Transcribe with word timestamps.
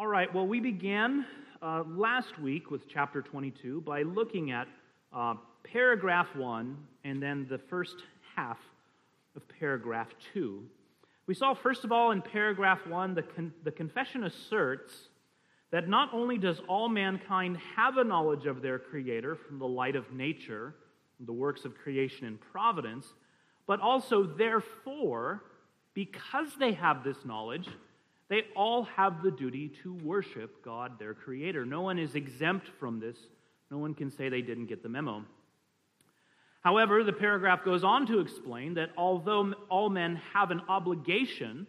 All 0.00 0.06
right, 0.06 0.34
well, 0.34 0.46
we 0.46 0.60
began 0.60 1.26
uh, 1.60 1.82
last 1.86 2.38
week 2.38 2.70
with 2.70 2.88
chapter 2.88 3.20
22 3.20 3.82
by 3.82 4.00
looking 4.00 4.50
at 4.50 4.66
uh, 5.14 5.34
paragraph 5.62 6.34
1 6.34 6.74
and 7.04 7.22
then 7.22 7.46
the 7.50 7.58
first 7.58 7.96
half 8.34 8.56
of 9.36 9.42
paragraph 9.60 10.08
2. 10.32 10.62
We 11.26 11.34
saw, 11.34 11.52
first 11.52 11.84
of 11.84 11.92
all, 11.92 12.12
in 12.12 12.22
paragraph 12.22 12.86
1, 12.86 13.14
the, 13.14 13.20
con- 13.20 13.52
the 13.62 13.70
confession 13.70 14.24
asserts 14.24 15.10
that 15.70 15.86
not 15.86 16.14
only 16.14 16.38
does 16.38 16.62
all 16.66 16.88
mankind 16.88 17.58
have 17.76 17.98
a 17.98 18.04
knowledge 18.04 18.46
of 18.46 18.62
their 18.62 18.78
Creator 18.78 19.36
from 19.36 19.58
the 19.58 19.68
light 19.68 19.96
of 19.96 20.10
nature, 20.14 20.76
the 21.26 21.34
works 21.34 21.66
of 21.66 21.74
creation 21.74 22.26
and 22.26 22.40
providence, 22.40 23.06
but 23.66 23.80
also, 23.80 24.22
therefore, 24.22 25.44
because 25.92 26.48
they 26.58 26.72
have 26.72 27.04
this 27.04 27.18
knowledge, 27.26 27.68
they 28.30 28.44
all 28.54 28.84
have 28.84 29.22
the 29.22 29.30
duty 29.32 29.72
to 29.82 29.92
worship 29.92 30.64
God, 30.64 30.98
their 30.98 31.14
Creator. 31.14 31.66
No 31.66 31.82
one 31.82 31.98
is 31.98 32.14
exempt 32.14 32.68
from 32.78 33.00
this. 33.00 33.16
No 33.72 33.78
one 33.78 33.92
can 33.92 34.10
say 34.10 34.28
they 34.28 34.40
didn't 34.40 34.66
get 34.66 34.84
the 34.84 34.88
memo. 34.88 35.24
However, 36.62 37.02
the 37.02 37.12
paragraph 37.12 37.64
goes 37.64 37.82
on 37.82 38.06
to 38.06 38.20
explain 38.20 38.74
that 38.74 38.90
although 38.96 39.52
all 39.68 39.90
men 39.90 40.20
have 40.32 40.52
an 40.52 40.62
obligation 40.68 41.66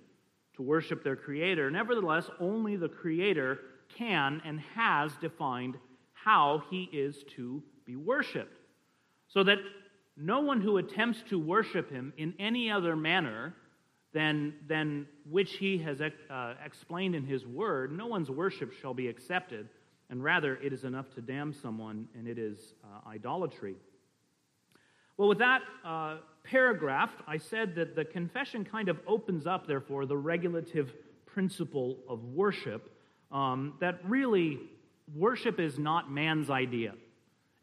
to 0.55 0.62
worship 0.62 1.04
their 1.04 1.16
Creator, 1.16 1.71
nevertheless, 1.71 2.30
only 2.40 2.76
the 2.76 2.90
Creator 2.90 3.59
can 3.98 4.41
and 4.46 4.59
has 4.76 5.12
defined 5.20 5.77
how 6.13 6.62
he 6.70 6.84
is 6.93 7.23
to 7.35 7.63
be 7.85 7.96
worshiped. 7.96 8.54
So 9.30 9.43
that 9.43 9.57
no 10.16 10.41
one 10.41 10.62
who 10.62 10.77
attempts 10.77 11.23
to 11.30 11.40
worship 11.40 11.90
him 11.90 12.13
in 12.18 12.35
any 12.38 12.70
other 12.70 12.96
manner 12.96 13.55
than, 14.13 14.53
than 14.67 15.07
which 15.29 15.53
he 15.53 15.77
has 15.79 16.01
uh, 16.01 16.53
explained 16.65 17.15
in 17.15 17.25
his 17.25 17.45
word, 17.45 17.91
no 17.91 18.07
one's 18.07 18.29
worship 18.29 18.73
shall 18.81 18.93
be 18.93 19.07
accepted, 19.07 19.70
and 20.09 20.23
rather 20.23 20.55
it 20.57 20.73
is 20.73 20.84
enough 20.84 21.09
to 21.15 21.21
damn 21.21 21.53
someone, 21.53 22.07
and 22.18 22.27
it 22.27 22.37
is 22.37 22.73
uh, 22.84 23.09
idolatry. 23.09 23.76
Well, 25.18 25.29
with 25.29 25.40
that 25.40 25.62
uh, 25.85 26.18
paragraph, 26.43 27.12
I 27.27 27.37
said 27.37 27.76
that 27.76 27.95
the 27.95 28.03
confession 28.03 28.65
kind 28.65 28.90
of 28.90 28.99
opens 29.07 29.48
up, 29.48 29.68
therefore, 29.68 30.05
the 30.05 30.18
regulative 30.18 30.93
principle 31.25 31.98
of 32.09 32.23
worship 32.23 32.91
um, 33.31 33.75
that 33.79 33.99
really 34.03 34.59
worship 35.15 35.59
is 35.59 35.79
not 35.79 36.12
man's 36.12 36.49
idea, 36.49 36.96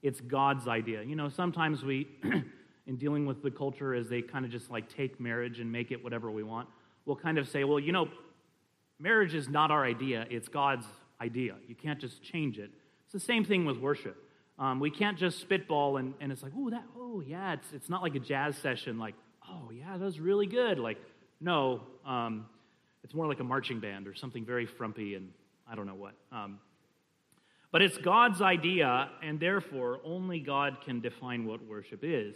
it's 0.03 0.21
God's 0.21 0.69
idea. 0.69 1.03
You 1.03 1.17
know, 1.17 1.29
sometimes 1.29 1.85
we, 1.85 2.07
in 2.89 2.97
dealing 2.97 3.27
with 3.27 3.43
the 3.43 3.51
culture, 3.51 3.95
as 3.95 4.09
they 4.09 4.23
kind 4.23 4.45
of 4.45 4.51
just 4.51 4.71
like 4.71 4.89
take 4.89 5.21
marriage 5.21 5.61
and 5.61 5.71
make 5.71 5.93
it 5.93 6.03
whatever 6.03 6.31
we 6.31 6.43
want, 6.43 6.69
we'll 7.05 7.17
kind 7.17 7.39
of 7.39 7.47
say, 7.49 7.63
well, 7.63 7.79
you 7.79 7.93
know, 7.93 8.09
marriage 8.99 9.35
is 9.35 9.49
not 9.49 9.71
our 9.71 9.85
idea, 9.85 10.27
it's 10.31 10.49
God's 10.49 10.87
idea. 11.21 11.55
You 11.69 11.75
can't 11.75 12.01
just 12.01 12.23
change 12.23 12.59
it. 12.59 12.71
It's 13.05 13.13
the 13.13 13.21
same 13.21 13.45
thing 13.45 13.67
with 13.67 13.77
worship. 13.77 14.17
Um, 14.59 14.81
we 14.81 14.91
can't 14.91 15.19
just 15.19 15.39
spitball 15.39 15.99
and, 15.99 16.15
and 16.21 16.33
it's 16.33 16.43
like, 16.43 16.53
oh, 16.57 16.71
that, 16.71 16.85
oh, 16.97 17.23
yeah, 17.25 17.53
it's, 17.53 17.73
it's 17.73 17.89
not 17.91 18.03
like 18.03 18.15
a 18.15 18.21
jazz 18.21 18.57
session, 18.57 18.99
like, 18.99 19.15
oh, 19.49 19.71
yeah, 19.71 19.97
that 19.97 20.05
was 20.05 20.19
really 20.19 20.47
good. 20.47 20.79
Like, 20.79 20.99
no, 21.41 21.83
um, 22.07 22.47
it's 23.05 23.15
more 23.15 23.27
like 23.27 23.39
a 23.39 23.45
marching 23.45 23.81
band 23.81 24.09
or 24.09 24.15
something 24.15 24.45
very 24.45 24.67
frumpy 24.67 25.15
and 25.15 25.29
I 25.71 25.75
don't 25.75 25.87
know 25.87 25.95
what. 25.95 26.15
Um, 26.33 26.59
but 27.71 27.83
it's 27.83 27.99
God's 27.99 28.41
idea, 28.41 29.11
and 29.23 29.39
therefore 29.39 30.01
only 30.03 30.41
God 30.41 30.79
can 30.87 31.01
define 31.01 31.45
what 31.45 31.63
worship 31.67 32.01
is. 32.03 32.35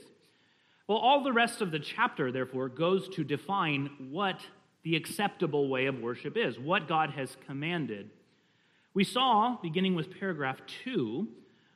Well, 0.93 1.01
all 1.01 1.23
the 1.23 1.33
rest 1.33 1.63
of 1.63 1.71
the 1.71 1.79
chapter, 1.79 2.31
therefore, 2.31 2.69
goes 2.69 3.09
to 3.15 3.25
define 3.25 3.89
what 4.11 4.39
the 4.83 4.95
acceptable 4.95 5.71
way 5.71 5.87
of 5.87 6.01
worship 6.01 6.37
is, 6.37 6.59
what 6.59 6.87
God 6.87 7.13
has 7.13 7.35
commanded. 7.47 8.11
We 8.93 9.03
saw, 9.03 9.57
beginning 9.63 9.95
with 9.95 10.21
paragraph 10.21 10.59
2, 10.85 11.27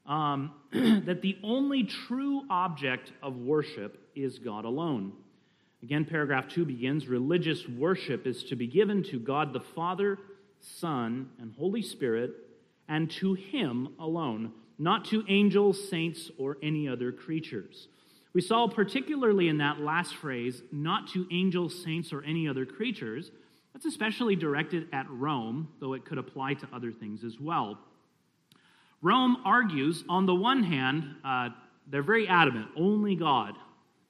um, 0.05 0.53
that 1.07 1.23
the 1.23 1.39
only 1.43 1.85
true 1.85 2.43
object 2.51 3.13
of 3.23 3.39
worship 3.39 4.07
is 4.15 4.39
God 4.39 4.67
alone. 4.67 5.15
Again, 5.83 6.05
paragraph 6.05 6.49
2 6.49 6.67
begins 6.67 7.09
Religious 7.09 7.67
worship 7.67 8.27
is 8.27 8.45
to 8.45 8.55
be 8.55 8.67
given 8.67 9.03
to 9.05 9.19
God 9.19 9.55
the 9.55 9.61
Father 9.61 10.19
Son, 10.61 11.31
and 11.41 11.55
Holy 11.59 11.81
Spirit, 11.81 12.33
and 12.87 13.11
to 13.13 13.33
Him 13.33 13.95
alone, 13.99 14.53
not 14.79 15.07
to 15.07 15.25
angels, 15.27 15.89
saints, 15.89 16.31
or 16.37 16.59
any 16.63 16.87
other 16.87 17.13
creatures. 17.13 17.89
We 18.37 18.43
saw 18.43 18.69
particularly 18.69 19.49
in 19.49 19.57
that 19.59 19.81
last 19.81 20.15
phrase, 20.15 20.61
not 20.71 21.09
to 21.15 21.27
angels, 21.31 21.83
saints, 21.83 22.13
or 22.13 22.23
any 22.23 22.47
other 22.47 22.67
creatures. 22.67 23.31
That's 23.73 23.87
especially 23.87 24.37
directed 24.37 24.89
at 24.93 25.07
Rome, 25.09 25.69
though 25.81 25.95
it 25.95 26.05
could 26.05 26.19
apply 26.19 26.53
to 26.53 26.69
other 26.71 26.93
things 26.93 27.25
as 27.25 27.41
well. 27.41 27.79
Rome 29.01 29.39
argues, 29.47 30.05
on 30.11 30.27
the 30.27 30.35
one 30.35 30.63
hand, 30.63 31.15
uh, 31.25 31.49
they're 31.87 32.03
very 32.03 32.29
adamant 32.29 32.69
only 32.77 33.17
God 33.17 33.55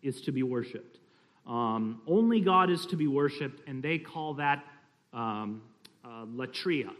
is 0.03 0.21
to 0.23 0.33
be 0.33 0.43
worshiped. 0.43 0.99
Um, 1.47 2.01
only 2.09 2.41
God 2.41 2.69
is 2.69 2.85
to 2.87 2.97
be 2.97 3.07
worshiped, 3.07 3.61
and 3.69 3.81
they 3.81 3.99
call 3.99 4.35
that 4.35 4.65
um, 5.13 5.63
uh, 6.05 6.25
latria. 6.25 6.91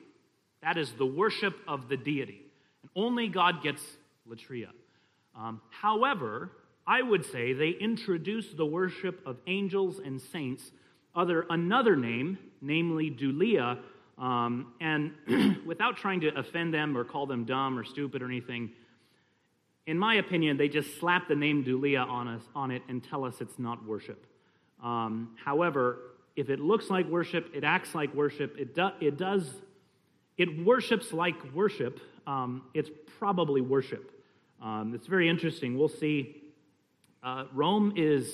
That 0.63 0.79
is 0.79 0.93
the 0.93 1.07
worship 1.07 1.57
of 1.67 1.89
the 1.89 1.97
deity. 1.97 2.43
And 2.83 2.91
only 2.95 3.27
God 3.27 3.65
gets 3.65 3.83
latria. 4.31 4.69
Um, 5.37 5.61
however, 5.71 6.53
I 6.87 7.03
would 7.03 7.27
say 7.27 7.53
they 7.53 7.71
introduce 7.71 8.53
the 8.53 8.65
worship 8.65 9.21
of 9.27 9.39
angels 9.47 9.99
and 9.99 10.21
saints 10.21 10.71
under 11.15 11.47
another 11.51 11.97
name, 11.97 12.39
namely 12.61 13.11
Dulia. 13.11 13.79
Um, 14.19 14.73
and 14.81 15.13
without 15.67 15.97
trying 15.97 16.21
to 16.21 16.29
offend 16.39 16.73
them 16.73 16.97
or 16.97 17.05
call 17.05 17.27
them 17.27 17.45
dumb 17.45 17.79
or 17.79 17.85
stupid 17.85 18.23
or 18.23 18.27
anything, 18.27 18.71
in 19.87 19.99
my 19.99 20.17
opinion, 20.17 20.57
they 20.57 20.69
just 20.69 20.99
slap 20.99 21.29
the 21.29 21.35
name 21.35 21.65
Dulia 21.65 22.07
on 22.07 22.29
us 22.29 22.43
on 22.55 22.71
it 22.71 22.83
and 22.89 23.03
tell 23.03 23.25
us 23.25 23.35
it's 23.41 23.59
not 23.59 23.85
worship. 23.85 24.27
Um, 24.83 25.37
however, 25.43 25.99
if 26.35 26.51
it 26.51 26.61
looks 26.61 26.91
like 26.91 27.07
worship, 27.09 27.51
it 27.55 27.65
acts 27.65 27.95
like 27.95 28.15
worship, 28.15 28.57
it, 28.59 28.75
do, 28.75 28.91
it 29.01 29.17
does, 29.17 29.49
it 30.37 30.65
worships 30.65 31.13
like 31.13 31.35
worship, 31.55 32.01
um, 32.27 32.63
it's 32.75 32.91
probably 33.19 33.61
worship. 33.61 34.13
Um, 34.61 34.93
it's 34.95 35.07
very 35.07 35.29
interesting. 35.29 35.79
We'll 35.79 35.89
see. 35.89 36.43
Uh, 37.23 37.45
Rome 37.53 37.95
is, 37.97 38.33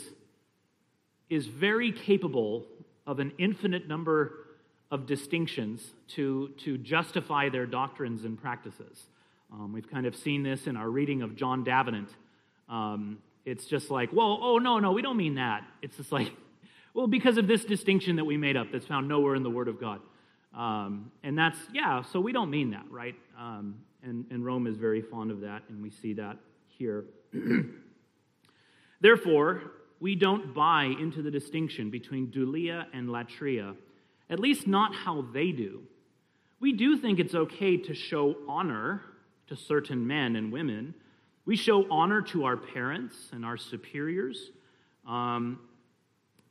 is 1.31 1.47
very 1.47 1.93
capable 1.93 2.66
of 3.06 3.19
an 3.19 3.32
infinite 3.38 3.88
number 3.88 4.43
of 4.91 5.06
distinctions 5.06 5.82
to, 6.06 6.50
to 6.59 6.76
justify 6.78 7.48
their 7.48 7.66
doctrines 7.66 8.25
and 8.25 8.41
practices. 8.41 9.06
Um, 9.53 9.72
we've 9.72 9.91
kind 9.91 10.06
of 10.06 10.15
seen 10.15 10.43
this 10.43 10.66
in 10.66 10.76
our 10.76 10.88
reading 10.88 11.22
of 11.22 11.34
John 11.34 11.65
Davenant. 11.65 12.10
Um, 12.69 13.19
it's 13.44 13.66
just 13.66 13.91
like, 13.91 14.10
well, 14.12 14.38
oh, 14.41 14.59
no, 14.59 14.78
no, 14.78 14.93
we 14.93 15.03
don't 15.03 15.16
mean 15.16 15.37
that. 15.37 15.64
It's 15.81 15.97
just 15.97 16.12
like, 16.12 16.32
well, 16.94 17.06
because 17.06 17.38
of 17.38 17.47
this 17.47 17.64
distinction 17.64 18.16
that 18.16 18.25
we 18.25 18.37
made 18.37 18.56
up 18.56 18.69
that's 18.70 18.87
found 18.87 19.09
nowhere 19.09 19.34
in 19.34 19.43
the 19.43 19.50
Word 19.50 19.69
of 19.69 19.81
God. 19.81 20.00
Um, 20.54 21.10
and 21.22 21.37
that's, 21.37 21.59
yeah, 21.72 22.03
so 22.03 22.20
we 22.20 22.32
don't 22.32 22.50
mean 22.50 22.70
that, 22.70 22.84
right? 22.91 23.14
Um, 23.38 23.76
and, 24.03 24.26
and 24.31 24.44
Rome 24.44 24.66
is 24.66 24.76
very 24.76 25.00
fond 25.00 25.31
of 25.31 25.41
that, 25.41 25.62
and 25.69 25.82
we 25.82 25.91
see 25.91 26.12
that 26.14 26.37
here. 26.69 27.04
Therefore, 29.03 29.73
we 29.99 30.15
don't 30.15 30.55
buy 30.55 30.85
into 30.85 31.23
the 31.23 31.31
distinction 31.31 31.91
between 31.91 32.29
dulia 32.29 32.87
and 32.95 33.09
latria, 33.09 33.75
at 34.31 34.39
least 34.39 34.67
not 34.67 34.95
how 34.95 35.27
they 35.35 35.51
do. 35.51 35.83
We 36.61 36.73
do 36.73 36.97
think 36.97 37.19
it's 37.19 37.35
okay 37.35 37.77
to 37.77 37.95
show 37.95 38.37
honor 38.49 39.03
to 39.49 39.57
certain 39.57 40.07
men 40.07 40.37
and 40.37 40.53
women. 40.53 40.95
We 41.45 41.57
show 41.57 41.85
honor 41.91 42.23
to 42.23 42.45
our 42.45 42.57
parents 42.57 43.17
and 43.33 43.45
our 43.45 43.57
superiors. 43.57 44.53
Um, 45.07 45.59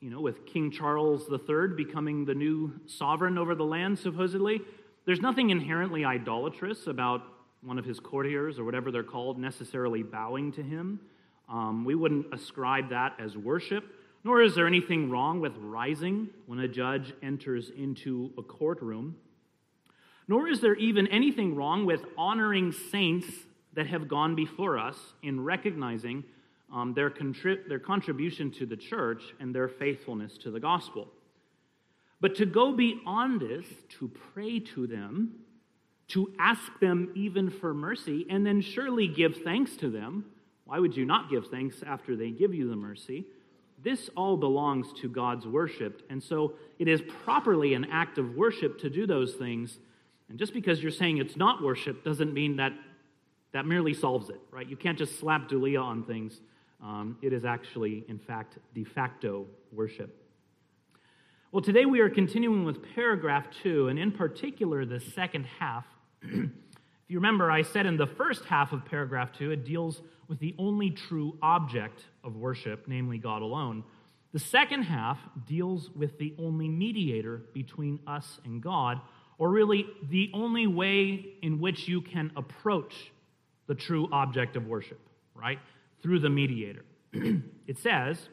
you 0.02 0.10
know, 0.10 0.20
with 0.20 0.46
King 0.46 0.72
Charles 0.72 1.30
III 1.32 1.76
becoming 1.78 2.26
the 2.26 2.36
new 2.36 2.74
sovereign 2.86 3.38
over 3.38 3.56
the 3.56 3.64
land, 3.64 3.98
supposedly, 3.98 4.60
there's 5.06 5.22
nothing 5.22 5.52
inherently 5.52 6.04
idolatrous 6.04 6.88
about 6.88 7.22
one 7.62 7.80
of 7.80 7.86
his 7.86 8.02
courtiers 8.02 8.60
or 8.60 8.66
whatever 8.66 8.92
they're 8.92 9.04
called 9.04 9.40
necessarily 9.40 10.04
bowing 10.04 10.52
to 10.52 10.62
him. 10.62 11.00
Um, 11.52 11.84
we 11.84 11.96
wouldn't 11.96 12.34
ascribe 12.34 12.90
that 12.90 13.16
as 13.20 13.38
worship, 13.38 13.84
nor 14.24 14.42
is 14.42 14.56
there 14.56 14.68
anything 14.68 15.10
wrong 15.10 15.42
with 15.42 15.54
rising 15.58 16.30
when 16.46 16.60
a 16.60 16.68
judge 16.68 17.14
enters 17.22 17.72
into 17.76 18.32
a 18.38 18.42
courtroom. 18.42 19.18
Nor 20.28 20.48
is 20.48 20.62
there 20.62 20.76
even 20.76 21.08
anything 21.08 21.56
wrong 21.56 21.86
with 21.86 22.02
honoring 22.18 22.72
saints 22.72 23.28
that 23.74 23.88
have 23.88 24.08
gone 24.08 24.36
before 24.36 24.78
us 24.78 24.98
in 25.24 25.44
recognizing 25.44 26.24
um, 26.74 26.94
their, 26.94 27.10
contrib- 27.10 27.68
their 27.68 27.80
contribution 27.80 28.50
to 28.52 28.66
the 28.66 28.78
church 28.78 29.24
and 29.42 29.54
their 29.54 29.68
faithfulness 29.68 30.38
to 30.38 30.52
the 30.52 30.60
gospel. 30.60 31.10
But 32.22 32.36
to 32.36 32.46
go 32.46 32.72
beyond 32.72 33.42
this, 33.42 33.66
to 34.00 34.10
pray 34.34 34.60
to 34.60 34.88
them, 34.88 35.34
to 36.10 36.32
ask 36.40 36.80
them 36.80 37.12
even 37.16 37.50
for 37.50 37.74
mercy, 37.74 38.26
and 38.30 38.46
then 38.46 38.62
surely 38.62 39.08
give 39.08 39.38
thanks 39.44 39.76
to 39.78 39.90
them. 39.90 40.26
Why 40.72 40.80
would 40.80 40.96
you 40.96 41.04
not 41.04 41.30
give 41.30 41.48
thanks 41.48 41.84
after 41.86 42.16
they 42.16 42.30
give 42.32 42.54
you 42.54 42.70
the 42.70 42.78
mercy? 42.78 43.26
This 43.84 44.10
all 44.16 44.38
belongs 44.38 44.88
to 45.02 45.10
God's 45.10 45.46
worship, 45.46 46.02
and 46.10 46.24
so 46.24 46.54
it 46.80 46.88
is 46.88 47.02
properly 47.26 47.74
an 47.74 47.88
act 47.92 48.18
of 48.18 48.38
worship 48.38 48.80
to 48.80 48.90
do 48.90 49.06
those 49.06 49.34
things. 49.34 49.80
And 50.30 50.40
just 50.40 50.54
because 50.54 50.82
you're 50.82 50.94
saying 50.94 51.18
it's 51.18 51.36
not 51.36 51.62
worship 51.62 52.06
doesn't 52.06 52.34
mean 52.34 52.56
that 52.56 52.72
that 53.52 53.66
merely 53.66 53.94
solves 53.94 54.30
it, 54.30 54.40
right? 54.50 54.66
You 54.66 54.78
can't 54.78 54.98
just 54.98 55.20
slap 55.20 55.50
dulia 55.50 55.84
on 55.84 56.06
things. 56.06 56.40
Um, 56.82 57.18
it 57.22 57.34
is 57.34 57.44
actually, 57.44 58.06
in 58.08 58.18
fact, 58.18 58.58
de 58.74 58.86
facto 58.86 59.48
worship. 59.74 60.24
Well, 61.52 61.62
today 61.62 61.86
we 61.86 62.00
are 62.00 62.10
continuing 62.10 62.64
with 62.64 62.78
paragraph 62.96 63.48
two, 63.62 63.90
and 63.90 64.00
in 64.00 64.14
particular, 64.14 64.86
the 64.86 65.02
second 65.02 65.48
half. 65.60 65.86
you 67.12 67.18
remember, 67.18 67.52
I 67.52 67.64
said 67.64 67.86
in 67.86 67.98
the 67.98 68.08
first 68.08 68.46
half 68.46 68.72
of 68.72 68.86
paragraph 68.86 69.34
two, 69.38 69.52
it 69.52 69.66
deals 69.66 70.02
with 70.30 70.40
the 70.40 70.56
only 70.58 70.92
true 70.92 71.38
object 71.42 72.06
of 72.24 72.38
worship, 72.38 72.86
namely 72.88 73.18
God 73.18 73.42
alone. 73.42 73.84
The 74.32 74.40
second 74.40 74.84
half 74.84 75.20
deals 75.46 75.90
with 75.94 76.18
the 76.20 76.34
only 76.40 76.70
mediator 76.70 77.42
between 77.54 78.00
us 78.08 78.40
and 78.46 78.64
God, 78.64 79.02
or 79.38 79.50
really 79.50 79.88
the 80.10 80.32
only 80.34 80.68
way 80.68 81.34
in 81.42 81.60
which 81.60 81.86
you 81.86 82.00
can 82.00 82.32
approach 82.38 83.12
the 83.68 83.76
true 83.76 84.08
object 84.14 84.56
of 84.56 84.68
worship, 84.68 85.02
right? 85.36 85.60
Through 86.02 86.20
the 86.20 86.30
mediator. 86.30 86.86
it 87.14 87.78
says, 87.78 88.30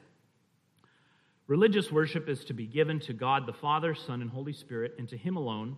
Religious 1.49 1.91
worship 1.91 2.29
is 2.29 2.45
to 2.45 2.53
be 2.53 2.67
given 2.67 3.01
to 3.01 3.13
God 3.13 3.45
the 3.45 3.55
Father, 3.55 3.97
Son, 3.97 4.23
and 4.23 4.31
Holy 4.31 4.53
Spirit, 4.53 4.95
and 4.99 5.09
to 5.09 5.17
Him 5.17 5.37
alone, 5.37 5.77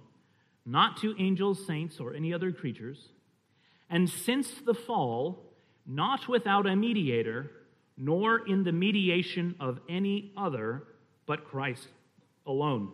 not 0.66 0.96
to 0.98 1.14
angels, 1.18 1.66
saints, 1.66 1.98
or 2.00 2.14
any 2.14 2.32
other 2.32 2.52
creatures. 2.52 3.08
And 3.88 4.08
since 4.08 4.50
the 4.64 4.74
fall, 4.74 5.44
not 5.86 6.28
without 6.28 6.66
a 6.66 6.76
mediator, 6.76 7.50
nor 7.96 8.46
in 8.46 8.64
the 8.64 8.72
mediation 8.72 9.54
of 9.60 9.80
any 9.88 10.32
other 10.36 10.84
but 11.26 11.44
Christ 11.44 11.88
alone. 12.46 12.92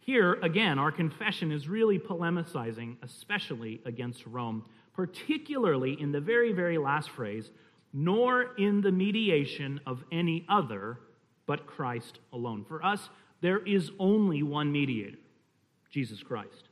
Here, 0.00 0.34
again, 0.34 0.78
our 0.78 0.92
confession 0.92 1.50
is 1.50 1.68
really 1.68 1.98
polemicizing, 1.98 2.96
especially 3.02 3.80
against 3.84 4.24
Rome, 4.26 4.64
particularly 4.94 6.00
in 6.00 6.12
the 6.12 6.20
very, 6.20 6.52
very 6.52 6.78
last 6.78 7.10
phrase, 7.10 7.50
nor 7.92 8.54
in 8.56 8.80
the 8.80 8.92
mediation 8.92 9.80
of 9.86 10.04
any 10.12 10.44
other 10.48 10.98
but 11.46 11.66
Christ 11.66 12.18
alone. 12.32 12.64
For 12.68 12.84
us, 12.84 13.08
there 13.40 13.58
is 13.58 13.90
only 13.98 14.42
one 14.42 14.70
mediator, 14.70 15.18
Jesus 15.96 16.22
Christ. 16.22 16.68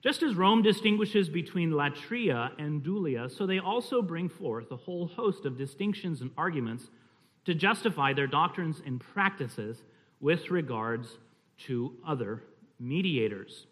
Just 0.00 0.22
as 0.22 0.36
Rome 0.36 0.62
distinguishes 0.62 1.28
between 1.28 1.72
latria 1.72 2.52
and 2.56 2.80
dulia, 2.80 3.28
so 3.28 3.48
they 3.48 3.58
also 3.58 4.00
bring 4.00 4.28
forth 4.28 4.70
a 4.70 4.76
whole 4.76 5.08
host 5.08 5.44
of 5.44 5.58
distinctions 5.58 6.20
and 6.20 6.30
arguments 6.38 6.84
to 7.46 7.52
justify 7.52 8.12
their 8.12 8.28
doctrines 8.28 8.80
and 8.86 9.00
practices 9.00 9.82
with 10.20 10.52
regards 10.52 11.18
to 11.66 11.94
other 12.06 12.44
mediators. 12.78 13.66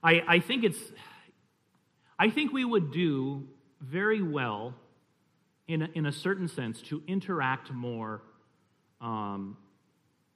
I, 0.00 0.22
I 0.28 0.38
think 0.38 0.62
it's 0.62 0.92
I 2.16 2.30
think 2.30 2.52
we 2.52 2.64
would 2.64 2.92
do 2.92 3.48
very 3.80 4.22
well 4.22 4.74
in 5.66 5.82
a, 5.82 5.88
in 5.94 6.06
a 6.06 6.12
certain 6.12 6.46
sense 6.46 6.80
to 6.82 7.02
interact 7.08 7.72
more 7.72 8.22
um, 9.00 9.56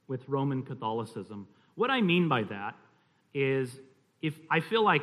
with 0.09 0.29
Roman 0.29 0.65
Catholicism. 0.65 1.47
What 1.77 1.93
I 1.93 2.01
mean 2.01 2.29
by 2.29 2.43
that 2.43 2.75
is 3.35 3.79
if 4.23 4.35
I 4.51 4.61
feel 4.61 4.85
like 4.85 5.03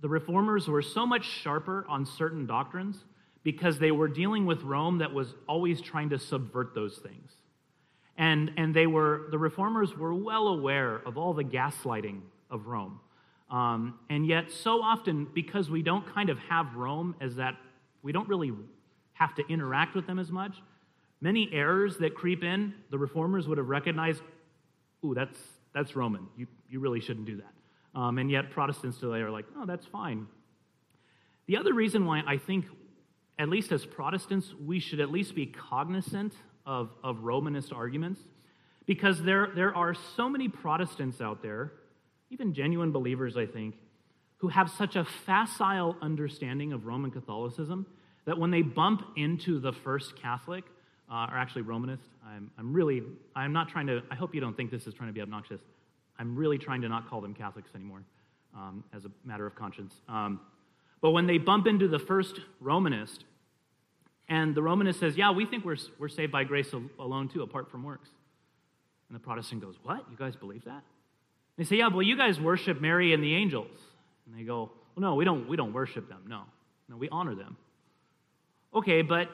the 0.00 0.08
reformers 0.08 0.68
were 0.68 0.82
so 0.82 1.06
much 1.06 1.24
sharper 1.24 1.86
on 1.88 2.06
certain 2.06 2.46
doctrines 2.46 3.04
because 3.42 3.78
they 3.78 3.90
were 3.90 4.08
dealing 4.08 4.46
with 4.46 4.62
Rome 4.62 4.98
that 4.98 5.12
was 5.12 5.34
always 5.48 5.80
trying 5.80 6.10
to 6.10 6.18
subvert 6.18 6.74
those 6.74 6.98
things. 6.98 7.32
And, 8.18 8.52
and 8.56 8.74
they 8.74 8.86
were, 8.86 9.28
the 9.30 9.38
reformers 9.38 9.96
were 9.96 10.14
well 10.14 10.48
aware 10.48 10.96
of 11.06 11.16
all 11.16 11.34
the 11.34 11.44
gaslighting 11.44 12.20
of 12.50 12.66
Rome. 12.66 13.00
Um, 13.50 13.98
and 14.10 14.26
yet, 14.26 14.50
so 14.50 14.82
often, 14.82 15.28
because 15.34 15.70
we 15.70 15.82
don't 15.82 16.06
kind 16.12 16.30
of 16.30 16.38
have 16.38 16.74
Rome 16.74 17.14
as 17.20 17.36
that, 17.36 17.56
we 18.02 18.12
don't 18.12 18.28
really 18.28 18.52
have 19.12 19.34
to 19.36 19.46
interact 19.48 19.94
with 19.94 20.06
them 20.06 20.18
as 20.18 20.30
much, 20.30 20.56
Many 21.20 21.48
errors 21.52 21.96
that 21.98 22.14
creep 22.14 22.44
in, 22.44 22.74
the 22.90 22.98
reformers 22.98 23.48
would 23.48 23.58
have 23.58 23.68
recognized, 23.68 24.22
ooh, 25.04 25.14
that's, 25.14 25.38
that's 25.76 25.94
Roman. 25.94 26.26
You, 26.38 26.46
you 26.70 26.80
really 26.80 27.00
shouldn't 27.00 27.26
do 27.26 27.36
that. 27.36 28.00
Um, 28.00 28.16
and 28.16 28.30
yet 28.30 28.50
Protestants 28.50 28.96
today 28.96 29.18
are 29.18 29.30
like, 29.30 29.44
oh, 29.58 29.66
that's 29.66 29.84
fine. 29.84 30.26
The 31.46 31.58
other 31.58 31.74
reason 31.74 32.06
why 32.06 32.22
I 32.26 32.38
think, 32.38 32.64
at 33.38 33.50
least 33.50 33.72
as 33.72 33.84
Protestants, 33.84 34.54
we 34.58 34.80
should 34.80 35.00
at 35.00 35.10
least 35.10 35.34
be 35.34 35.44
cognizant 35.44 36.32
of, 36.64 36.88
of 37.04 37.20
Romanist 37.20 37.74
arguments, 37.74 38.20
because 38.86 39.22
there, 39.22 39.50
there 39.54 39.76
are 39.76 39.94
so 40.16 40.30
many 40.30 40.48
Protestants 40.48 41.20
out 41.20 41.42
there, 41.42 41.72
even 42.30 42.54
genuine 42.54 42.90
believers, 42.90 43.36
I 43.36 43.44
think, 43.44 43.74
who 44.38 44.48
have 44.48 44.70
such 44.70 44.96
a 44.96 45.04
facile 45.04 45.96
understanding 46.00 46.72
of 46.72 46.86
Roman 46.86 47.10
Catholicism 47.10 47.86
that 48.24 48.38
when 48.38 48.50
they 48.50 48.62
bump 48.62 49.02
into 49.16 49.60
the 49.60 49.72
first 49.72 50.20
Catholic, 50.20 50.64
uh, 51.10 51.14
are 51.14 51.38
actually 51.38 51.62
Romanist. 51.62 52.08
I'm, 52.26 52.50
I'm 52.58 52.72
really, 52.72 53.02
I'm 53.34 53.52
not 53.52 53.68
trying 53.68 53.86
to, 53.86 54.02
I 54.10 54.14
hope 54.14 54.34
you 54.34 54.40
don't 54.40 54.56
think 54.56 54.70
this 54.70 54.86
is 54.86 54.94
trying 54.94 55.08
to 55.08 55.12
be 55.12 55.20
obnoxious. 55.20 55.60
I'm 56.18 56.36
really 56.36 56.58
trying 56.58 56.82
to 56.82 56.88
not 56.88 57.08
call 57.08 57.20
them 57.20 57.34
Catholics 57.34 57.70
anymore 57.74 58.02
um, 58.54 58.82
as 58.94 59.04
a 59.04 59.10
matter 59.24 59.46
of 59.46 59.54
conscience. 59.54 59.94
Um, 60.08 60.40
but 61.00 61.10
when 61.10 61.26
they 61.26 61.38
bump 61.38 61.66
into 61.66 61.88
the 61.88 61.98
first 61.98 62.40
Romanist, 62.60 63.24
and 64.28 64.54
the 64.54 64.62
Romanist 64.62 65.00
says, 65.00 65.16
Yeah, 65.16 65.30
we 65.30 65.46
think 65.46 65.64
we're, 65.64 65.76
we're 65.98 66.08
saved 66.08 66.32
by 66.32 66.44
grace 66.44 66.72
alone 66.98 67.28
too, 67.28 67.42
apart 67.42 67.70
from 67.70 67.84
works. 67.84 68.08
And 69.08 69.14
the 69.14 69.20
Protestant 69.20 69.62
goes, 69.62 69.76
What? 69.82 70.04
You 70.10 70.16
guys 70.16 70.34
believe 70.34 70.64
that? 70.64 70.82
They 71.56 71.64
say, 71.64 71.76
Yeah, 71.76 71.88
well, 71.88 72.02
you 72.02 72.16
guys 72.16 72.40
worship 72.40 72.80
Mary 72.80 73.12
and 73.12 73.22
the 73.22 73.34
angels. 73.34 73.76
And 74.26 74.36
they 74.36 74.42
go, 74.44 74.72
Well, 74.96 75.10
no, 75.10 75.14
we 75.14 75.24
don't, 75.24 75.48
we 75.48 75.56
don't 75.56 75.72
worship 75.72 76.08
them. 76.08 76.22
No, 76.26 76.42
no, 76.88 76.96
we 76.96 77.08
honor 77.10 77.34
them. 77.34 77.56
Okay, 78.74 79.02
but 79.02 79.28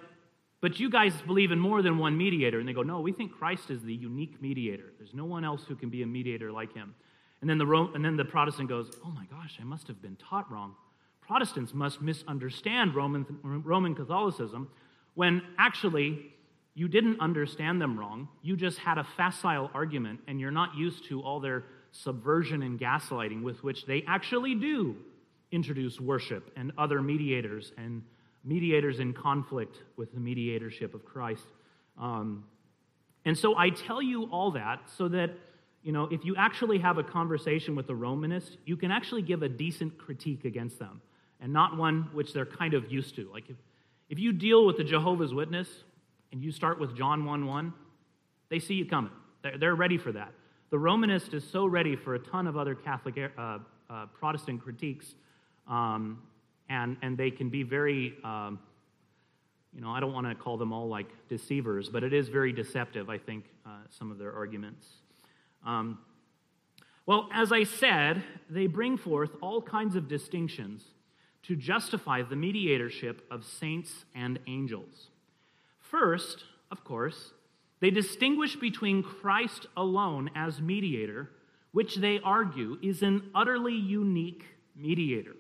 but 0.63 0.79
you 0.79 0.89
guys 0.89 1.13
believe 1.27 1.51
in 1.51 1.59
more 1.59 1.83
than 1.83 1.99
one 1.99 2.17
mediator. 2.17 2.61
And 2.61 2.67
they 2.67 2.73
go, 2.73 2.83
No, 2.83 3.01
we 3.01 3.13
think 3.13 3.33
Christ 3.33 3.71
is 3.71 3.83
the 3.83 3.93
unique 3.93 4.41
mediator. 4.41 4.95
There's 4.97 5.13
no 5.13 5.27
one 5.27 5.45
else 5.45 5.65
who 5.69 5.77
can 5.77 5.91
be 5.91 6.03
a 6.03 6.07
mediator 6.07 6.51
like 6.51 6.73
him. 6.73 6.95
And 7.43 7.51
then 7.51 7.59
the, 7.59 7.67
and 7.95 8.03
then 8.03 8.17
the 8.17 8.25
Protestant 8.25 8.69
goes, 8.69 8.91
Oh 9.05 9.11
my 9.11 9.27
gosh, 9.27 9.59
I 9.61 9.65
must 9.65 9.89
have 9.89 10.01
been 10.01 10.17
taught 10.17 10.51
wrong. 10.51 10.75
Protestants 11.21 11.75
must 11.75 12.01
misunderstand 12.01 12.95
Roman, 12.95 13.27
Roman 13.43 13.95
Catholicism 13.95 14.71
when 15.15 15.43
actually 15.59 16.33
you 16.75 16.89
didn't 16.89 17.21
understand 17.21 17.83
them 17.83 17.99
wrong. 17.99 18.29
You 18.41 18.57
just 18.57 18.79
had 18.79 18.99
a 18.99 19.05
facile 19.17 19.71
argument 19.75 20.21
and 20.27 20.41
you're 20.41 20.51
not 20.51 20.75
used 20.77 21.05
to 21.09 21.21
all 21.23 21.41
their 21.41 21.65
subversion 21.91 22.63
and 22.63 22.79
gaslighting 22.79 23.43
with 23.43 23.63
which 23.63 23.85
they 23.85 24.05
actually 24.07 24.55
do 24.55 24.97
introduce 25.51 26.01
worship 26.01 26.51
and 26.57 26.73
other 26.79 27.03
mediators 27.03 27.73
and 27.77 28.03
mediators 28.45 29.01
in 29.01 29.13
conflict 29.13 29.79
with 29.97 30.13
the 30.13 30.21
mediatorship 30.21 30.95
of 30.95 31.05
Christ. 31.05 31.47
Um, 31.99 32.45
and 33.25 33.37
so 33.37 33.57
I 33.57 33.71
tell 33.71 34.03
you 34.03 34.25
all 34.25 34.51
that 34.53 34.81
so 34.97 35.09
that, 35.09 35.31
you 35.83 35.93
know, 35.93 36.09
if 36.11 36.25
you 36.25 36.35
actually 36.37 36.79
have 36.79 36.99
a 36.99 37.05
conversation 37.05 37.77
with 37.77 37.89
a 37.89 37.95
Romanist, 37.95 38.59
you 38.65 38.77
can 38.77 38.91
actually 38.91 39.23
give 39.23 39.43
a 39.43 39.49
decent 39.49 39.97
critique 39.99 40.45
against 40.45 40.79
them 40.79 41.01
and 41.41 41.53
not 41.53 41.77
one 41.77 42.09
which 42.13 42.33
they're 42.33 42.47
kind 42.47 42.75
of 42.75 42.91
used 42.91 43.15
to. 43.17 43.31
Like 43.33 43.49
if, 43.49 43.57
if 44.09 44.19
you 44.19 44.33
deal 44.33 44.67
with 44.67 44.77
the 44.77 44.85
Jehovah's 44.85 45.33
Witness 45.33 45.69
and 46.33 46.43
you 46.43 46.51
start 46.51 46.81
with 46.81 46.97
John 46.97 47.25
1 47.25 47.47
1, 47.47 47.73
they 48.49 48.59
see 48.59 48.75
you 48.75 48.87
coming. 48.87 49.13
They're, 49.43 49.59
they're 49.59 49.75
ready 49.75 49.99
for 49.99 50.13
that. 50.13 50.33
The 50.71 50.79
Romanist 50.79 51.35
is 51.35 51.45
so 51.47 51.67
ready 51.67 51.97
for 51.97 52.15
a 52.15 52.19
ton 52.19 52.47
of 52.47 52.57
other 52.57 52.75
Catholic 52.75 53.19
uh, 53.19 53.59
uh, 53.91 54.07
Protestant 54.19 54.63
critiques 54.63 55.15
um, 55.69 56.23
and, 56.73 56.97
and 57.03 57.19
they 57.19 57.31
can 57.31 57.51
be 57.51 57.63
very, 57.63 58.15
um, 58.25 58.59
you 59.75 59.83
know, 59.83 59.91
I 59.91 60.01
don't 60.01 60.15
want 60.15 60.27
to 60.27 60.35
call 60.35 60.57
them 60.57 60.73
all 60.73 60.89
like 60.89 61.07
deceivers, 61.29 61.91
but 61.91 62.03
it 62.03 62.15
is 62.15 62.29
very 62.29 62.51
deceptive, 62.51 63.11
I 63.11 63.19
think, 63.19 63.45
uh, 63.67 63.71
some 63.91 64.11
of 64.11 64.19
their 64.19 64.33
arguments. 64.33 64.87
Um, 65.67 65.99
well, 67.05 67.29
as 67.33 67.53
I 67.53 67.65
said, 67.65 68.23
they 68.49 68.67
bring 68.67 68.97
forth 68.97 69.31
all 69.43 69.61
kinds 69.61 69.97
of 69.97 70.09
distinctions 70.09 70.83
to 71.43 71.57
justify 71.57 72.23
the 72.23 72.37
mediatorship 72.37 73.27
of 73.31 73.45
saints 73.45 74.07
and 74.15 74.39
angels. 74.47 75.09
First, 75.79 76.45
of 76.71 76.85
course, 76.85 77.33
they 77.81 77.91
distinguish 77.91 78.57
between 78.57 79.03
Christ 79.03 79.67
alone 79.77 80.31
as 80.35 80.61
mediator, 80.61 81.29
which 81.73 81.97
they 81.97 82.19
argue 82.25 82.79
is 82.81 83.03
an 83.03 83.31
utterly 83.35 83.75
unique 83.75 84.45
mediator. 84.75 85.35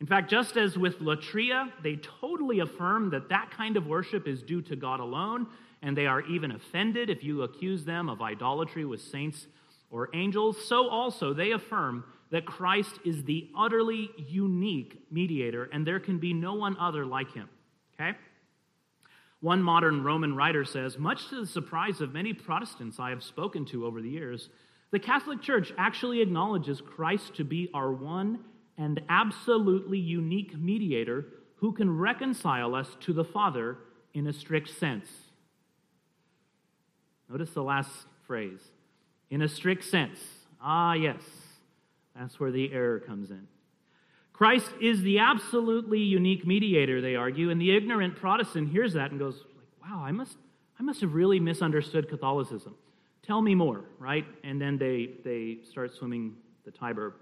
In 0.00 0.06
fact, 0.06 0.30
just 0.30 0.56
as 0.56 0.78
with 0.78 0.98
latria, 1.00 1.70
they 1.82 1.96
totally 1.96 2.60
affirm 2.60 3.10
that 3.10 3.28
that 3.28 3.50
kind 3.50 3.76
of 3.76 3.86
worship 3.86 4.26
is 4.26 4.42
due 4.42 4.62
to 4.62 4.76
God 4.76 4.98
alone, 4.98 5.46
and 5.82 5.96
they 5.96 6.06
are 6.06 6.22
even 6.22 6.52
offended 6.52 7.10
if 7.10 7.22
you 7.22 7.42
accuse 7.42 7.84
them 7.84 8.08
of 8.08 8.22
idolatry 8.22 8.84
with 8.86 9.02
saints 9.02 9.46
or 9.90 10.08
angels, 10.14 10.56
so 10.66 10.88
also 10.88 11.34
they 11.34 11.50
affirm 11.50 12.04
that 12.30 12.46
Christ 12.46 12.98
is 13.04 13.24
the 13.24 13.50
utterly 13.56 14.08
unique 14.16 15.02
mediator, 15.10 15.68
and 15.72 15.86
there 15.86 16.00
can 16.00 16.18
be 16.18 16.32
no 16.32 16.54
one 16.54 16.76
other 16.78 17.04
like 17.04 17.34
him. 17.34 17.48
Okay? 17.94 18.16
One 19.40 19.62
modern 19.62 20.02
Roman 20.04 20.34
writer 20.34 20.64
says, 20.64 20.96
Much 20.96 21.28
to 21.28 21.40
the 21.40 21.46
surprise 21.46 22.00
of 22.00 22.14
many 22.14 22.32
Protestants 22.32 23.00
I 23.00 23.10
have 23.10 23.22
spoken 23.22 23.64
to 23.66 23.84
over 23.84 24.00
the 24.00 24.08
years, 24.08 24.48
The 24.92 24.98
Catholic 24.98 25.42
Church 25.42 25.72
actually 25.76 26.20
acknowledges 26.20 26.80
Christ 26.80 27.34
to 27.36 27.44
be 27.44 27.68
our 27.74 27.92
one 27.92 28.40
and 28.80 29.02
absolutely 29.10 29.98
unique 29.98 30.58
mediator 30.58 31.26
who 31.56 31.70
can 31.70 31.98
reconcile 31.98 32.74
us 32.74 32.96
to 33.00 33.12
the 33.12 33.24
Father 33.24 33.76
in 34.14 34.26
a 34.26 34.32
strict 34.32 34.70
sense. 34.70 35.06
Notice 37.28 37.50
the 37.50 37.62
last 37.62 37.90
phrase 38.26 38.60
in 39.28 39.42
a 39.42 39.48
strict 39.48 39.84
sense. 39.84 40.18
Ah, 40.62 40.94
yes, 40.94 41.20
that's 42.18 42.40
where 42.40 42.50
the 42.50 42.72
error 42.72 42.98
comes 42.98 43.30
in. 43.30 43.46
Christ 44.32 44.70
is 44.80 45.02
the 45.02 45.18
absolutely 45.18 46.00
unique 46.00 46.46
mediator, 46.46 47.02
they 47.02 47.16
argue, 47.16 47.50
and 47.50 47.60
the 47.60 47.76
ignorant 47.76 48.16
Protestant 48.16 48.70
hears 48.70 48.94
that 48.94 49.10
and 49.10 49.20
goes, 49.20 49.44
like, 49.56 49.90
wow, 49.90 50.02
I 50.02 50.10
must, 50.10 50.38
I 50.78 50.82
must 50.82 51.02
have 51.02 51.12
really 51.12 51.38
misunderstood 51.38 52.08
Catholicism. 52.08 52.74
Tell 53.22 53.42
me 53.42 53.54
more, 53.54 53.84
right? 53.98 54.24
And 54.42 54.58
then 54.58 54.78
they, 54.78 55.10
they 55.22 55.58
start 55.70 55.94
swimming 55.94 56.34
the 56.64 56.70
Tiber. 56.70 57.14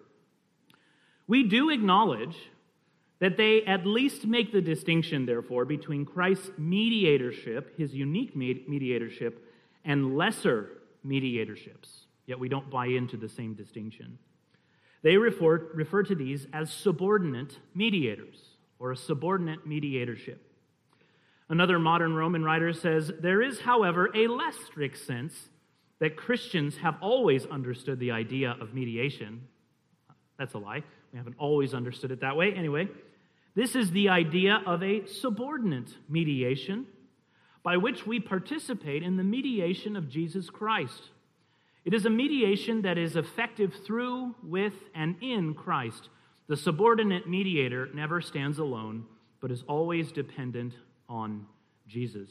We 1.28 1.44
do 1.44 1.70
acknowledge 1.70 2.37
that 3.20 3.37
they 3.37 3.62
at 3.64 3.87
least 3.87 4.26
make 4.26 4.52
the 4.52 4.61
distinction, 4.61 5.26
therefore, 5.26 5.64
between 5.64 6.04
Christ's 6.04 6.50
mediatorship, 6.56 7.76
his 7.76 7.94
unique 7.94 8.35
mediatorship, 8.35 9.44
and 9.85 10.16
lesser 10.16 10.70
mediatorships. 11.06 12.04
Yet 12.26 12.38
we 12.38 12.49
don't 12.49 12.70
buy 12.70 12.87
into 12.87 13.16
the 13.16 13.28
same 13.28 13.54
distinction. 13.54 14.18
They 15.02 15.16
refer, 15.16 15.70
refer 15.75 16.02
to 16.04 16.14
these 16.14 16.47
as 16.52 16.73
subordinate 16.73 17.58
mediators 17.75 18.37
or 18.78 18.92
a 18.92 18.97
subordinate 18.97 19.66
mediatorship. 19.66 20.44
Another 21.49 21.78
modern 21.78 22.14
Roman 22.14 22.44
writer 22.44 22.73
says 22.73 23.11
there 23.20 23.40
is, 23.42 23.61
however, 23.61 24.11
a 24.14 24.26
less 24.26 24.56
strict 24.66 24.99
sense 24.99 25.49
that 25.99 26.16
Christians 26.16 26.76
have 26.78 26.97
always 27.00 27.47
understood 27.47 27.99
the 27.99 28.11
idea 28.11 28.56
of 28.61 28.75
mediation. 28.75 29.49
That's 30.38 30.54
a 30.54 30.58
lie. 30.58 30.85
We 31.12 31.19
haven't 31.19 31.37
always 31.38 31.75
understood 31.75 32.11
it 32.11 32.21
that 32.21 32.37
way. 32.37 32.53
Anyway, 32.53 32.88
this 33.55 33.75
is 33.75 33.91
the 33.91 34.09
idea 34.09 34.62
of 34.67 34.83
a 34.83 35.07
subordinate 35.07 35.95
mediation 36.09 36.87
by 37.62 37.77
which 37.77 38.07
we 38.07 38.21
participate 38.21 39.03
in 39.03 39.17
the 39.17 39.25
mediation 39.25 39.97
of 39.97 40.09
Jesus 40.09 40.50
Christ. 40.50 41.11
It 41.85 41.95
is 41.95 42.07
a 42.07 42.11
mediation 42.11 42.83
that 42.83 42.99
is 42.99 43.17
effective 43.17 43.75
through, 43.87 44.35
with, 44.43 44.75
and 44.95 45.17
in 45.23 45.55
Christ. 45.55 46.09
The 46.47 46.57
subordinate 46.57 47.29
mediator 47.29 47.88
never 47.95 48.21
stands 48.21 48.59
alone, 48.59 49.05
but 49.41 49.50
is 49.50 49.65
always 49.67 50.12
dependent 50.12 50.75
on 51.09 51.47
Jesus. 51.87 52.31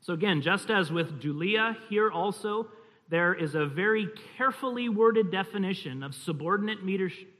So, 0.00 0.12
again, 0.12 0.42
just 0.42 0.70
as 0.70 0.90
with 0.90 1.20
Dulia, 1.20 1.76
here 1.88 2.10
also 2.10 2.68
there 3.12 3.34
is 3.34 3.54
a 3.54 3.66
very 3.66 4.08
carefully 4.38 4.88
worded 4.88 5.30
definition 5.30 6.02
of 6.02 6.14
subordinate 6.14 6.78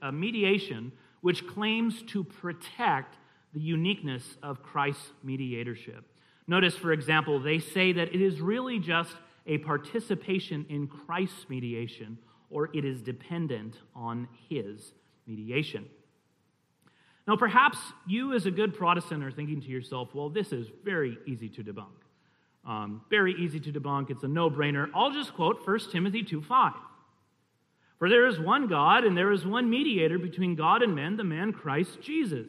uh, 0.03 0.11
mediation 0.11 0.91
which 1.21 1.47
claims 1.47 2.03
to 2.03 2.23
protect 2.23 3.15
the 3.55 3.59
uniqueness 3.59 4.37
of 4.43 4.61
Christ's 4.61 5.09
mediatorship. 5.23 6.05
Notice, 6.45 6.75
for 6.75 6.91
example, 6.91 7.39
they 7.39 7.57
say 7.57 7.91
that 7.91 8.13
it 8.13 8.21
is 8.21 8.39
really 8.39 8.77
just 8.77 9.15
a 9.47 9.57
participation 9.57 10.63
in 10.69 10.85
Christ's 10.85 11.49
mediation, 11.49 12.19
or 12.51 12.69
it 12.71 12.85
is 12.85 13.01
dependent 13.01 13.79
on 13.95 14.27
his 14.47 14.93
mediation. 15.25 15.87
Now, 17.27 17.35
perhaps 17.35 17.79
you, 18.05 18.33
as 18.33 18.45
a 18.45 18.51
good 18.51 18.75
Protestant, 18.75 19.23
are 19.23 19.31
thinking 19.31 19.59
to 19.61 19.69
yourself, 19.69 20.13
well, 20.13 20.29
this 20.29 20.51
is 20.51 20.67
very 20.83 21.17
easy 21.25 21.49
to 21.49 21.63
debunk. 21.63 22.02
Um, 22.65 23.01
very 23.09 23.33
easy 23.33 23.59
to 23.59 23.71
debunk. 23.71 24.09
It's 24.09 24.23
a 24.23 24.27
no 24.27 24.49
brainer. 24.49 24.89
I'll 24.95 25.11
just 25.11 25.33
quote 25.33 25.65
1 25.67 25.91
Timothy 25.91 26.23
2 26.23 26.41
5. 26.41 26.73
For 27.99 28.09
there 28.09 28.27
is 28.27 28.39
one 28.39 28.67
God, 28.67 29.03
and 29.03 29.17
there 29.17 29.31
is 29.31 29.45
one 29.45 29.69
mediator 29.69 30.17
between 30.17 30.55
God 30.55 30.81
and 30.81 30.95
men, 30.95 31.15
the 31.15 31.23
man 31.23 31.53
Christ 31.53 32.01
Jesus. 32.01 32.47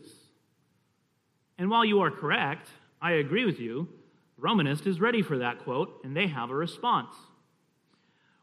And 1.58 1.70
while 1.70 1.84
you 1.84 2.00
are 2.00 2.10
correct, 2.10 2.68
I 3.00 3.12
agree 3.12 3.44
with 3.44 3.60
you, 3.60 3.88
Romanist 4.36 4.86
is 4.86 5.00
ready 5.00 5.22
for 5.22 5.38
that 5.38 5.60
quote, 5.60 6.00
and 6.02 6.16
they 6.16 6.26
have 6.26 6.50
a 6.50 6.54
response. 6.54 7.14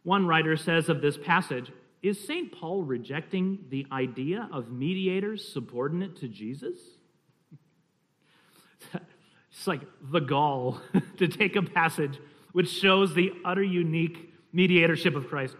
One 0.03 0.25
writer 0.25 0.55
says 0.55 0.89
of 0.89 1.01
this 1.01 1.17
passage 1.17 1.71
Is 2.01 2.19
St. 2.19 2.51
Paul 2.51 2.83
rejecting 2.83 3.65
the 3.69 3.85
idea 3.91 4.49
of 4.51 4.71
mediators 4.71 5.47
subordinate 5.47 6.15
to 6.17 6.27
Jesus? 6.27 6.77
it's 9.51 9.67
like 9.67 9.81
the 10.01 10.19
gall 10.19 10.79
to 11.17 11.27
take 11.27 11.55
a 11.55 11.61
passage 11.61 12.19
which 12.51 12.69
shows 12.69 13.13
the 13.13 13.31
utter 13.45 13.63
unique 13.63 14.33
mediatorship 14.53 15.15
of 15.15 15.27
Christ. 15.27 15.55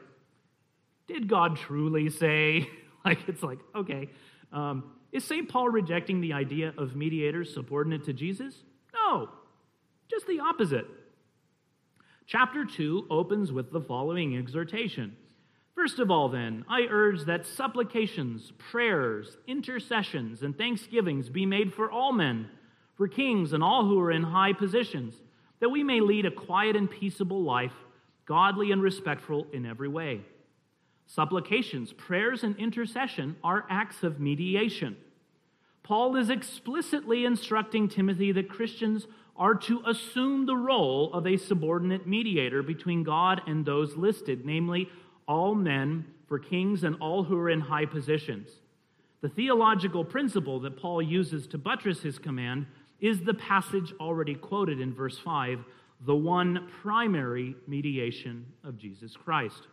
Did 1.08 1.28
God 1.28 1.58
truly 1.58 2.10
say? 2.10 2.70
like, 3.06 3.20
it's 3.28 3.44
like, 3.44 3.60
okay. 3.76 4.10
Um, 4.52 4.92
is 5.12 5.24
St. 5.24 5.48
Paul 5.48 5.70
rejecting 5.70 6.22
the 6.22 6.34
idea 6.34 6.74
of 6.78 6.96
mediators 6.96 7.54
subordinate 7.54 8.06
to 8.06 8.14
Jesus? 8.14 8.56
No, 8.94 9.30
just 10.10 10.28
the 10.28 10.40
opposite. 10.40 10.86
Chapter 12.28 12.66
2 12.66 13.08
opens 13.10 13.52
with 13.52 13.72
the 13.72 13.82
following 13.82 14.38
exhortation. 14.38 15.16
First 15.76 16.00
of 16.00 16.12
all, 16.12 16.30
then, 16.30 16.64
I 16.70 16.88
urge 16.90 17.26
that 17.26 17.46
supplications, 17.46 18.52
prayers, 18.58 19.38
intercessions, 19.48 20.44
and 20.44 20.58
thanksgivings 20.58 21.30
be 21.30 21.46
made 21.46 21.74
for 21.74 21.90
all 21.92 22.12
men, 22.12 22.50
for 22.96 23.08
kings 23.08 23.54
and 23.54 23.64
all 23.64 23.86
who 23.86 24.00
are 24.00 24.12
in 24.12 24.24
high 24.24 24.54
positions, 24.54 25.16
that 25.60 25.70
we 25.70 25.84
may 25.84 26.02
lead 26.02 26.26
a 26.26 26.32
quiet 26.32 26.76
and 26.76 26.90
peaceable 26.90 27.44
life, 27.44 27.74
godly 28.26 28.72
and 28.72 28.82
respectful 28.82 29.48
in 29.54 29.66
every 29.66 29.88
way. 29.88 30.22
Supplications, 31.06 31.92
prayers, 31.94 32.44
and 32.44 32.56
intercession 32.58 33.36
are 33.44 33.66
acts 33.70 34.04
of 34.04 34.20
mediation. 34.20 34.96
Paul 35.84 36.16
is 36.16 36.30
explicitly 36.30 37.26
instructing 37.26 37.90
Timothy 37.90 38.32
that 38.32 38.50
Christians 38.50 39.08
are 39.36 39.56
to 39.56 39.82
assume 39.86 40.46
the 40.46 40.56
role 40.56 41.12
of 41.14 41.26
a 41.26 41.38
subordinate 41.38 42.08
mediator 42.08 42.62
between 42.62 43.04
God 43.04 43.42
and 43.48 43.66
those 43.66 43.96
listed, 43.96 44.46
namely 44.46 44.90
all 45.28 45.56
men, 45.56 46.06
for 46.28 46.40
kings, 46.40 46.84
and 46.84 46.96
all 47.02 47.24
who 47.24 47.38
are 47.38 47.50
in 47.50 47.62
high 47.62 47.86
positions. 47.86 48.50
The 49.22 49.30
theological 49.30 50.06
principle 50.06 50.60
that 50.62 50.78
Paul 50.78 51.02
uses 51.02 51.48
to 51.48 51.58
buttress 51.58 52.02
his 52.02 52.20
command 52.20 52.68
is 53.02 53.22
the 53.22 53.34
passage 53.34 53.94
already 54.00 54.36
quoted 54.36 54.80
in 54.80 54.94
verse 54.94 55.18
5 55.18 55.60
the 56.06 56.16
one 56.16 56.68
primary 56.82 57.56
mediation 57.68 58.46
of 58.64 58.78
Jesus 58.78 59.16
Christ. 59.16 59.68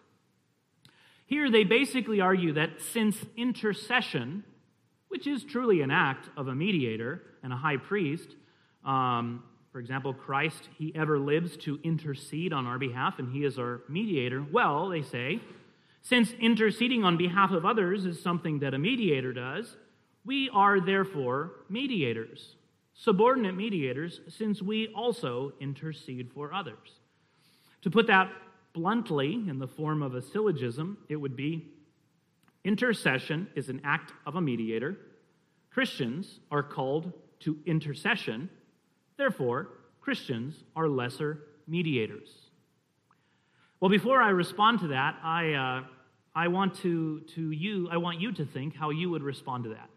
Here, 1.24 1.50
they 1.50 1.64
basically 1.64 2.20
argue 2.20 2.54
that 2.54 2.80
since 2.80 3.16
intercession, 3.36 4.44
which 5.08 5.26
is 5.26 5.44
truly 5.44 5.80
an 5.80 5.90
act 5.90 6.28
of 6.36 6.48
a 6.48 6.54
mediator 6.54 7.22
and 7.42 7.52
a 7.52 7.56
high 7.56 7.76
priest, 7.76 8.34
um, 8.84 9.42
for 9.72 9.78
example, 9.78 10.12
Christ, 10.14 10.68
he 10.78 10.92
ever 10.94 11.18
lives 11.18 11.56
to 11.58 11.78
intercede 11.82 12.52
on 12.52 12.66
our 12.66 12.78
behalf, 12.78 13.18
and 13.18 13.32
he 13.32 13.44
is 13.44 13.58
our 13.58 13.82
mediator. 13.88 14.44
Well, 14.50 14.88
they 14.88 15.02
say, 15.02 15.40
since 16.00 16.32
interceding 16.32 17.04
on 17.04 17.16
behalf 17.16 17.50
of 17.50 17.64
others 17.66 18.04
is 18.04 18.22
something 18.22 18.60
that 18.60 18.74
a 18.74 18.78
mediator 18.78 19.32
does, 19.32 19.76
we 20.24 20.50
are 20.52 20.80
therefore 20.80 21.52
mediators, 21.68 22.54
subordinate 22.98 23.54
mediators, 23.54 24.20
since 24.28 24.60
we 24.60 24.88
also 24.88 25.52
intercede 25.60 26.32
for 26.32 26.52
others. 26.52 26.98
To 27.82 27.90
put 27.90 28.08
that 28.08 28.30
bluntly, 28.72 29.34
in 29.34 29.60
the 29.60 29.68
form 29.68 30.02
of 30.02 30.14
a 30.14 30.22
syllogism, 30.22 30.98
it 31.08 31.16
would 31.16 31.36
be 31.36 31.68
intercession 32.64 33.48
is 33.54 33.68
an 33.68 33.80
act 33.84 34.12
of 34.26 34.34
a 34.34 34.40
mediator. 34.40 34.96
Christians 35.70 36.40
are 36.50 36.62
called 36.62 37.12
to 37.40 37.56
intercession. 37.66 38.50
Therefore, 39.16 39.68
Christians 40.00 40.64
are 40.74 40.88
lesser 40.88 41.44
mediators. 41.68 42.28
Well, 43.78 43.90
before 43.90 44.20
I 44.20 44.30
respond 44.30 44.80
to 44.80 44.88
that, 44.88 45.14
I, 45.22 45.52
uh, 45.52 45.84
I 46.34 46.48
want 46.48 46.74
to, 46.80 47.20
to 47.20 47.52
you, 47.52 47.88
I 47.92 47.96
want 47.98 48.20
you 48.20 48.32
to 48.32 48.44
think 48.44 48.74
how 48.74 48.90
you 48.90 49.08
would 49.10 49.22
respond 49.22 49.64
to 49.64 49.70
that. 49.70 49.88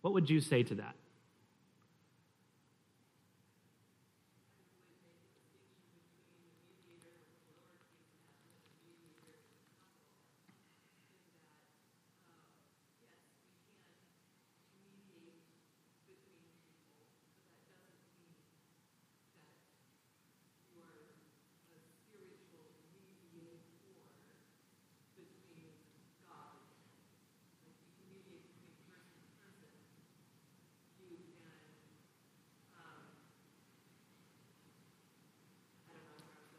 What 0.00 0.12
would 0.12 0.28
you 0.28 0.40
say 0.40 0.64
to 0.64 0.74
that? 0.76 0.96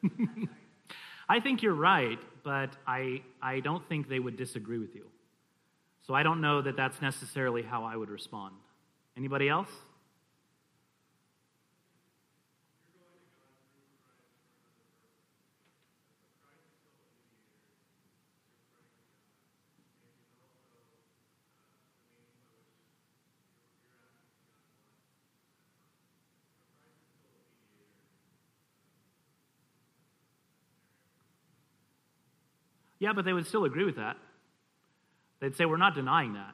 I 1.29 1.39
think 1.39 1.61
you're 1.61 1.73
right, 1.73 2.19
but 2.43 2.75
I, 2.85 3.21
I 3.41 3.59
don't 3.59 3.87
think 3.89 4.07
they 4.07 4.19
would 4.19 4.37
disagree 4.37 4.79
with 4.79 4.95
you. 4.95 5.05
So 6.05 6.13
I 6.13 6.23
don't 6.23 6.39
know 6.39 6.61
that 6.61 6.77
that's 6.77 7.01
necessarily 7.01 7.61
how 7.61 7.83
I 7.83 7.95
would 7.95 8.09
respond. 8.09 8.55
Anybody 9.17 9.49
else? 9.49 9.69
Yeah, 33.07 33.13
but 33.13 33.23
they 33.23 33.31
would 33.31 33.47
still 33.47 33.63
agree 33.63 33.85
with 33.85 33.95
that. 33.95 34.17
They'd 35.39 35.55
say, 35.55 35.63
We're 35.63 35.77
not 35.77 35.95
denying 35.95 36.33
that. 36.33 36.53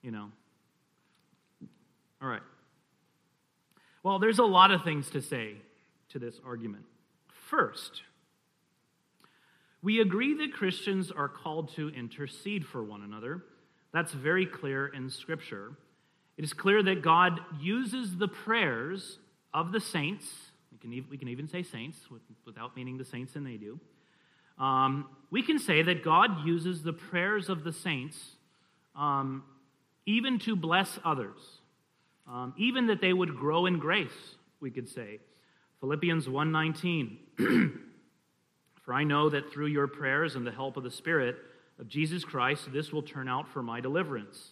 You 0.00 0.12
know. 0.12 0.30
All 2.22 2.28
right. 2.28 2.40
Well, 4.02 4.18
there's 4.18 4.38
a 4.38 4.44
lot 4.44 4.70
of 4.70 4.82
things 4.82 5.10
to 5.10 5.20
say 5.20 5.56
to 6.08 6.18
this 6.18 6.40
argument. 6.42 6.86
First, 7.50 8.00
we 9.82 10.00
agree 10.00 10.32
that 10.38 10.54
Christians 10.54 11.10
are 11.10 11.28
called 11.28 11.74
to 11.74 11.90
intercede 11.90 12.64
for 12.64 12.82
one 12.82 13.02
another. 13.02 13.42
That's 13.92 14.12
very 14.12 14.46
clear 14.46 14.86
in 14.86 15.10
Scripture. 15.10 15.72
It 16.38 16.44
is 16.44 16.54
clear 16.54 16.82
that 16.82 17.02
God 17.02 17.40
uses 17.60 18.16
the 18.16 18.28
prayers 18.28 19.18
of 19.52 19.72
the 19.72 19.80
saints, 19.80 20.24
we 20.72 20.78
can, 20.78 21.06
we 21.10 21.18
can 21.18 21.28
even 21.28 21.46
say 21.46 21.62
saints 21.62 21.98
without 22.46 22.74
meaning 22.74 22.96
the 22.96 23.04
saints 23.04 23.36
and 23.36 23.44
they 23.44 23.58
do, 23.58 23.78
um, 24.60 25.06
we 25.30 25.42
can 25.42 25.58
say 25.58 25.82
that 25.82 26.04
God 26.04 26.44
uses 26.44 26.82
the 26.82 26.92
prayers 26.92 27.48
of 27.48 27.64
the 27.64 27.72
saints 27.72 28.36
um, 28.94 29.42
even 30.04 30.38
to 30.40 30.54
bless 30.54 30.98
others, 31.04 31.38
um, 32.28 32.52
even 32.58 32.86
that 32.88 33.00
they 33.00 33.12
would 33.12 33.36
grow 33.36 33.66
in 33.66 33.78
grace, 33.78 34.36
we 34.60 34.70
could 34.70 34.88
say. 34.88 35.20
Philippians 35.80 36.26
1:19 36.26 37.16
For 38.82 38.94
I 38.94 39.04
know 39.04 39.30
that 39.30 39.52
through 39.52 39.66
your 39.66 39.86
prayers 39.86 40.36
and 40.36 40.46
the 40.46 40.50
help 40.50 40.76
of 40.76 40.82
the 40.82 40.90
Spirit 40.90 41.36
of 41.78 41.88
Jesus 41.88 42.24
Christ 42.24 42.72
this 42.72 42.92
will 42.92 43.02
turn 43.02 43.28
out 43.28 43.48
for 43.48 43.62
my 43.62 43.80
deliverance. 43.80 44.50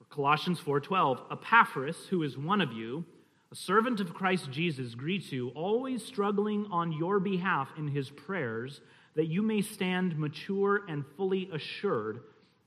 Or 0.00 0.06
Colossians 0.08 0.60
4:12 0.60 1.32
Epaphras 1.32 2.06
who 2.10 2.22
is 2.22 2.38
one 2.38 2.60
of 2.60 2.72
you 2.72 3.04
a 3.52 3.56
servant 3.56 4.00
of 4.00 4.14
Christ 4.14 4.50
Jesus 4.50 4.94
greets 4.94 5.30
you, 5.30 5.50
always 5.50 6.04
struggling 6.04 6.66
on 6.70 6.92
your 6.92 7.20
behalf 7.20 7.68
in 7.78 7.88
his 7.88 8.10
prayers, 8.10 8.80
that 9.14 9.26
you 9.26 9.42
may 9.42 9.60
stand 9.60 10.18
mature 10.18 10.82
and 10.88 11.04
fully 11.16 11.48
assured 11.52 12.20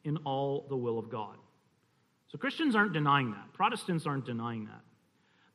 in 0.04 0.18
all 0.18 0.66
the 0.70 0.78
will 0.78 0.98
of 0.98 1.10
God. 1.10 1.36
So 2.28 2.38
Christians 2.38 2.76
aren't 2.76 2.94
denying 2.94 3.32
that. 3.32 3.54
Protestants 3.54 4.06
aren't 4.06 4.26
denying 4.26 4.66
that. 4.66 4.82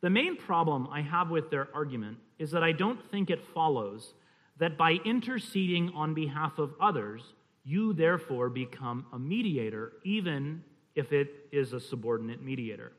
The 0.01 0.09
main 0.09 0.35
problem 0.35 0.87
I 0.91 1.01
have 1.01 1.29
with 1.29 1.49
their 1.49 1.69
argument 1.73 2.17
is 2.37 2.51
that 2.51 2.63
I 2.63 2.71
don't 2.71 2.99
think 3.09 3.29
it 3.29 3.41
follows 3.53 4.13
that 4.59 4.77
by 4.77 4.93
interceding 5.05 5.91
on 5.95 6.13
behalf 6.13 6.59
of 6.59 6.73
others, 6.79 7.21
you 7.63 7.93
therefore 7.93 8.49
become 8.49 9.05
a 9.13 9.19
mediator, 9.19 9.93
even 10.03 10.63
if 10.95 11.11
it 11.13 11.47
is 11.51 11.73
a 11.73 11.79
subordinate 11.79 12.43
mediator. 12.43 12.91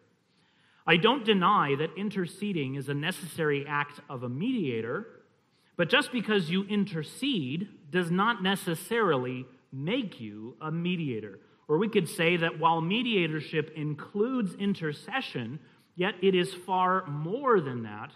I 0.86 0.96
don't 0.96 1.24
deny 1.24 1.74
that 1.78 1.96
interceding 1.96 2.74
is 2.74 2.88
a 2.88 2.94
necessary 2.94 3.64
act 3.66 4.00
of 4.10 4.22
a 4.22 4.28
mediator, 4.28 5.06
but 5.76 5.88
just 5.88 6.12
because 6.12 6.50
you 6.50 6.64
intercede 6.64 7.68
does 7.90 8.10
not 8.10 8.42
necessarily 8.42 9.46
make 9.72 10.20
you 10.20 10.56
a 10.60 10.70
mediator. 10.70 11.40
Or 11.68 11.78
we 11.78 11.88
could 11.88 12.08
say 12.08 12.36
that 12.36 12.58
while 12.58 12.82
mediatorship 12.82 13.72
includes 13.74 14.54
intercession, 14.54 15.58
yet 15.96 16.14
it 16.22 16.34
is 16.34 16.52
far 16.52 17.06
more 17.06 17.60
than 17.60 17.82
that. 17.84 18.10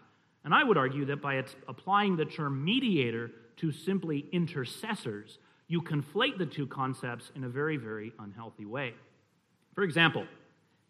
And 0.45 0.55
I 0.55 0.63
would 0.63 0.77
argue 0.77 1.07
that 1.07 1.23
by 1.23 1.43
applying 1.67 2.17
the 2.17 2.27
term 2.27 2.63
mediator 2.65 3.31
to 3.57 3.73
simply 3.73 4.27
intercessors, 4.31 5.39
you 5.67 5.83
conflate 5.83 6.39
the 6.39 6.47
two 6.47 6.67
concepts 6.67 7.31
in 7.35 7.45
a 7.45 7.49
very, 7.49 7.77
very 7.77 8.13
unhealthy 8.19 8.67
way. 8.67 8.95
For 9.75 9.83
example, 9.83 10.27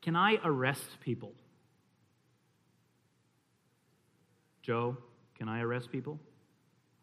can 0.03 0.17
I 0.17 0.39
arrest 0.45 1.01
people? 1.01 1.33
Joe, 4.69 4.99
can 5.39 5.49
I 5.49 5.63
arrest 5.63 5.91
people? 5.91 6.21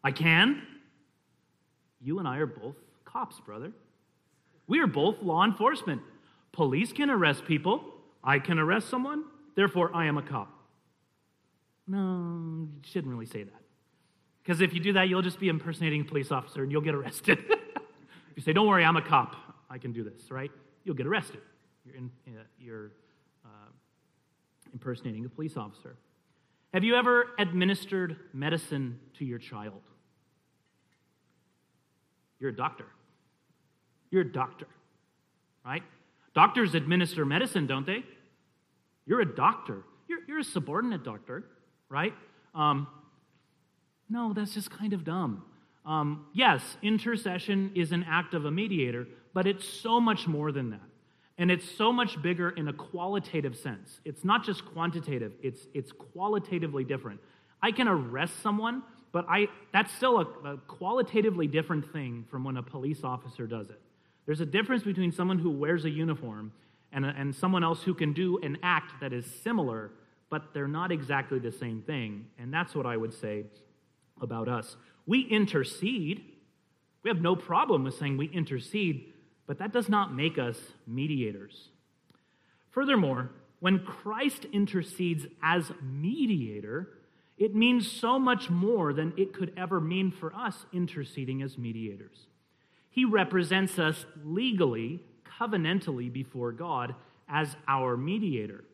I 0.04 0.12
can. 0.12 0.62
You 2.00 2.20
and 2.20 2.28
I 2.28 2.36
are 2.36 2.46
both 2.46 2.76
cops, 3.04 3.40
brother. 3.40 3.72
We 4.68 4.78
are 4.78 4.86
both 4.86 5.20
law 5.20 5.44
enforcement. 5.44 6.00
Police 6.52 6.92
can 6.92 7.10
arrest 7.10 7.44
people. 7.44 7.82
I 8.22 8.38
can 8.38 8.60
arrest 8.60 8.88
someone. 8.88 9.24
Therefore, 9.56 9.90
I 9.92 10.06
am 10.06 10.16
a 10.16 10.22
cop. 10.22 10.48
No, 11.88 12.68
you 12.72 12.82
shouldn't 12.84 13.12
really 13.12 13.26
say 13.26 13.42
that. 13.42 13.62
Because 14.44 14.60
if 14.60 14.72
you 14.72 14.78
do 14.78 14.92
that, 14.92 15.08
you'll 15.08 15.22
just 15.22 15.40
be 15.40 15.48
impersonating 15.48 16.02
a 16.02 16.04
police 16.04 16.30
officer 16.30 16.62
and 16.62 16.70
you'll 16.70 16.82
get 16.82 16.94
arrested. 16.94 17.38
If 18.30 18.36
you 18.36 18.42
say, 18.42 18.52
Don't 18.52 18.68
worry, 18.68 18.84
I'm 18.84 18.96
a 18.96 19.02
cop. 19.02 19.34
I 19.70 19.78
can 19.78 19.92
do 19.92 20.04
this, 20.04 20.30
right? 20.30 20.50
You'll 20.84 20.94
get 20.94 21.06
arrested. 21.06 21.40
You're, 21.86 21.96
in, 21.96 22.10
uh, 22.28 22.42
you're 22.60 22.92
uh, 23.46 23.70
impersonating 24.74 25.24
a 25.24 25.28
police 25.30 25.56
officer. 25.56 25.96
Have 26.74 26.84
you 26.84 26.96
ever 26.96 27.26
administered 27.38 28.16
medicine 28.32 29.00
to 29.18 29.24
your 29.24 29.38
child? 29.38 29.82
You're 32.38 32.50
a 32.50 32.56
doctor. 32.56 32.86
You're 34.10 34.22
a 34.22 34.32
doctor, 34.32 34.66
right? 35.64 35.82
Doctors 36.34 36.74
administer 36.74 37.24
medicine, 37.24 37.66
don't 37.66 37.86
they? 37.86 38.04
You're 39.06 39.20
a 39.20 39.34
doctor. 39.34 39.84
You're, 40.08 40.20
you're 40.28 40.38
a 40.40 40.44
subordinate 40.44 41.02
doctor, 41.02 41.44
right? 41.88 42.12
Um, 42.54 42.86
no, 44.08 44.32
that's 44.32 44.54
just 44.54 44.70
kind 44.70 44.92
of 44.92 45.04
dumb. 45.04 45.44
Um, 45.84 46.26
yes, 46.32 46.62
intercession 46.82 47.72
is 47.74 47.92
an 47.92 48.04
act 48.08 48.34
of 48.34 48.44
a 48.44 48.50
mediator, 48.50 49.06
but 49.32 49.46
it's 49.46 49.66
so 49.66 50.00
much 50.00 50.26
more 50.26 50.52
than 50.52 50.70
that. 50.70 50.80
And 51.38 51.50
it's 51.50 51.70
so 51.70 51.92
much 51.92 52.20
bigger 52.22 52.50
in 52.50 52.68
a 52.68 52.72
qualitative 52.72 53.56
sense. 53.56 54.00
It's 54.04 54.24
not 54.24 54.44
just 54.44 54.64
quantitative, 54.64 55.32
it's, 55.42 55.66
it's 55.74 55.92
qualitatively 55.92 56.84
different. 56.84 57.20
I 57.62 57.72
can 57.72 57.88
arrest 57.88 58.42
someone, 58.42 58.82
but 59.12 59.26
I, 59.28 59.48
that's 59.72 59.92
still 59.94 60.18
a, 60.18 60.48
a 60.48 60.56
qualitatively 60.58 61.46
different 61.46 61.92
thing 61.92 62.24
from 62.30 62.44
when 62.44 62.56
a 62.56 62.62
police 62.62 63.02
officer 63.02 63.46
does 63.46 63.70
it. 63.70 63.80
There's 64.26 64.40
a 64.40 64.46
difference 64.46 64.82
between 64.82 65.12
someone 65.12 65.38
who 65.38 65.50
wears 65.50 65.84
a 65.84 65.90
uniform 65.90 66.52
and, 66.92 67.04
and 67.04 67.34
someone 67.34 67.62
else 67.62 67.82
who 67.82 67.94
can 67.94 68.12
do 68.12 68.38
an 68.42 68.58
act 68.62 69.00
that 69.00 69.12
is 69.12 69.26
similar, 69.42 69.92
but 70.30 70.52
they're 70.52 70.68
not 70.68 70.90
exactly 70.90 71.38
the 71.38 71.52
same 71.52 71.82
thing. 71.82 72.26
And 72.38 72.52
that's 72.52 72.74
what 72.74 72.86
I 72.86 72.96
would 72.96 73.14
say 73.14 73.44
about 74.20 74.48
us. 74.48 74.76
We 75.06 75.20
intercede. 75.20 76.24
We 77.02 77.10
have 77.10 77.20
no 77.20 77.36
problem 77.36 77.84
with 77.84 77.94
saying 77.94 78.16
we 78.16 78.26
intercede 78.28 79.12
but 79.46 79.58
that 79.58 79.72
does 79.72 79.88
not 79.88 80.14
make 80.14 80.38
us 80.38 80.58
mediators. 80.86 81.68
Furthermore, 82.70 83.30
when 83.60 83.78
Christ 83.78 84.46
intercedes 84.52 85.26
as 85.42 85.72
mediator, 85.82 86.88
it 87.38 87.54
means 87.54 87.90
so 87.90 88.18
much 88.18 88.50
more 88.50 88.92
than 88.92 89.12
it 89.16 89.32
could 89.32 89.52
ever 89.56 89.80
mean 89.80 90.10
for 90.10 90.34
us 90.34 90.66
interceding 90.72 91.42
as 91.42 91.58
mediators. 91.58 92.26
He 92.90 93.04
represents 93.04 93.78
us 93.78 94.06
legally, 94.24 95.00
covenantally 95.38 96.12
before 96.12 96.52
God 96.52 96.94
as 97.28 97.56
our 97.68 97.96
mediator. 97.96 98.64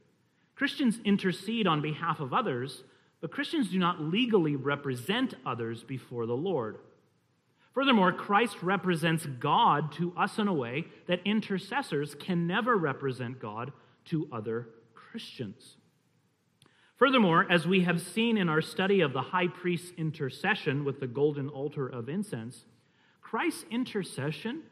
Christians 0.54 1.00
intercede 1.04 1.66
on 1.66 1.82
behalf 1.82 2.20
of 2.20 2.32
others, 2.32 2.84
but 3.20 3.32
Christians 3.32 3.70
do 3.70 3.78
not 3.78 4.00
legally 4.00 4.54
represent 4.54 5.34
others 5.44 5.82
before 5.82 6.26
the 6.26 6.36
Lord. 6.36 6.78
Furthermore, 7.74 8.12
Christ 8.12 8.62
represents 8.62 9.24
God 9.24 9.92
to 9.92 10.12
us 10.16 10.38
in 10.38 10.46
a 10.46 10.52
way 10.52 10.84
that 11.06 11.20
intercessors 11.24 12.14
can 12.14 12.46
never 12.46 12.76
represent 12.76 13.40
God 13.40 13.72
to 14.06 14.28
other 14.30 14.68
Christians. 14.94 15.76
Furthermore, 16.96 17.46
as 17.50 17.66
we 17.66 17.82
have 17.82 18.00
seen 18.00 18.36
in 18.36 18.48
our 18.48 18.60
study 18.60 19.00
of 19.00 19.12
the 19.12 19.22
high 19.22 19.48
priest's 19.48 19.92
intercession 19.96 20.84
with 20.84 21.00
the 21.00 21.06
golden 21.06 21.48
altar 21.48 21.88
of 21.88 22.08
incense, 22.08 22.66
Christ's 23.20 23.64
intercession 23.70 24.62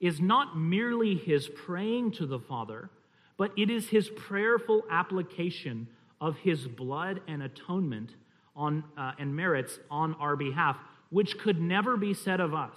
is 0.00 0.20
not 0.20 0.58
merely 0.58 1.14
his 1.14 1.48
praying 1.48 2.12
to 2.12 2.26
the 2.26 2.38
Father, 2.38 2.90
but 3.36 3.52
it 3.56 3.70
is 3.70 3.88
his 3.88 4.08
prayerful 4.08 4.82
application 4.90 5.86
of 6.20 6.36
his 6.38 6.66
blood 6.66 7.20
and 7.28 7.42
atonement 7.42 8.14
on, 8.54 8.82
uh, 8.96 9.12
and 9.18 9.36
merits 9.36 9.78
on 9.90 10.14
our 10.14 10.36
behalf 10.36 10.78
which 11.10 11.38
could 11.38 11.60
never 11.60 11.96
be 11.96 12.14
said 12.14 12.40
of 12.40 12.54
us. 12.54 12.74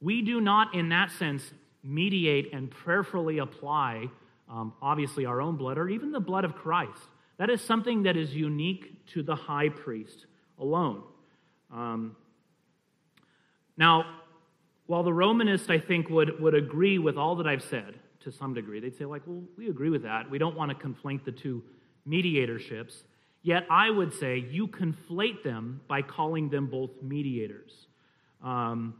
We 0.00 0.22
do 0.22 0.40
not, 0.40 0.74
in 0.74 0.88
that 0.90 1.10
sense, 1.10 1.52
mediate 1.82 2.52
and 2.52 2.70
prayerfully 2.70 3.38
apply, 3.38 4.08
um, 4.48 4.72
obviously, 4.82 5.26
our 5.26 5.40
own 5.40 5.56
blood 5.56 5.78
or 5.78 5.88
even 5.88 6.12
the 6.12 6.20
blood 6.20 6.44
of 6.44 6.54
Christ. 6.54 7.08
That 7.38 7.50
is 7.50 7.60
something 7.60 8.02
that 8.02 8.16
is 8.16 8.34
unique 8.34 9.06
to 9.08 9.22
the 9.22 9.34
high 9.34 9.68
priest 9.68 10.26
alone. 10.58 11.02
Um, 11.72 12.16
Now, 13.76 14.04
while 14.86 15.02
the 15.02 15.12
Romanist, 15.12 15.70
I 15.70 15.78
think, 15.78 16.10
would, 16.10 16.38
would 16.40 16.54
agree 16.54 16.98
with 16.98 17.16
all 17.16 17.36
that 17.36 17.46
I've 17.46 17.62
said 17.62 17.94
to 18.20 18.30
some 18.30 18.52
degree, 18.52 18.80
they'd 18.80 18.94
say, 18.94 19.06
like, 19.06 19.22
well, 19.26 19.42
we 19.56 19.70
agree 19.70 19.88
with 19.88 20.02
that. 20.02 20.30
We 20.30 20.36
don't 20.36 20.56
want 20.56 20.70
to 20.70 20.86
conflate 20.86 21.24
the 21.24 21.32
two 21.32 21.62
mediatorships. 22.06 23.04
Yet 23.42 23.66
I 23.70 23.90
would 23.90 24.12
say 24.12 24.38
you 24.38 24.68
conflate 24.68 25.42
them 25.42 25.80
by 25.88 26.02
calling 26.02 26.50
them 26.50 26.66
both 26.66 26.90
mediators. 27.02 27.86
Um, 28.42 28.94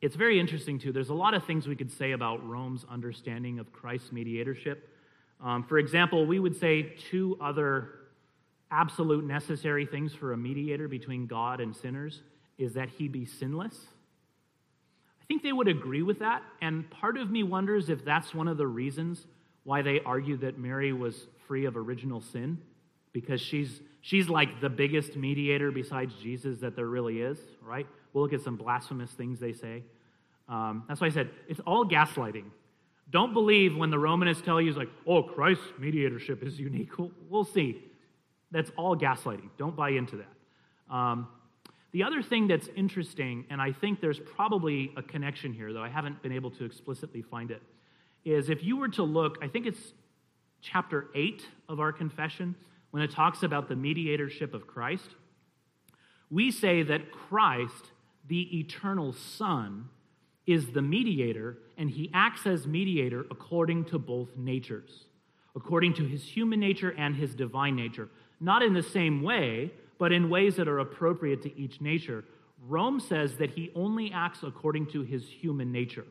it's 0.00 0.16
very 0.16 0.38
interesting, 0.40 0.78
too. 0.78 0.92
There's 0.92 1.10
a 1.10 1.14
lot 1.14 1.34
of 1.34 1.44
things 1.44 1.66
we 1.66 1.76
could 1.76 1.90
say 1.90 2.12
about 2.12 2.46
Rome's 2.48 2.84
understanding 2.90 3.58
of 3.58 3.72
Christ's 3.72 4.12
mediatorship. 4.12 4.88
Um, 5.40 5.64
for 5.64 5.78
example, 5.78 6.26
we 6.26 6.38
would 6.38 6.58
say 6.58 6.94
two 7.10 7.36
other 7.40 7.88
absolute 8.70 9.24
necessary 9.24 9.86
things 9.86 10.14
for 10.14 10.32
a 10.32 10.36
mediator 10.36 10.88
between 10.88 11.26
God 11.26 11.60
and 11.60 11.74
sinners 11.74 12.22
is 12.58 12.74
that 12.74 12.88
he 12.88 13.06
be 13.08 13.26
sinless. 13.26 13.76
I 15.20 15.24
think 15.26 15.42
they 15.42 15.52
would 15.52 15.68
agree 15.68 16.02
with 16.02 16.18
that, 16.20 16.42
and 16.60 16.88
part 16.90 17.16
of 17.16 17.30
me 17.30 17.42
wonders 17.42 17.88
if 17.88 18.04
that's 18.04 18.34
one 18.34 18.48
of 18.48 18.56
the 18.56 18.66
reasons 18.66 19.26
why 19.64 19.82
they 19.82 20.00
argue 20.00 20.36
that 20.38 20.58
Mary 20.58 20.92
was 20.92 21.26
free 21.46 21.64
of 21.64 21.76
original 21.76 22.20
sin, 22.20 22.58
because 23.12 23.40
she's, 23.40 23.80
she's 24.00 24.28
like 24.28 24.60
the 24.60 24.68
biggest 24.68 25.16
mediator 25.16 25.70
besides 25.70 26.14
Jesus 26.22 26.58
that 26.60 26.76
there 26.76 26.86
really 26.86 27.20
is, 27.20 27.38
right? 27.62 27.86
We'll 28.12 28.24
look 28.24 28.32
at 28.32 28.40
some 28.40 28.56
blasphemous 28.56 29.10
things 29.10 29.38
they 29.38 29.52
say. 29.52 29.82
Um, 30.48 30.84
that's 30.88 31.00
why 31.00 31.06
I 31.06 31.10
said 31.10 31.30
it's 31.48 31.60
all 31.60 31.84
gaslighting. 31.84 32.44
Don't 33.10 33.34
believe 33.34 33.76
when 33.76 33.90
the 33.90 33.98
Romanists 33.98 34.42
tell 34.42 34.60
you, 34.60 34.72
like, 34.72 34.88
oh, 35.06 35.22
Christ's 35.22 35.64
mediatorship 35.78 36.42
is 36.42 36.58
unique. 36.58 36.96
We'll, 36.98 37.10
we'll 37.28 37.44
see. 37.44 37.82
That's 38.50 38.70
all 38.76 38.96
gaslighting. 38.96 39.50
Don't 39.58 39.76
buy 39.76 39.90
into 39.90 40.16
that. 40.16 40.94
Um, 40.94 41.28
the 41.92 42.02
other 42.04 42.22
thing 42.22 42.48
that's 42.48 42.68
interesting, 42.74 43.44
and 43.50 43.60
I 43.60 43.72
think 43.72 44.00
there's 44.00 44.18
probably 44.18 44.92
a 44.96 45.02
connection 45.02 45.52
here, 45.52 45.72
though 45.74 45.82
I 45.82 45.90
haven't 45.90 46.22
been 46.22 46.32
able 46.32 46.50
to 46.52 46.64
explicitly 46.64 47.20
find 47.20 47.50
it, 47.50 47.62
is 48.24 48.48
if 48.48 48.64
you 48.64 48.78
were 48.78 48.88
to 48.88 49.02
look, 49.02 49.38
I 49.42 49.48
think 49.48 49.66
it's 49.66 49.92
chapter 50.62 51.08
8 51.14 51.46
of 51.68 51.80
our 51.80 51.92
confession, 51.92 52.54
when 52.92 53.02
it 53.02 53.10
talks 53.10 53.42
about 53.42 53.68
the 53.68 53.74
mediatorship 53.74 54.54
of 54.54 54.66
Christ, 54.66 55.16
we 56.30 56.50
say 56.50 56.82
that 56.82 57.10
Christ, 57.10 57.90
the 58.28 58.60
eternal 58.60 59.12
Son, 59.12 59.88
is 60.46 60.70
the 60.72 60.82
mediator, 60.82 61.58
and 61.76 61.90
he 61.90 62.10
acts 62.14 62.46
as 62.46 62.66
mediator 62.66 63.26
according 63.30 63.86
to 63.86 63.98
both 63.98 64.36
natures, 64.36 65.06
according 65.56 65.94
to 65.94 66.04
his 66.04 66.22
human 66.22 66.60
nature 66.60 66.94
and 66.96 67.16
his 67.16 67.34
divine 67.34 67.76
nature. 67.76 68.08
Not 68.40 68.62
in 68.62 68.74
the 68.74 68.82
same 68.82 69.22
way, 69.22 69.72
but 69.98 70.12
in 70.12 70.28
ways 70.28 70.56
that 70.56 70.68
are 70.68 70.80
appropriate 70.80 71.42
to 71.42 71.58
each 71.58 71.80
nature. 71.80 72.24
Rome 72.68 73.00
says 73.00 73.36
that 73.36 73.50
he 73.50 73.70
only 73.74 74.12
acts 74.12 74.42
according 74.42 74.86
to 74.88 75.02
his 75.02 75.26
human 75.28 75.72
nature. 75.72 76.04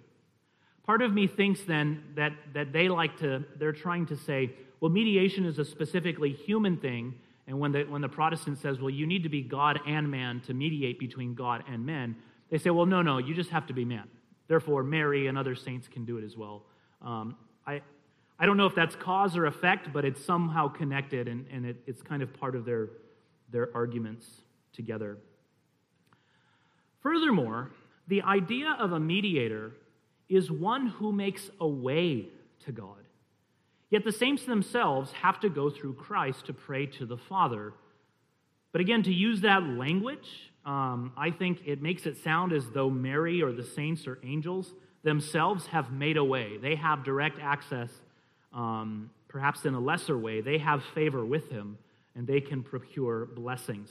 Part 0.83 1.01
of 1.01 1.13
me 1.13 1.27
thinks 1.27 1.61
then 1.61 2.03
that, 2.15 2.33
that 2.53 2.73
they 2.73 2.89
like 2.89 3.17
to, 3.17 3.43
they're 3.57 3.71
trying 3.71 4.07
to 4.07 4.17
say, 4.17 4.51
well, 4.81 4.89
mediation 4.89 5.45
is 5.45 5.59
a 5.59 5.63
specifically 5.63 6.33
human 6.33 6.75
thing. 6.75 7.13
And 7.47 7.59
when 7.59 7.71
the, 7.71 7.83
when 7.83 8.01
the 8.01 8.09
Protestant 8.09 8.57
says, 8.57 8.79
well, 8.79 8.89
you 8.89 9.05
need 9.07 9.23
to 9.23 9.29
be 9.29 9.41
God 9.41 9.79
and 9.87 10.09
man 10.11 10.41
to 10.47 10.53
mediate 10.53 10.99
between 10.99 11.33
God 11.35 11.63
and 11.71 11.85
men, 11.85 12.15
they 12.49 12.57
say, 12.57 12.71
well, 12.71 12.85
no, 12.85 13.01
no, 13.01 13.17
you 13.17 13.33
just 13.33 13.51
have 13.51 13.67
to 13.67 13.73
be 13.73 13.85
man. 13.85 14.07
Therefore, 14.47 14.83
Mary 14.83 15.27
and 15.27 15.37
other 15.37 15.55
saints 15.55 15.87
can 15.87 16.03
do 16.03 16.17
it 16.17 16.25
as 16.25 16.35
well. 16.35 16.63
Um, 17.01 17.35
I, 17.65 17.81
I 18.37 18.45
don't 18.45 18.57
know 18.57 18.65
if 18.65 18.75
that's 18.75 18.95
cause 18.95 19.37
or 19.37 19.45
effect, 19.45 19.93
but 19.93 20.03
it's 20.03 20.23
somehow 20.23 20.67
connected, 20.67 21.27
and, 21.27 21.45
and 21.51 21.65
it, 21.65 21.77
it's 21.87 22.01
kind 22.01 22.21
of 22.21 22.33
part 22.33 22.55
of 22.55 22.65
their, 22.65 22.89
their 23.51 23.69
arguments 23.75 24.25
together. 24.73 25.17
Furthermore, 27.01 27.71
the 28.07 28.23
idea 28.23 28.75
of 28.79 28.91
a 28.91 28.99
mediator 28.99 29.73
is 30.27 30.49
one 30.51 30.87
who 30.87 31.11
makes 31.11 31.49
a 31.59 31.67
way 31.67 32.25
to 32.65 32.71
God. 32.71 33.00
Yet 33.91 34.05
the 34.05 34.11
saints 34.11 34.45
themselves 34.45 35.11
have 35.11 35.39
to 35.41 35.49
go 35.49 35.69
through 35.69 35.93
Christ 35.95 36.45
to 36.47 36.53
pray 36.53 36.85
to 36.87 37.05
the 37.05 37.17
Father. 37.17 37.73
But 38.71 38.79
again, 38.79 39.03
to 39.03 39.13
use 39.13 39.41
that 39.41 39.63
language, 39.63 40.49
um, 40.65 41.11
I 41.17 41.29
think 41.29 41.59
it 41.65 41.81
makes 41.81 42.05
it 42.05 42.17
sound 42.17 42.53
as 42.53 42.69
though 42.69 42.89
Mary 42.89 43.41
or 43.41 43.51
the 43.51 43.65
saints 43.65 44.07
or 44.07 44.17
angels 44.23 44.73
themselves 45.03 45.65
have 45.67 45.91
made 45.91 46.15
a 46.15 46.23
way. 46.23 46.57
They 46.57 46.75
have 46.75 47.03
direct 47.03 47.39
access, 47.41 47.91
um, 48.53 49.09
perhaps 49.27 49.65
in 49.65 49.73
a 49.73 49.79
lesser 49.79 50.17
way. 50.17 50.39
They 50.39 50.59
have 50.59 50.83
favor 50.95 51.25
with 51.25 51.49
him, 51.49 51.77
and 52.15 52.25
they 52.25 52.39
can 52.39 52.63
procure 52.63 53.25
blessings. 53.25 53.89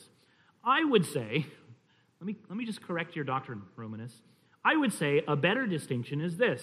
I 0.65 0.83
would 0.83 1.05
say, 1.05 1.47
let 2.21 2.27
me, 2.27 2.37
let 2.49 2.57
me 2.57 2.65
just 2.65 2.81
correct 2.81 3.17
your 3.17 3.25
doctrine, 3.25 3.63
Romanist. 3.77 4.17
I 4.65 4.77
would 4.77 4.93
say 4.93 5.23
a 5.29 5.37
better 5.37 5.67
distinction 5.67 6.23
is 6.23 6.39
this 6.39 6.63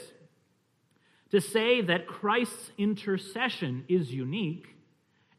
to 1.31 1.41
say 1.41 1.81
that 1.81 2.07
Christ's 2.07 2.71
intercession 2.77 3.85
is 3.87 4.13
unique 4.13 4.67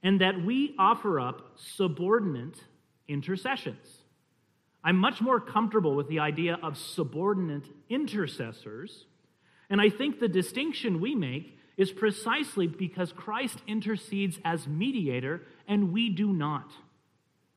and 0.03 0.21
that 0.21 0.45
we 0.45 0.75
offer 0.79 1.19
up 1.19 1.53
subordinate 1.57 2.57
intercessions. 3.09 4.03
I'm 4.85 4.97
much 4.97 5.21
more 5.21 5.41
comfortable 5.41 5.97
with 5.97 6.09
the 6.09 6.21
idea 6.21 6.59
of 6.63 6.77
subordinate 6.77 7.67
intercessors, 7.89 9.07
and 9.69 9.81
I 9.81 9.91
think 9.91 10.21
the 10.21 10.29
distinction 10.29 11.01
we 11.01 11.15
make 11.15 11.59
is 11.77 11.91
precisely 11.91 12.67
because 12.67 13.13
Christ 13.13 13.59
intercedes 13.67 14.39
as 14.45 14.67
mediator 14.67 15.43
and 15.67 15.93
we 15.93 16.11
do 16.11 16.33
not. 16.33 16.71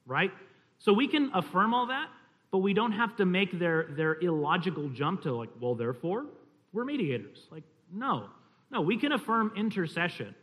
Right? 0.06 0.32
So 0.80 0.94
we 0.94 1.08
can 1.08 1.32
affirm 1.34 1.74
all 1.74 1.88
that, 1.88 2.10
but 2.52 2.60
we 2.60 2.74
don't 2.74 2.92
have 2.92 3.16
to 3.18 3.26
make 3.26 3.58
their, 3.58 3.88
their 3.92 4.16
illogical 4.16 4.90
jump 4.90 5.22
to, 5.24 5.34
like, 5.34 5.50
well, 5.60 5.76
therefore, 5.76 6.26
we're 6.74 6.86
mediators. 6.86 7.46
Like, 7.52 7.64
no. 7.94 8.30
No, 8.72 8.82
we 8.82 8.98
can 8.98 9.12
affirm 9.12 9.52
intercession 9.56 10.34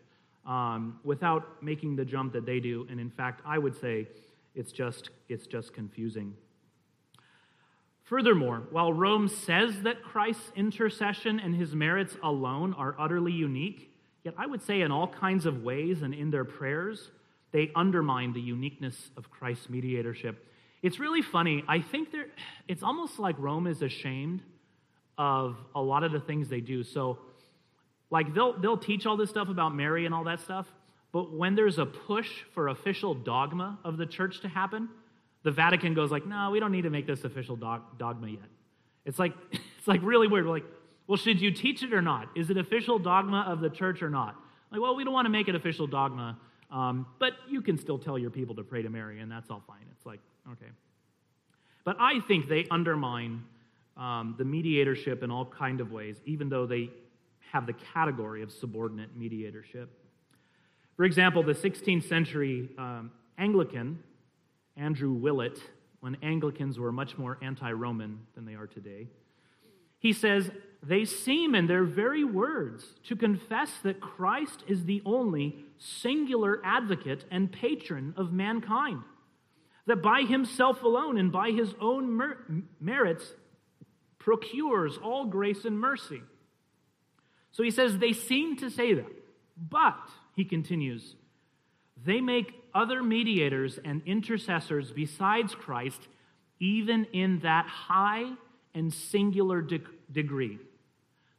um, 0.46 1.00
without 1.04 1.62
making 1.62 1.96
the 1.96 2.04
jump 2.04 2.32
that 2.34 2.44
they 2.44 2.60
do. 2.60 2.86
And 2.90 3.00
in 3.00 3.10
fact, 3.10 3.42
I 3.46 3.58
would 3.58 3.78
say 3.80 4.08
it's 4.54 4.72
just, 4.72 5.10
it's 5.28 5.46
just 5.46 5.72
confusing. 5.72 6.34
Furthermore, 8.04 8.62
while 8.70 8.92
Rome 8.92 9.28
says 9.28 9.82
that 9.82 10.02
Christ's 10.02 10.50
intercession 10.56 11.38
and 11.40 11.54
his 11.54 11.74
merits 11.74 12.16
alone 12.22 12.74
are 12.74 12.96
utterly 12.98 13.32
unique, 13.32 13.92
yet 14.24 14.34
I 14.38 14.46
would 14.46 14.62
say 14.62 14.80
in 14.80 14.90
all 14.90 15.08
kinds 15.08 15.44
of 15.44 15.62
ways 15.62 16.02
and 16.02 16.14
in 16.14 16.30
their 16.30 16.44
prayers, 16.44 17.10
they 17.52 17.70
undermine 17.74 18.32
the 18.32 18.40
uniqueness 18.40 19.10
of 19.16 19.30
Christ's 19.30 19.68
mediatorship. 19.68 20.46
It's 20.82 20.98
really 20.98 21.22
funny. 21.22 21.64
I 21.68 21.80
think 21.80 22.08
it's 22.66 22.82
almost 22.82 23.18
like 23.18 23.36
Rome 23.38 23.66
is 23.66 23.82
ashamed 23.82 24.42
of 25.18 25.56
a 25.74 25.80
lot 25.80 26.04
of 26.04 26.12
the 26.12 26.20
things 26.20 26.48
they 26.48 26.60
do. 26.60 26.84
So, 26.84 27.18
like, 28.10 28.34
they'll, 28.34 28.58
they'll 28.58 28.78
teach 28.78 29.06
all 29.06 29.16
this 29.16 29.30
stuff 29.30 29.48
about 29.48 29.74
Mary 29.74 30.06
and 30.06 30.14
all 30.14 30.24
that 30.24 30.40
stuff, 30.40 30.66
but 31.12 31.32
when 31.32 31.54
there's 31.54 31.78
a 31.78 31.86
push 31.86 32.28
for 32.54 32.68
official 32.68 33.14
dogma 33.14 33.78
of 33.84 33.96
the 33.96 34.06
church 34.06 34.40
to 34.40 34.48
happen, 34.48 34.88
the 35.42 35.50
Vatican 35.50 35.94
goes 35.94 36.10
like, 36.10 36.26
no, 36.26 36.50
we 36.50 36.60
don't 36.60 36.72
need 36.72 36.82
to 36.82 36.90
make 36.90 37.06
this 37.06 37.24
official 37.24 37.56
dogma 37.56 38.28
yet. 38.28 38.48
It's 39.04 39.18
like, 39.18 39.32
it's 39.52 39.86
like 39.86 40.00
really 40.02 40.28
weird. 40.28 40.46
We're 40.46 40.52
like, 40.52 40.66
well, 41.06 41.16
should 41.16 41.40
you 41.40 41.50
teach 41.50 41.82
it 41.82 41.92
or 41.92 42.02
not? 42.02 42.28
Is 42.36 42.50
it 42.50 42.58
official 42.58 42.98
dogma 42.98 43.46
of 43.48 43.60
the 43.60 43.70
church 43.70 44.02
or 44.02 44.10
not? 44.10 44.36
Like, 44.70 44.80
well, 44.80 44.94
we 44.94 45.04
don't 45.04 45.14
want 45.14 45.24
to 45.24 45.30
make 45.30 45.48
it 45.48 45.54
official 45.54 45.86
dogma, 45.86 46.38
um, 46.70 47.06
but 47.18 47.32
you 47.48 47.62
can 47.62 47.78
still 47.78 47.98
tell 47.98 48.18
your 48.18 48.30
people 48.30 48.54
to 48.56 48.62
pray 48.62 48.82
to 48.82 48.90
Mary, 48.90 49.20
and 49.20 49.32
that's 49.32 49.50
all 49.50 49.62
fine. 49.66 49.86
It's 49.92 50.04
like, 50.04 50.20
okay. 50.52 50.70
But 51.84 51.96
I 51.98 52.20
think 52.20 52.48
they 52.48 52.66
undermine 52.70 53.44
um, 53.96 54.34
the 54.36 54.44
mediatorship 54.44 55.22
in 55.22 55.30
all 55.30 55.46
kind 55.46 55.80
of 55.80 55.90
ways, 55.90 56.20
even 56.26 56.50
though 56.50 56.66
they 56.66 56.90
have 57.52 57.66
the 57.66 57.74
category 57.94 58.42
of 58.42 58.52
subordinate 58.52 59.16
mediatorship. 59.16 59.90
For 60.96 61.04
example, 61.04 61.42
the 61.42 61.54
16th 61.54 62.08
century 62.08 62.70
um, 62.78 63.10
Anglican 63.38 64.02
Andrew 64.78 65.12
Willett, 65.12 65.58
when 66.00 66.16
Anglicans 66.22 66.78
were 66.78 66.92
much 66.92 67.18
more 67.18 67.36
anti 67.42 67.70
Roman 67.72 68.20
than 68.34 68.44
they 68.44 68.54
are 68.54 68.66
today. 68.66 69.08
He 69.98 70.12
says, 70.12 70.50
They 70.82 71.04
seem 71.04 71.54
in 71.54 71.66
their 71.66 71.84
very 71.84 72.22
words 72.22 72.84
to 73.08 73.16
confess 73.16 73.70
that 73.82 74.00
Christ 74.00 74.62
is 74.68 74.84
the 74.84 75.02
only 75.04 75.56
singular 75.78 76.60
advocate 76.64 77.24
and 77.30 77.50
patron 77.50 78.14
of 78.16 78.32
mankind, 78.32 79.02
that 79.86 80.02
by 80.02 80.22
himself 80.22 80.82
alone 80.82 81.18
and 81.18 81.32
by 81.32 81.50
his 81.50 81.74
own 81.80 82.12
mer- 82.12 82.38
merits 82.80 83.34
procures 84.18 84.96
all 84.98 85.24
grace 85.24 85.64
and 85.64 85.78
mercy. 85.78 86.22
So 87.58 87.64
he 87.64 87.72
says, 87.72 87.98
They 87.98 88.12
seem 88.12 88.56
to 88.58 88.70
say 88.70 88.94
that, 88.94 89.10
but, 89.56 89.98
he 90.36 90.44
continues, 90.44 91.16
they 92.06 92.20
make 92.20 92.54
other 92.72 93.02
mediators 93.02 93.80
and 93.84 94.00
intercessors 94.06 94.92
besides 94.92 95.56
Christ, 95.56 96.06
even 96.60 97.06
in 97.06 97.40
that 97.40 97.66
high 97.66 98.30
and 98.74 98.94
singular 98.94 99.60
de- 99.60 99.80
degree. 100.12 100.60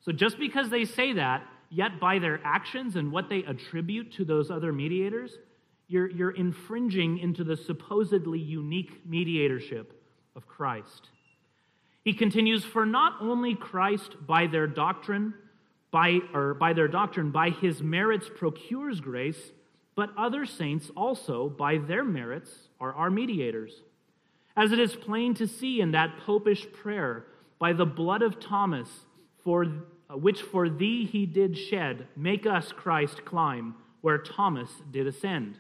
So 0.01 0.11
just 0.11 0.37
because 0.37 0.69
they 0.69 0.83
say 0.83 1.13
that, 1.13 1.47
yet 1.69 2.01
by 2.01 2.19
their 2.19 2.41
actions 2.43 2.97
and 2.97 3.13
what 3.13 3.29
they 3.29 3.43
attribute 3.43 4.11
to 4.15 4.25
those 4.25 4.51
other 4.51 4.73
mediators, 4.73 5.37
you're, 5.87 6.09
you're 6.11 6.31
infringing 6.31 7.19
into 7.19 7.45
the 7.45 7.55
supposedly 7.55 8.39
unique 8.39 9.05
mediatorship 9.05 9.93
of 10.35 10.45
Christ. 10.49 11.07
He 12.03 12.11
continues, 12.11 12.65
For 12.65 12.85
not 12.85 13.13
only 13.21 13.55
Christ 13.55 14.17
by 14.27 14.47
their 14.47 14.67
doctrine, 14.67 15.33
by, 15.91 16.19
or 16.33 16.53
by 16.53 16.73
their 16.73 16.87
doctrine, 16.87 17.31
by 17.31 17.49
his 17.49 17.81
merits 17.81 18.29
procures 18.35 18.99
grace, 18.99 19.51
but 19.95 20.11
other 20.17 20.45
saints 20.45 20.89
also, 20.95 21.49
by 21.49 21.77
their 21.77 22.03
merits, 22.03 22.69
are 22.79 22.93
our 22.93 23.09
mediators. 23.09 23.81
As 24.55 24.71
it 24.71 24.79
is 24.79 24.95
plain 24.95 25.33
to 25.35 25.47
see 25.47 25.81
in 25.81 25.91
that 25.91 26.17
popish 26.25 26.71
prayer, 26.71 27.25
by 27.59 27.73
the 27.73 27.85
blood 27.85 28.21
of 28.21 28.39
Thomas, 28.39 28.89
for 29.43 29.65
which 30.09 30.41
for 30.41 30.69
thee 30.69 31.05
he 31.05 31.25
did 31.25 31.57
shed, 31.57 32.07
make 32.15 32.45
us 32.45 32.71
Christ 32.71 33.25
climb, 33.25 33.75
where 34.01 34.17
Thomas 34.17 34.69
did 34.91 35.07
ascend. 35.07 35.57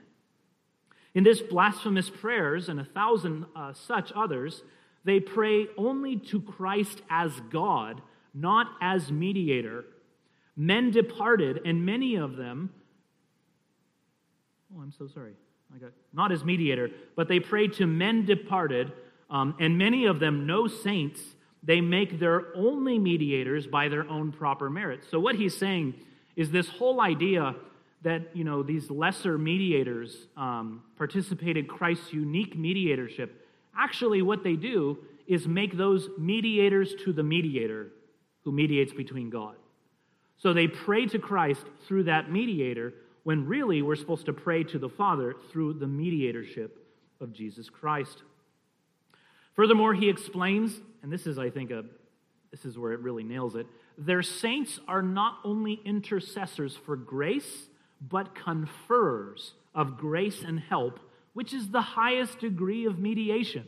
In 1.13 1.23
this 1.23 1.41
blasphemous 1.41 2.09
prayers 2.09 2.69
and 2.69 2.79
a 2.79 2.85
thousand 2.85 3.45
uh, 3.55 3.73
such 3.73 4.11
others, 4.15 4.63
they 5.03 5.19
pray 5.19 5.67
only 5.77 6.17
to 6.17 6.41
Christ 6.41 7.01
as 7.09 7.31
God, 7.49 8.01
not 8.33 8.67
as 8.81 9.11
mediator. 9.11 9.85
Men 10.59 10.91
departed, 10.91 11.61
and 11.63 11.85
many 11.85 12.15
of 12.15 12.35
them, 12.35 12.69
oh, 14.75 14.81
I'm 14.81 14.91
so 14.91 15.07
sorry. 15.07 15.31
I 15.73 15.77
got 15.77 15.91
not 16.11 16.33
as 16.33 16.43
mediator, 16.43 16.89
but 17.15 17.29
they 17.29 17.39
pray 17.39 17.69
to 17.69 17.87
men 17.87 18.25
departed, 18.25 18.91
um, 19.29 19.55
and 19.61 19.77
many 19.77 20.05
of 20.05 20.19
them, 20.19 20.45
no 20.45 20.67
saints, 20.67 21.21
they 21.63 21.79
make 21.79 22.19
their 22.19 22.53
only 22.57 22.99
mediators 22.99 23.67
by 23.67 23.87
their 23.87 24.05
own 24.09 24.33
proper 24.33 24.69
merits. 24.69 25.07
So 25.09 25.17
what 25.17 25.35
he's 25.35 25.55
saying 25.55 25.93
is 26.35 26.51
this 26.51 26.67
whole 26.67 26.99
idea 26.99 27.55
that 28.01 28.35
you 28.35 28.43
know 28.43 28.61
these 28.61 28.91
lesser 28.91 29.37
mediators 29.37 30.27
um, 30.35 30.83
participated 30.97 31.69
Christ's 31.69 32.11
unique 32.11 32.57
mediatorship. 32.57 33.47
Actually, 33.77 34.23
what 34.23 34.43
they 34.43 34.57
do 34.57 34.97
is 35.25 35.47
make 35.47 35.77
those 35.77 36.09
mediators 36.17 36.95
to 37.05 37.13
the 37.13 37.23
mediator 37.23 37.93
who 38.43 38.51
mediates 38.51 38.91
between 38.91 39.29
God. 39.29 39.55
So 40.39 40.53
they 40.53 40.67
pray 40.67 41.05
to 41.07 41.19
Christ 41.19 41.63
through 41.85 42.03
that 42.03 42.31
mediator, 42.31 42.93
when 43.23 43.45
really 43.45 43.81
we're 43.81 43.95
supposed 43.95 44.25
to 44.25 44.33
pray 44.33 44.63
to 44.63 44.79
the 44.79 44.89
Father 44.89 45.35
through 45.51 45.73
the 45.73 45.87
mediatorship 45.87 46.85
of 47.21 47.33
Jesus 47.33 47.69
Christ. 47.69 48.23
Furthermore, 49.55 49.93
he 49.93 50.09
explains, 50.09 50.79
and 51.03 51.11
this 51.11 51.27
is, 51.27 51.37
I 51.37 51.49
think, 51.49 51.71
a 51.71 51.83
this 52.51 52.65
is 52.65 52.77
where 52.77 52.93
it 52.93 52.99
really 53.01 53.23
nails 53.23 53.55
it. 53.55 53.67
Their 53.97 54.23
saints 54.23 54.79
are 54.87 55.01
not 55.01 55.37
only 55.43 55.79
intercessors 55.85 56.75
for 56.75 56.95
grace, 56.95 57.67
but 58.01 58.33
conferrers 58.33 59.51
of 59.75 59.97
grace 59.97 60.41
and 60.41 60.59
help, 60.59 60.99
which 61.33 61.53
is 61.53 61.69
the 61.69 61.81
highest 61.81 62.39
degree 62.39 62.85
of 62.85 62.97
mediation. 62.97 63.67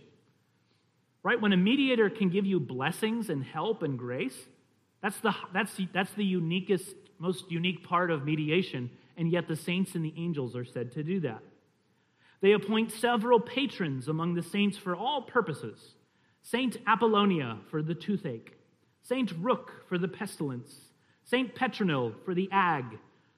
Right? 1.24 1.40
When 1.40 1.54
a 1.54 1.58
mediator 1.58 2.10
can 2.10 2.30
give 2.30 2.46
you 2.46 2.60
blessings 2.60 3.30
and 3.30 3.44
help 3.44 3.84
and 3.84 4.00
grace, 4.00 4.48
that's 5.02 5.20
the, 5.20 5.34
that's 5.54 5.74
the, 5.76 5.88
that's 5.94 6.14
the 6.14 6.24
uniquest, 6.24 6.94
most 7.20 7.52
unique 7.52 7.84
part 7.84 8.12
of 8.12 8.26
mediation, 8.26 8.90
and 9.18 9.32
yet 9.32 9.48
the 9.48 9.56
saints 9.56 9.96
and 9.96 10.06
the 10.06 10.14
angels 10.18 10.56
are 10.56 10.66
said 10.66 10.92
to 10.94 11.04
do 11.04 11.20
that. 11.22 11.42
They 12.42 12.54
appoint 12.54 12.92
several 12.92 13.40
patrons 13.40 14.08
among 14.08 14.34
the 14.34 14.44
saints 14.44 14.78
for 14.78 14.96
all 14.96 15.22
purposes. 15.22 15.96
Saint 16.42 16.78
Apollonia 16.88 17.60
for 17.70 17.84
the 17.84 17.94
toothache, 17.94 18.54
Saint 19.04 19.32
Roch 19.40 19.72
for 19.88 19.98
the 19.98 20.08
pestilence, 20.08 20.76
Saint 21.24 21.56
Petronil 21.56 22.16
for 22.26 22.34
the 22.34 22.50
ag, 22.52 22.86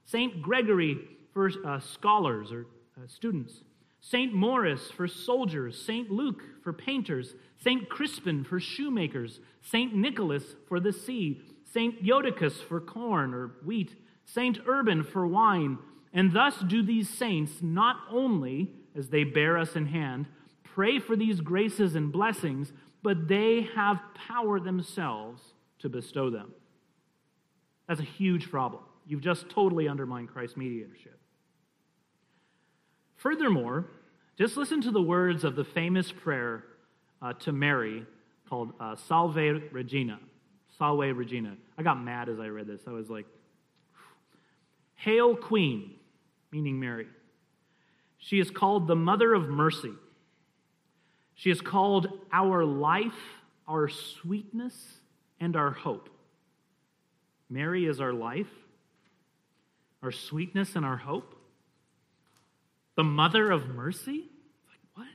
Saint 0.06 0.42
Gregory 0.42 0.98
for 1.34 1.52
uh, 1.66 1.80
scholars 1.80 2.52
or 2.52 2.66
uh, 2.98 3.08
students, 3.08 3.64
Saint 4.00 4.34
Maurice 4.34 4.90
for 4.92 5.08
soldiers, 5.08 5.82
Saint 5.86 6.12
Luke 6.12 6.44
for 6.64 6.74
painters, 6.74 7.36
Saint 7.62 7.90
Crispin 7.90 8.44
for 8.44 8.60
shoemakers, 8.60 9.40
Saint 9.62 9.96
Nicholas 9.96 10.44
for 10.68 10.80
the 10.80 10.94
sea, 10.94 11.42
Saint 11.74 12.04
Eutychus 12.04 12.62
for 12.62 12.80
corn 12.80 13.34
or 13.34 13.56
wheat, 13.66 13.96
Saint 14.26 14.60
Urban 14.68 15.04
for 15.04 15.26
wine. 15.26 15.80
And 16.14 16.32
thus 16.32 16.60
do 16.60 16.84
these 16.84 17.10
saints 17.10 17.54
not 17.62 17.98
only, 18.12 18.70
as 18.96 19.10
they 19.10 19.24
bear 19.24 19.58
us 19.58 19.76
in 19.76 19.88
hand, 19.88 20.28
pray 20.64 21.00
for 21.00 21.16
these 21.16 21.42
graces 21.42 21.96
and 21.96 22.12
blessings, 22.12 22.72
but 23.02 23.28
they 23.28 23.68
have 23.76 24.00
power 24.14 24.60
themselves 24.60 25.42
to 25.80 25.90
bestow 25.90 26.30
them. 26.30 26.52
That's 27.88 28.00
a 28.00 28.04
huge 28.04 28.52
problem. 28.52 28.84
You've 29.08 29.22
just 29.22 29.50
totally 29.50 29.88
undermined 29.88 30.30
Christ's 30.30 30.56
mediatorship. 30.56 31.20
Furthermore, 33.18 33.86
just 34.38 34.58
listen 34.58 34.82
to 34.82 34.92
the 34.92 35.02
words 35.02 35.44
of 35.44 35.56
the 35.56 35.64
famous 35.64 36.12
prayer 36.12 36.64
uh, 37.22 37.34
to 37.34 37.52
Mary 37.52 38.06
called 38.48 38.74
uh, 38.80 38.96
Salve 38.96 39.62
Regina. 39.72 40.20
Salve 40.78 41.16
Regina. 41.16 41.56
I 41.78 41.84
got 41.84 42.02
mad 42.02 42.30
as 42.30 42.40
I 42.40 42.48
read 42.48 42.68
this. 42.68 42.82
I 42.88 42.92
was 42.92 43.10
like, 43.10 43.26
Hail 44.96 45.36
Queen, 45.36 45.96
meaning 46.52 46.80
Mary. 46.80 47.08
She 48.18 48.40
is 48.40 48.50
called 48.50 48.88
the 48.88 48.96
Mother 48.96 49.34
of 49.34 49.50
Mercy. 49.50 49.94
She 51.36 51.50
is 51.50 51.62
called 51.62 52.08
our 52.32 52.64
life, 52.64 53.12
our 53.68 53.90
sweetness, 53.90 54.76
and 55.40 55.56
our 55.56 55.72
hope. 55.72 56.10
Mary 57.50 57.86
is 57.86 58.00
our 58.00 58.14
life, 58.14 58.48
our 60.02 60.12
sweetness 60.12 60.76
and 60.76 60.86
our 60.86 60.98
hope? 60.98 61.36
The 62.96 63.04
mother 63.04 63.52
of 63.52 63.68
mercy? 63.70 64.30
Like, 64.68 64.80
what? 64.94 65.08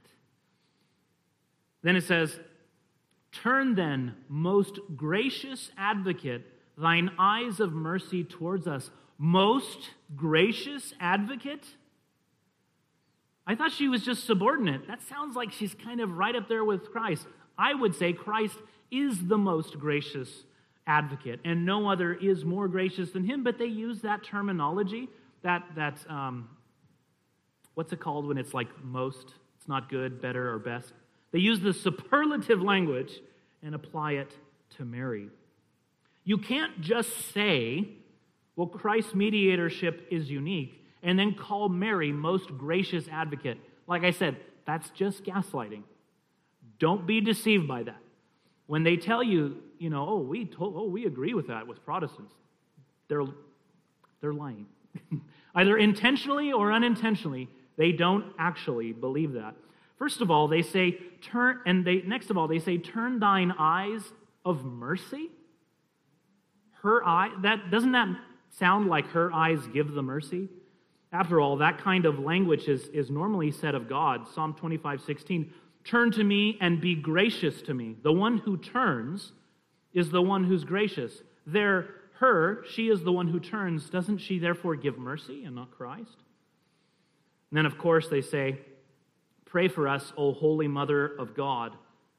Then 1.82 1.96
it 1.96 2.04
says, 2.04 2.38
Turn 3.42 3.74
then, 3.74 4.14
most 4.28 4.80
gracious 4.96 5.70
advocate, 5.76 6.44
thine 6.76 7.10
eyes 7.18 7.60
of 7.60 7.72
mercy 7.72 8.24
towards 8.24 8.66
us. 8.66 8.90
Most 9.16 9.90
gracious 10.16 10.94
advocate? 11.00 11.64
I 13.46 13.54
thought 13.54 13.72
she 13.72 13.88
was 13.88 14.04
just 14.04 14.24
subordinate. 14.24 14.86
That 14.86 15.02
sounds 15.02 15.36
like 15.36 15.52
she's 15.52 15.74
kind 15.74 16.00
of 16.00 16.18
right 16.18 16.34
up 16.34 16.48
there 16.48 16.64
with 16.64 16.90
Christ. 16.90 17.26
I 17.56 17.74
would 17.74 17.94
say 17.94 18.12
Christ 18.12 18.58
is 18.90 19.26
the 19.26 19.38
most 19.38 19.78
gracious 19.78 20.44
advocate, 20.86 21.40
and 21.44 21.66
no 21.66 21.88
other 21.90 22.14
is 22.14 22.44
more 22.44 22.68
gracious 22.68 23.10
than 23.10 23.24
him, 23.24 23.44
but 23.44 23.58
they 23.58 23.66
use 23.66 24.00
that 24.02 24.24
terminology, 24.24 25.08
that, 25.42 25.64
that 25.76 25.98
um, 26.08 26.48
what's 27.74 27.92
it 27.92 28.00
called 28.00 28.26
when 28.26 28.38
it's 28.38 28.54
like 28.54 28.68
most? 28.84 29.34
It's 29.58 29.68
not 29.68 29.88
good, 29.88 30.20
better, 30.22 30.52
or 30.52 30.58
best. 30.58 30.92
They 31.32 31.40
use 31.40 31.60
the 31.60 31.72
superlative 31.72 32.62
language 32.62 33.12
and 33.62 33.74
apply 33.74 34.12
it 34.12 34.30
to 34.76 34.84
Mary. 34.84 35.28
You 36.24 36.38
can't 36.38 36.80
just 36.80 37.32
say, 37.32 37.88
well, 38.56 38.66
Christ's 38.66 39.14
mediatorship 39.14 40.08
is 40.10 40.30
unique, 40.30 40.84
and 41.02 41.18
then 41.18 41.34
call 41.34 41.68
Mary 41.68 42.12
most 42.12 42.48
gracious 42.58 43.06
advocate. 43.10 43.58
Like 43.86 44.04
I 44.04 44.10
said, 44.10 44.36
that's 44.66 44.90
just 44.90 45.24
gaslighting. 45.24 45.82
Don't 46.78 47.06
be 47.06 47.20
deceived 47.20 47.66
by 47.66 47.84
that. 47.84 48.00
When 48.66 48.84
they 48.84 48.96
tell 48.96 49.22
you, 49.22 49.56
you 49.78 49.90
know, 49.90 50.06
oh, 50.08 50.18
we 50.18 50.44
told, 50.44 50.74
oh, 50.76 50.88
we 50.88 51.06
agree 51.06 51.34
with 51.34 51.48
that 51.48 51.66
with 51.66 51.84
Protestants, 51.84 52.34
they're, 53.08 53.24
they're 54.20 54.34
lying. 54.34 54.66
Either 55.54 55.78
intentionally 55.78 56.52
or 56.52 56.72
unintentionally, 56.72 57.48
they 57.76 57.92
don't 57.92 58.26
actually 58.38 58.92
believe 58.92 59.32
that. 59.32 59.54
First 59.98 60.20
of 60.20 60.30
all, 60.30 60.46
they 60.46 60.62
say, 60.62 60.92
turn, 61.20 61.60
and 61.66 61.84
they, 61.84 62.02
next 62.02 62.30
of 62.30 62.38
all, 62.38 62.46
they 62.46 62.60
say, 62.60 62.78
turn 62.78 63.18
thine 63.18 63.52
eyes 63.58 64.02
of 64.44 64.64
mercy. 64.64 65.30
Her 66.82 67.04
eye, 67.04 67.30
that, 67.42 67.70
doesn't 67.70 67.92
that 67.92 68.08
sound 68.50 68.88
like 68.88 69.08
her 69.08 69.32
eyes 69.32 69.66
give 69.72 69.92
the 69.92 70.02
mercy? 70.02 70.48
After 71.10 71.40
all, 71.40 71.56
that 71.56 71.78
kind 71.78 72.06
of 72.06 72.18
language 72.18 72.68
is, 72.68 72.86
is 72.88 73.10
normally 73.10 73.50
said 73.50 73.74
of 73.74 73.88
God. 73.88 74.28
Psalm 74.28 74.54
25, 74.54 75.00
16, 75.00 75.52
Turn 75.84 76.10
to 76.12 76.22
me 76.22 76.58
and 76.60 76.80
be 76.80 76.94
gracious 76.94 77.62
to 77.62 77.74
me. 77.74 77.96
The 78.02 78.12
one 78.12 78.38
who 78.38 78.58
turns 78.58 79.32
is 79.94 80.10
the 80.10 80.20
one 80.20 80.44
who's 80.44 80.64
gracious. 80.64 81.22
There, 81.46 81.86
her, 82.18 82.62
she 82.70 82.88
is 82.88 83.02
the 83.02 83.12
one 83.12 83.26
who 83.26 83.40
turns. 83.40 83.88
Doesn't 83.88 84.18
she 84.18 84.38
therefore 84.38 84.76
give 84.76 84.98
mercy 84.98 85.44
and 85.44 85.56
not 85.56 85.70
Christ? 85.70 86.16
And 87.50 87.56
then, 87.56 87.64
of 87.64 87.78
course, 87.78 88.08
they 88.08 88.20
say, 88.20 88.58
Pray 89.48 89.68
for 89.68 89.88
us, 89.88 90.12
O 90.16 90.32
Holy 90.32 90.68
Mother 90.68 91.06
of 91.06 91.34
God, 91.34 91.72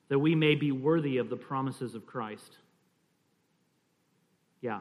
that 0.09 0.17
we 0.17 0.33
may 0.33 0.55
be 0.55 0.71
worthy 0.71 1.17
of 1.17 1.29
the 1.29 1.35
promises 1.35 1.93
of 1.93 2.07
Christ. 2.07 2.57
Yeah. 4.61 4.79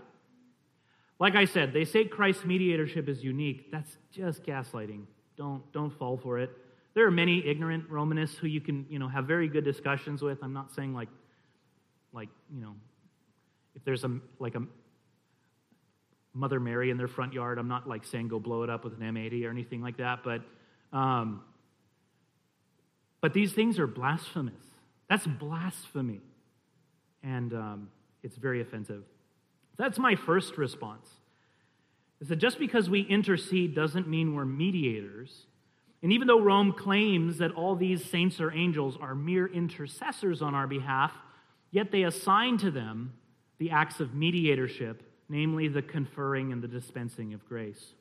Like 1.18 1.34
I 1.34 1.44
said, 1.44 1.74
they 1.74 1.84
say 1.84 2.04
Christ's 2.04 2.46
mediatorship 2.46 3.06
is 3.06 3.22
unique. 3.22 3.70
That's 3.70 3.98
just 4.10 4.44
gaslighting. 4.44 5.02
Don't, 5.36 5.62
don't 5.72 5.90
fall 5.90 6.16
for 6.16 6.38
it. 6.38 6.50
There 6.94 7.06
are 7.06 7.10
many 7.10 7.46
ignorant 7.46 7.84
Romanists 7.90 8.38
who 8.38 8.46
you 8.46 8.62
can, 8.62 8.86
you 8.88 8.98
know, 8.98 9.08
have 9.08 9.26
very 9.26 9.46
good 9.48 9.64
discussions 9.64 10.22
with. 10.22 10.38
I'm 10.42 10.54
not 10.54 10.72
saying 10.72 10.94
like, 10.94 11.08
like, 12.14 12.30
you 12.52 12.62
know, 12.62 12.74
if 13.74 13.84
there's 13.84 14.04
a 14.04 14.18
like 14.38 14.54
a 14.54 14.62
Mother 16.32 16.58
Mary 16.58 16.90
in 16.90 16.96
their 16.96 17.08
front 17.08 17.34
yard, 17.34 17.58
I'm 17.58 17.68
not 17.68 17.86
like 17.86 18.04
saying 18.04 18.28
go 18.28 18.40
blow 18.40 18.62
it 18.62 18.70
up 18.70 18.84
with 18.84 18.94
an 18.94 19.00
M80 19.00 19.46
or 19.46 19.50
anything 19.50 19.82
like 19.82 19.98
that. 19.98 20.20
But, 20.24 20.42
um, 20.96 21.42
but 23.20 23.32
these 23.32 23.52
things 23.52 23.78
are 23.78 23.86
blasphemous. 23.86 24.62
That's 25.08 25.26
blasphemy. 25.26 26.20
and 27.22 27.52
um, 27.52 27.88
it's 28.22 28.36
very 28.36 28.60
offensive. 28.60 29.04
That's 29.76 29.98
my 29.98 30.14
first 30.14 30.58
response. 30.58 31.08
Is 32.20 32.28
that 32.28 32.36
just 32.36 32.58
because 32.58 32.90
we 32.90 33.02
intercede 33.02 33.74
doesn't 33.74 34.08
mean 34.08 34.34
we're 34.34 34.44
mediators. 34.44 35.46
And 36.02 36.12
even 36.12 36.26
though 36.26 36.40
Rome 36.40 36.72
claims 36.72 37.38
that 37.38 37.52
all 37.52 37.76
these 37.76 38.04
saints 38.04 38.40
or 38.40 38.52
angels 38.52 38.96
are 39.00 39.14
mere 39.14 39.46
intercessors 39.46 40.42
on 40.42 40.54
our 40.54 40.66
behalf, 40.66 41.12
yet 41.70 41.90
they 41.90 42.02
assign 42.02 42.58
to 42.58 42.70
them 42.70 43.12
the 43.58 43.70
acts 43.70 44.00
of 44.00 44.14
mediatorship, 44.14 45.02
namely 45.28 45.68
the 45.68 45.82
conferring 45.82 46.52
and 46.52 46.62
the 46.62 46.68
dispensing 46.68 47.34
of 47.34 47.48
grace. 47.48 47.94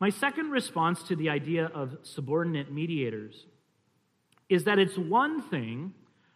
My 0.00 0.10
second 0.10 0.50
response 0.50 1.02
to 1.04 1.16
the 1.16 1.28
idea 1.28 1.66
of 1.66 1.98
subordinate 2.02 2.72
mediators 2.72 3.46
is 4.48 4.64
that 4.64 4.78
it's 4.78 4.96
one 4.96 5.42
thing 5.42 5.92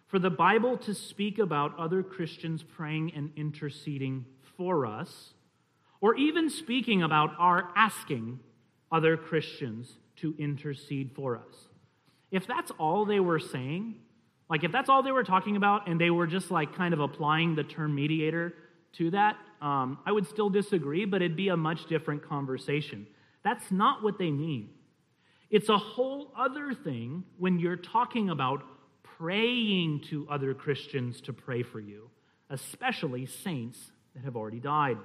for 0.07 0.19
the 0.19 0.31
Bible 0.31 0.77
to 0.77 0.95
speak 0.95 1.39
about 1.39 1.79
other 1.79 2.03
Christians 2.03 2.63
praying 2.63 3.13
and 3.15 3.33
interceding 3.37 4.27
for 4.57 4.85
us, 4.85 5.33
or 6.01 6.15
even 6.17 6.51
speaking 6.51 7.03
about 7.03 7.31
our 7.39 7.71
asking 7.75 8.39
other 8.91 9.17
Christians 9.17 9.97
to 10.17 10.35
intercede 10.39 11.11
for 11.15 11.37
us. 11.37 11.69
If 12.31 12.47
that's 12.47 12.71
all 12.79 13.05
they 13.05 13.21
were 13.21 13.39
saying, 13.39 13.95
like 14.51 14.65
if 14.65 14.73
that's 14.73 14.91
all 14.91 15.03
they 15.03 15.13
were 15.13 15.25
talking 15.25 15.57
about 15.57 15.89
and 15.89 15.99
they 15.99 16.11
were 16.11 16.27
just 16.27 16.51
like 16.51 16.75
kind 16.75 16.93
of 16.93 17.01
applying 17.01 17.55
the 17.55 17.65
term 17.65 17.95
mediator 17.95 18.55
to 18.99 19.11
that, 19.13 19.37
um, 19.63 19.99
I 20.05 20.13
would 20.13 20.27
still 20.27 20.51
disagree, 20.51 21.07
but 21.07 21.23
it'd 21.23 21.37
be 21.37 21.49
a 21.49 21.57
much 21.57 21.87
different 21.87 22.23
conversation. 22.29 23.07
That's 23.43 23.71
not 23.71 24.03
what 24.03 24.19
they 24.19 24.31
mean. 24.31 24.69
It's 25.53 25.69
a 25.69 25.77
whole 25.77 26.33
other 26.35 26.73
thing 26.73 27.25
when 27.37 27.59
you're 27.59 27.77
talking 27.77 28.31
about 28.31 28.65
praying 29.03 30.01
to 30.09 30.27
other 30.31 30.55
Christians 30.55 31.21
to 31.21 31.35
pray 31.35 31.63
for 31.63 31.79
you, 31.79 32.09
especially 32.49 33.27
saints 33.27 33.79
that 34.15 34.25
have 34.25 34.35
already 34.35 34.61
died. 34.61 34.97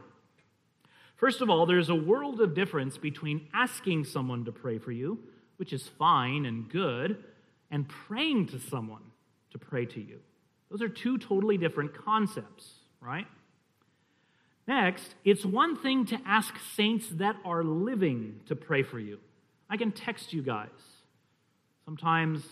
First 1.17 1.41
of 1.41 1.49
all, 1.49 1.65
there's 1.65 1.89
a 1.89 1.95
world 1.95 2.39
of 2.39 2.55
difference 2.55 2.97
between 2.97 3.49
asking 3.53 4.05
someone 4.05 4.45
to 4.45 4.53
pray 4.53 4.77
for 4.77 4.93
you, 4.93 5.19
which 5.57 5.73
is 5.73 5.89
fine 5.99 6.45
and 6.45 6.69
good, 6.69 7.21
and 7.69 7.85
praying 7.89 8.47
to 8.47 8.59
someone 8.59 9.03
to 9.51 9.57
pray 9.57 9.85
to 9.85 9.99
you. 9.99 10.19
Those 10.71 10.81
are 10.81 10.87
two 10.87 11.17
totally 11.17 11.57
different 11.57 11.93
concepts, 11.93 12.69
right? 13.01 13.27
Next, 14.65 15.13
it's 15.25 15.43
one 15.43 15.75
thing 15.75 16.05
to 16.05 16.19
ask 16.25 16.53
saints 16.73 17.09
that 17.15 17.35
are 17.43 17.65
living 17.65 18.39
to 18.45 18.55
pray 18.55 18.83
for 18.83 18.99
you. 18.99 19.19
I 19.69 19.77
can 19.77 19.91
text 19.91 20.33
you 20.33 20.41
guys. 20.41 20.69
Sometimes 21.85 22.43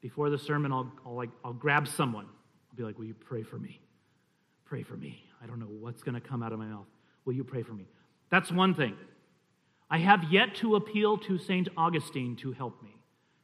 before 0.00 0.30
the 0.30 0.38
sermon, 0.38 0.72
I'll, 0.72 0.92
I'll, 1.06 1.14
like, 1.14 1.30
I'll 1.44 1.52
grab 1.52 1.86
someone. 1.88 2.26
I'll 2.26 2.76
be 2.76 2.82
like, 2.82 2.98
Will 2.98 3.06
you 3.06 3.14
pray 3.14 3.42
for 3.42 3.58
me? 3.58 3.80
Pray 4.64 4.82
for 4.82 4.96
me. 4.96 5.22
I 5.42 5.46
don't 5.46 5.58
know 5.58 5.66
what's 5.66 6.02
going 6.02 6.14
to 6.14 6.20
come 6.20 6.42
out 6.42 6.52
of 6.52 6.58
my 6.58 6.66
mouth. 6.66 6.86
Will 7.24 7.34
you 7.34 7.44
pray 7.44 7.62
for 7.62 7.72
me? 7.72 7.86
That's 8.30 8.50
one 8.50 8.74
thing. 8.74 8.96
I 9.90 9.98
have 9.98 10.24
yet 10.30 10.54
to 10.56 10.76
appeal 10.76 11.18
to 11.18 11.38
St. 11.38 11.68
Augustine 11.76 12.36
to 12.36 12.52
help 12.52 12.82
me. 12.82 12.96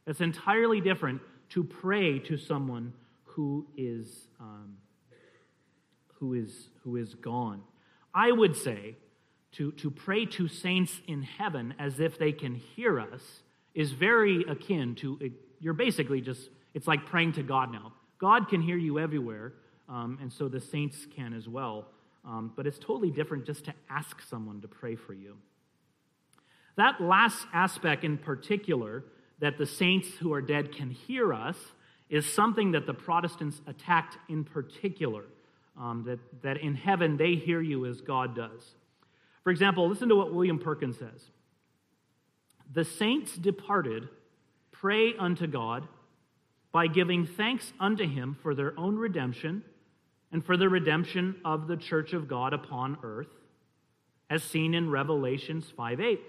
That's 0.06 0.22
entirely 0.22 0.80
different 0.80 1.20
to 1.50 1.62
pray 1.62 2.18
to 2.20 2.38
someone 2.38 2.94
who 3.24 3.66
is, 3.76 4.28
um, 4.40 4.78
who 6.14 6.34
is, 6.34 6.70
who 6.82 6.96
is 6.96 7.14
gone. 7.14 7.62
I 8.14 8.32
would 8.32 8.56
say 8.56 8.96
to, 9.52 9.72
to 9.72 9.90
pray 9.90 10.26
to 10.26 10.48
saints 10.48 11.00
in 11.06 11.22
heaven 11.22 11.74
as 11.78 12.00
if 12.00 12.18
they 12.18 12.32
can 12.32 12.54
hear 12.54 13.00
us 13.00 13.22
is 13.74 13.92
very 13.92 14.44
akin 14.48 14.94
to, 14.96 15.30
you're 15.60 15.74
basically 15.74 16.20
just, 16.20 16.50
it's 16.74 16.86
like 16.86 17.06
praying 17.06 17.32
to 17.32 17.42
God 17.42 17.72
now. 17.72 17.92
God 18.18 18.48
can 18.48 18.60
hear 18.60 18.76
you 18.76 18.98
everywhere, 18.98 19.54
um, 19.88 20.18
and 20.20 20.32
so 20.32 20.48
the 20.48 20.60
saints 20.60 21.06
can 21.14 21.32
as 21.32 21.48
well. 21.48 21.86
Um, 22.24 22.52
but 22.56 22.66
it's 22.66 22.78
totally 22.78 23.10
different 23.10 23.46
just 23.46 23.64
to 23.66 23.74
ask 23.88 24.20
someone 24.28 24.60
to 24.60 24.68
pray 24.68 24.96
for 24.96 25.14
you. 25.14 25.36
That 26.76 27.00
last 27.00 27.46
aspect 27.52 28.04
in 28.04 28.18
particular, 28.18 29.04
that 29.40 29.56
the 29.56 29.66
saints 29.66 30.08
who 30.20 30.32
are 30.32 30.42
dead 30.42 30.74
can 30.74 30.90
hear 30.90 31.32
us, 31.32 31.56
is 32.08 32.30
something 32.32 32.72
that 32.72 32.86
the 32.86 32.94
Protestants 32.94 33.60
attacked 33.66 34.16
in 34.28 34.44
particular 34.44 35.24
um, 35.78 36.04
that, 36.06 36.18
that 36.42 36.56
in 36.58 36.74
heaven 36.74 37.16
they 37.16 37.34
hear 37.34 37.60
you 37.60 37.86
as 37.86 38.00
God 38.00 38.34
does. 38.34 38.74
For 39.48 39.52
example, 39.52 39.88
listen 39.88 40.10
to 40.10 40.14
what 40.14 40.34
William 40.34 40.58
Perkins 40.58 40.98
says 40.98 41.22
The 42.70 42.84
saints 42.84 43.34
departed 43.34 44.10
pray 44.72 45.14
unto 45.18 45.46
God 45.46 45.88
by 46.70 46.86
giving 46.86 47.24
thanks 47.26 47.72
unto 47.80 48.06
him 48.06 48.36
for 48.42 48.54
their 48.54 48.78
own 48.78 48.96
redemption 48.96 49.62
and 50.30 50.44
for 50.44 50.58
the 50.58 50.68
redemption 50.68 51.36
of 51.46 51.66
the 51.66 51.78
church 51.78 52.12
of 52.12 52.28
God 52.28 52.52
upon 52.52 52.98
earth, 53.02 53.30
as 54.28 54.42
seen 54.42 54.74
in 54.74 54.90
Revelations 54.90 55.72
5 55.74 55.98
8. 55.98 56.20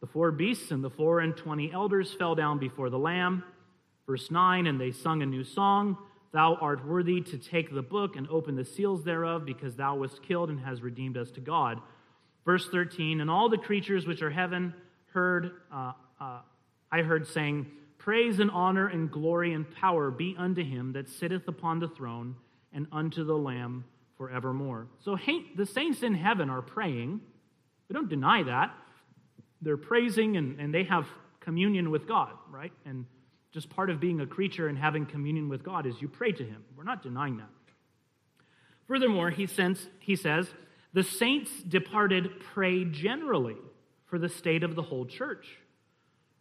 The 0.00 0.08
four 0.08 0.32
beasts 0.32 0.72
and 0.72 0.82
the 0.82 0.90
four 0.90 1.20
and 1.20 1.36
twenty 1.36 1.72
elders 1.72 2.12
fell 2.12 2.34
down 2.34 2.58
before 2.58 2.90
the 2.90 2.98
Lamb. 2.98 3.44
Verse 4.04 4.32
9, 4.32 4.66
and 4.66 4.80
they 4.80 4.90
sung 4.90 5.22
a 5.22 5.26
new 5.26 5.44
song. 5.44 5.96
Thou 6.32 6.56
art 6.56 6.84
worthy 6.84 7.20
to 7.20 7.38
take 7.38 7.72
the 7.72 7.82
book 7.82 8.16
and 8.16 8.26
open 8.30 8.56
the 8.56 8.64
seals 8.64 9.04
thereof, 9.04 9.44
because 9.44 9.76
thou 9.76 9.94
wast 9.94 10.24
killed 10.24 10.50
and 10.50 10.58
hast 10.58 10.82
redeemed 10.82 11.16
us 11.16 11.30
to 11.30 11.40
God. 11.40 11.80
Verse 12.44 12.68
13, 12.68 13.20
and 13.20 13.30
all 13.30 13.48
the 13.48 13.58
creatures 13.58 14.06
which 14.06 14.22
are 14.22 14.30
heaven 14.30 14.74
heard, 15.12 15.52
uh, 15.72 15.92
uh, 16.20 16.40
I 16.92 17.02
heard 17.02 17.26
saying, 17.26 17.66
Praise 17.98 18.38
and 18.38 18.50
honor 18.50 18.88
and 18.88 19.10
glory 19.10 19.54
and 19.54 19.70
power 19.76 20.10
be 20.10 20.34
unto 20.38 20.62
him 20.62 20.92
that 20.92 21.08
sitteth 21.08 21.48
upon 21.48 21.78
the 21.78 21.88
throne 21.88 22.36
and 22.72 22.86
unto 22.92 23.24
the 23.24 23.34
Lamb 23.34 23.84
forevermore. 24.18 24.88
So 25.00 25.16
the 25.56 25.64
saints 25.64 26.02
in 26.02 26.14
heaven 26.14 26.50
are 26.50 26.60
praying. 26.60 27.20
We 27.88 27.94
don't 27.94 28.10
deny 28.10 28.42
that. 28.42 28.74
They're 29.62 29.78
praising 29.78 30.36
and, 30.36 30.60
and 30.60 30.74
they 30.74 30.84
have 30.84 31.06
communion 31.40 31.90
with 31.90 32.06
God, 32.06 32.32
right? 32.50 32.72
And 32.84 33.06
just 33.52 33.70
part 33.70 33.88
of 33.88 34.00
being 34.00 34.20
a 34.20 34.26
creature 34.26 34.68
and 34.68 34.76
having 34.76 35.06
communion 35.06 35.48
with 35.48 35.62
God 35.62 35.86
is 35.86 35.94
you 36.02 36.08
pray 36.08 36.32
to 36.32 36.44
Him. 36.44 36.62
We're 36.76 36.84
not 36.84 37.02
denying 37.02 37.38
that. 37.38 37.48
Furthermore, 38.86 39.30
he, 39.30 39.46
sends, 39.46 39.88
he 40.00 40.16
says, 40.16 40.48
the 40.94 41.02
saints 41.02 41.50
departed 41.62 42.40
pray 42.40 42.84
generally 42.84 43.56
for 44.06 44.18
the 44.18 44.28
state 44.30 44.62
of 44.62 44.74
the 44.74 44.82
whole 44.82 45.04
church. 45.04 45.46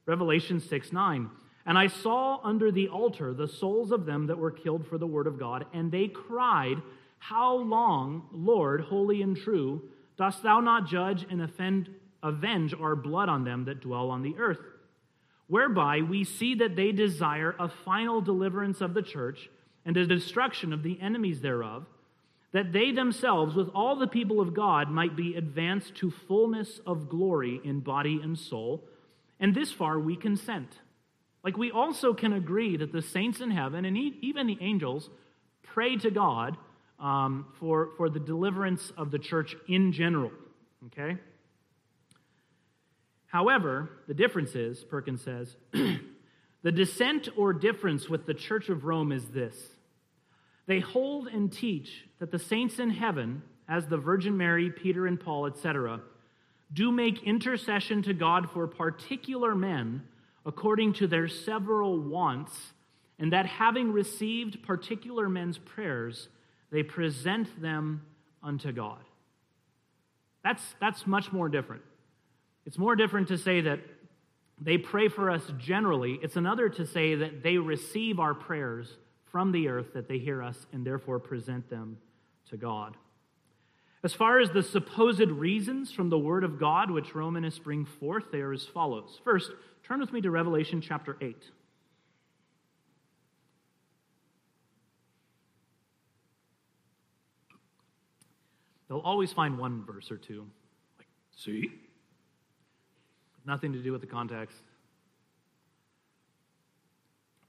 Revelation 0.06 0.62
6 0.62 0.94
9. 0.94 1.30
And 1.66 1.78
I 1.78 1.88
saw 1.88 2.40
under 2.44 2.72
the 2.72 2.88
altar 2.88 3.34
the 3.34 3.48
souls 3.48 3.92
of 3.92 4.06
them 4.06 4.28
that 4.28 4.38
were 4.38 4.52
killed 4.52 4.88
for 4.88 4.98
the 4.98 5.08
word 5.08 5.28
of 5.28 5.38
God, 5.38 5.66
and 5.74 5.92
they 5.92 6.08
cried, 6.08 6.78
How 7.20 7.56
long, 7.56 8.30
Lord, 8.32 8.82
holy 8.82 9.22
and 9.22 9.36
true, 9.36 9.82
dost 10.18 10.44
thou 10.44 10.62
not 10.62 10.88
judge 10.88 11.26
and 11.30 11.42
offend, 11.42 11.90
avenge 12.22 12.74
our 12.74 12.96
blood 12.96 13.28
on 13.28 13.44
them 13.44 13.66
that 13.66 13.82
dwell 13.82 14.10
on 14.10 14.22
the 14.22 14.36
earth? 14.38 14.60
whereby 15.48 16.02
we 16.02 16.24
see 16.24 16.56
that 16.56 16.76
they 16.76 16.92
desire 16.92 17.56
a 17.60 17.70
final 17.70 18.22
deliverance 18.22 18.82
of 18.82 18.94
the 18.94 19.02
church 19.02 19.50
and 19.86 19.96
a 19.98 20.08
destruction 20.08 20.74
of 20.74 20.84
the 20.84 21.00
enemies 21.02 21.42
thereof, 21.42 21.86
that 22.54 22.72
they 22.72 22.92
themselves, 22.92 23.56
with 23.56 23.68
all 23.74 23.96
the 23.96 24.08
people 24.08 24.40
of 24.40 24.54
God, 24.54 24.90
might 24.90 25.16
be 25.16 25.36
advanced 25.36 25.96
to 25.96 26.12
fullness 26.28 26.80
of 26.86 27.10
glory 27.10 27.60
in 27.64 27.80
body 27.80 28.20
and 28.24 28.38
soul. 28.38 28.84
And 29.40 29.54
this 29.54 29.72
far 29.72 30.00
we 30.00 30.16
consent. 30.16 30.70
Like 31.44 31.58
we 31.58 31.72
also 31.72 32.14
can 32.14 32.32
agree 32.32 32.78
that 32.78 32.94
the 32.94 33.02
saints 33.02 33.42
in 33.42 33.52
heaven 33.52 33.86
and 33.86 33.98
even 33.98 34.48
the 34.48 34.58
angels 34.62 35.10
pray 35.64 35.98
to 35.98 36.12
God 36.12 36.56
um, 37.00 37.48
for, 37.60 37.90
for 37.98 38.08
the 38.08 38.20
deliverance 38.20 38.94
of 38.96 39.12
the 39.12 39.20
church 39.20 39.56
in 39.68 39.92
general. 39.92 40.32
Okay? 40.86 41.18
However, 43.26 43.90
the 44.08 44.14
difference 44.14 44.54
is, 44.54 44.84
Perkins 44.84 45.24
says, 45.24 45.58
the 46.62 46.72
dissent 46.72 47.30
or 47.36 47.52
difference 47.52 48.08
with 48.08 48.28
the 48.28 48.34
Church 48.36 48.70
of 48.70 48.86
Rome 48.86 49.12
is 49.12 49.26
this 49.30 49.56
they 50.66 50.80
hold 50.80 51.28
and 51.28 51.52
teach 51.52 52.06
that 52.20 52.32
the 52.32 52.40
saints 52.40 52.80
in 52.80 52.90
heaven, 52.90 53.42
as 53.68 53.88
the 53.88 53.98
Virgin 53.98 54.38
Mary, 54.38 54.70
Peter, 54.70 55.08
and 55.08 55.20
Paul, 55.20 55.46
etc., 55.46 56.02
do 56.74 56.92
make 56.92 57.24
intercession 57.24 58.02
to 58.04 58.14
God 58.14 58.50
for 58.50 58.68
particular 58.68 59.54
men 59.56 60.04
according 60.46 60.94
to 60.94 61.08
their 61.08 61.28
several 61.28 62.00
wants, 62.00 62.74
and 63.20 63.32
that 63.32 63.46
having 63.46 63.92
received 63.92 64.64
particular 64.64 65.30
men's 65.30 65.58
prayers, 65.58 66.28
they 66.72 66.84
present 66.84 67.62
them 67.62 68.02
unto 68.42 68.72
God. 68.72 69.00
That's, 70.44 70.64
that's 70.82 71.08
much 71.08 71.32
more 71.32 71.48
different. 71.48 71.84
It's 72.66 72.78
more 72.78 72.96
different 72.96 73.30
to 73.30 73.38
say 73.38 73.62
that 73.62 73.80
they 74.60 74.78
pray 74.78 75.08
for 75.08 75.30
us 75.30 75.44
generally. 75.58 76.20
It's 76.22 76.36
another 76.36 76.70
to 76.70 76.86
say 76.86 77.16
that 77.16 77.44
they 77.44 77.58
receive 77.58 78.20
our 78.20 78.34
prayers 78.34 78.94
from 79.34 79.52
the 79.52 79.68
earth, 79.68 79.94
that 79.94 80.08
they 80.08 80.20
hear 80.20 80.42
us, 80.42 80.68
and 80.72 80.86
therefore 80.86 81.20
present 81.20 81.70
them 81.70 81.98
to 82.50 82.56
God. 82.56 82.96
As 84.04 84.14
far 84.14 84.40
as 84.40 84.52
the 84.52 84.62
supposed 84.62 85.20
reasons 85.20 85.92
from 85.92 86.10
the 86.10 86.20
Word 86.20 86.44
of 86.44 86.60
God 86.60 86.92
which 86.92 87.16
Romanists 87.16 87.60
bring 87.60 87.84
forth, 87.84 88.26
they 88.32 88.42
are 88.42 88.54
as 88.54 88.64
follows. 88.64 89.20
First, 89.24 89.52
turn 89.84 90.00
with 90.00 90.14
me 90.14 90.22
to 90.22 90.32
Revelation 90.32 90.80
chapter 90.80 91.18
8. 91.20 91.36
they'll 98.94 99.00
always 99.00 99.34
find 99.34 99.58
one 99.58 99.84
verse 99.84 100.12
or 100.12 100.18
two. 100.18 100.46
Like, 101.00 101.08
see? 101.36 101.72
Nothing 103.44 103.74
to 103.74 103.80
do 103.80 103.92
with 103.92 104.02
the 104.02 104.08
context. 104.08 104.58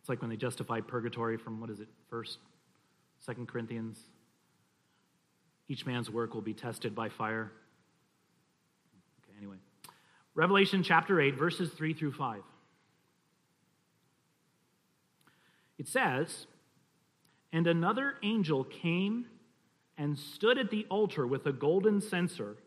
It's 0.05 0.09
like 0.11 0.21
when 0.21 0.29
they 0.29 0.37
justify 0.37 0.83
purgatory 0.83 1.39
from 1.39 1.63
what 1.63 1.71
is 1.71 1.81
it, 1.81 1.89
First, 2.11 2.37
Second 3.21 3.49
Corinthians. 3.49 3.99
Each 5.67 5.87
man's 5.87 6.11
work 6.11 6.35
will 6.35 6.43
be 6.43 6.53
tested 6.53 6.95
by 6.95 7.09
fire. 7.09 7.51
Okay, 9.25 9.39
anyway. 9.39 9.57
Revelation 10.35 10.83
chapter 10.83 11.23
8, 11.23 11.39
verses 11.39 11.71
3 11.71 11.95
through 11.95 12.13
5. 12.13 12.43
It 15.79 15.89
says, 15.89 16.49
And 17.51 17.67
another 17.67 18.17
angel 18.23 18.63
came 18.63 19.25
and 19.97 20.19
stood 20.19 20.59
at 20.59 20.71
the 20.71 20.85
altar 20.91 21.27
with 21.27 21.47
a 21.47 21.53
golden 21.53 22.03
censer, 22.03 22.59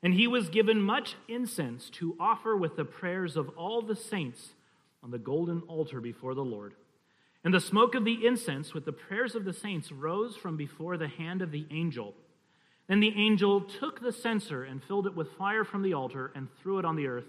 and 0.00 0.14
he 0.14 0.28
was 0.28 0.48
given 0.48 0.80
much 0.80 1.16
incense 1.26 1.90
to 1.94 2.14
offer 2.20 2.56
with 2.56 2.76
the 2.76 2.84
prayers 2.84 3.36
of 3.36 3.48
all 3.56 3.82
the 3.82 3.96
saints 3.96 4.50
on 5.02 5.10
the 5.10 5.18
golden 5.18 5.60
altar 5.62 6.00
before 6.00 6.34
the 6.34 6.44
Lord. 6.44 6.74
And 7.44 7.54
the 7.54 7.60
smoke 7.60 7.94
of 7.94 8.04
the 8.04 8.26
incense 8.26 8.74
with 8.74 8.84
the 8.84 8.92
prayers 8.92 9.34
of 9.34 9.44
the 9.44 9.52
saints 9.52 9.92
rose 9.92 10.36
from 10.36 10.56
before 10.56 10.96
the 10.96 11.08
hand 11.08 11.40
of 11.40 11.50
the 11.50 11.66
angel. 11.70 12.14
Then 12.88 13.00
the 13.00 13.14
angel 13.16 13.60
took 13.60 14.00
the 14.00 14.12
censer 14.12 14.64
and 14.64 14.82
filled 14.82 15.06
it 15.06 15.14
with 15.14 15.32
fire 15.32 15.64
from 15.64 15.82
the 15.82 15.94
altar 15.94 16.32
and 16.34 16.48
threw 16.60 16.78
it 16.78 16.84
on 16.84 16.96
the 16.96 17.06
earth. 17.06 17.28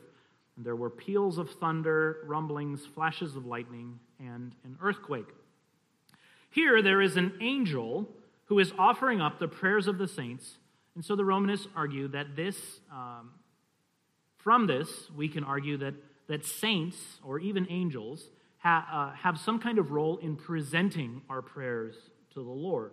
And 0.56 0.66
there 0.66 0.76
were 0.76 0.90
peals 0.90 1.38
of 1.38 1.52
thunder, 1.52 2.18
rumblings, 2.26 2.86
flashes 2.86 3.36
of 3.36 3.46
lightning, 3.46 4.00
and 4.20 4.54
an 4.64 4.78
earthquake. 4.82 5.28
Here 6.50 6.82
there 6.82 7.02
is 7.02 7.18
an 7.18 7.34
angel 7.40 8.10
who 8.46 8.58
is 8.60 8.74
offering 8.80 9.22
up 9.22 9.38
the 9.38 9.48
prayers 9.48 9.88
of 9.88 9.98
the 9.98 10.08
saints. 10.08 10.58
And 10.96 11.06
so 11.06 11.16
the 11.16 11.24
Romanists 11.24 11.68
argue 11.76 12.08
that 12.10 12.36
this, 12.36 12.58
um, 12.92 13.32
from 14.38 14.66
this, 14.66 14.90
we 15.16 15.30
can 15.30 15.44
argue 15.44 15.78
that 15.78 15.94
that 16.30 16.46
saints 16.46 17.20
or 17.24 17.40
even 17.40 17.68
angels 17.70 18.30
ha, 18.60 18.88
uh, 18.92 19.18
have 19.18 19.38
some 19.38 19.60
kind 19.60 19.78
of 19.78 19.92
role 19.92 20.18
in 20.18 20.38
presenting 20.38 21.22
our 21.30 21.42
prayers 21.42 21.96
to 22.34 22.40
the 22.40 22.50
Lord. 22.50 22.92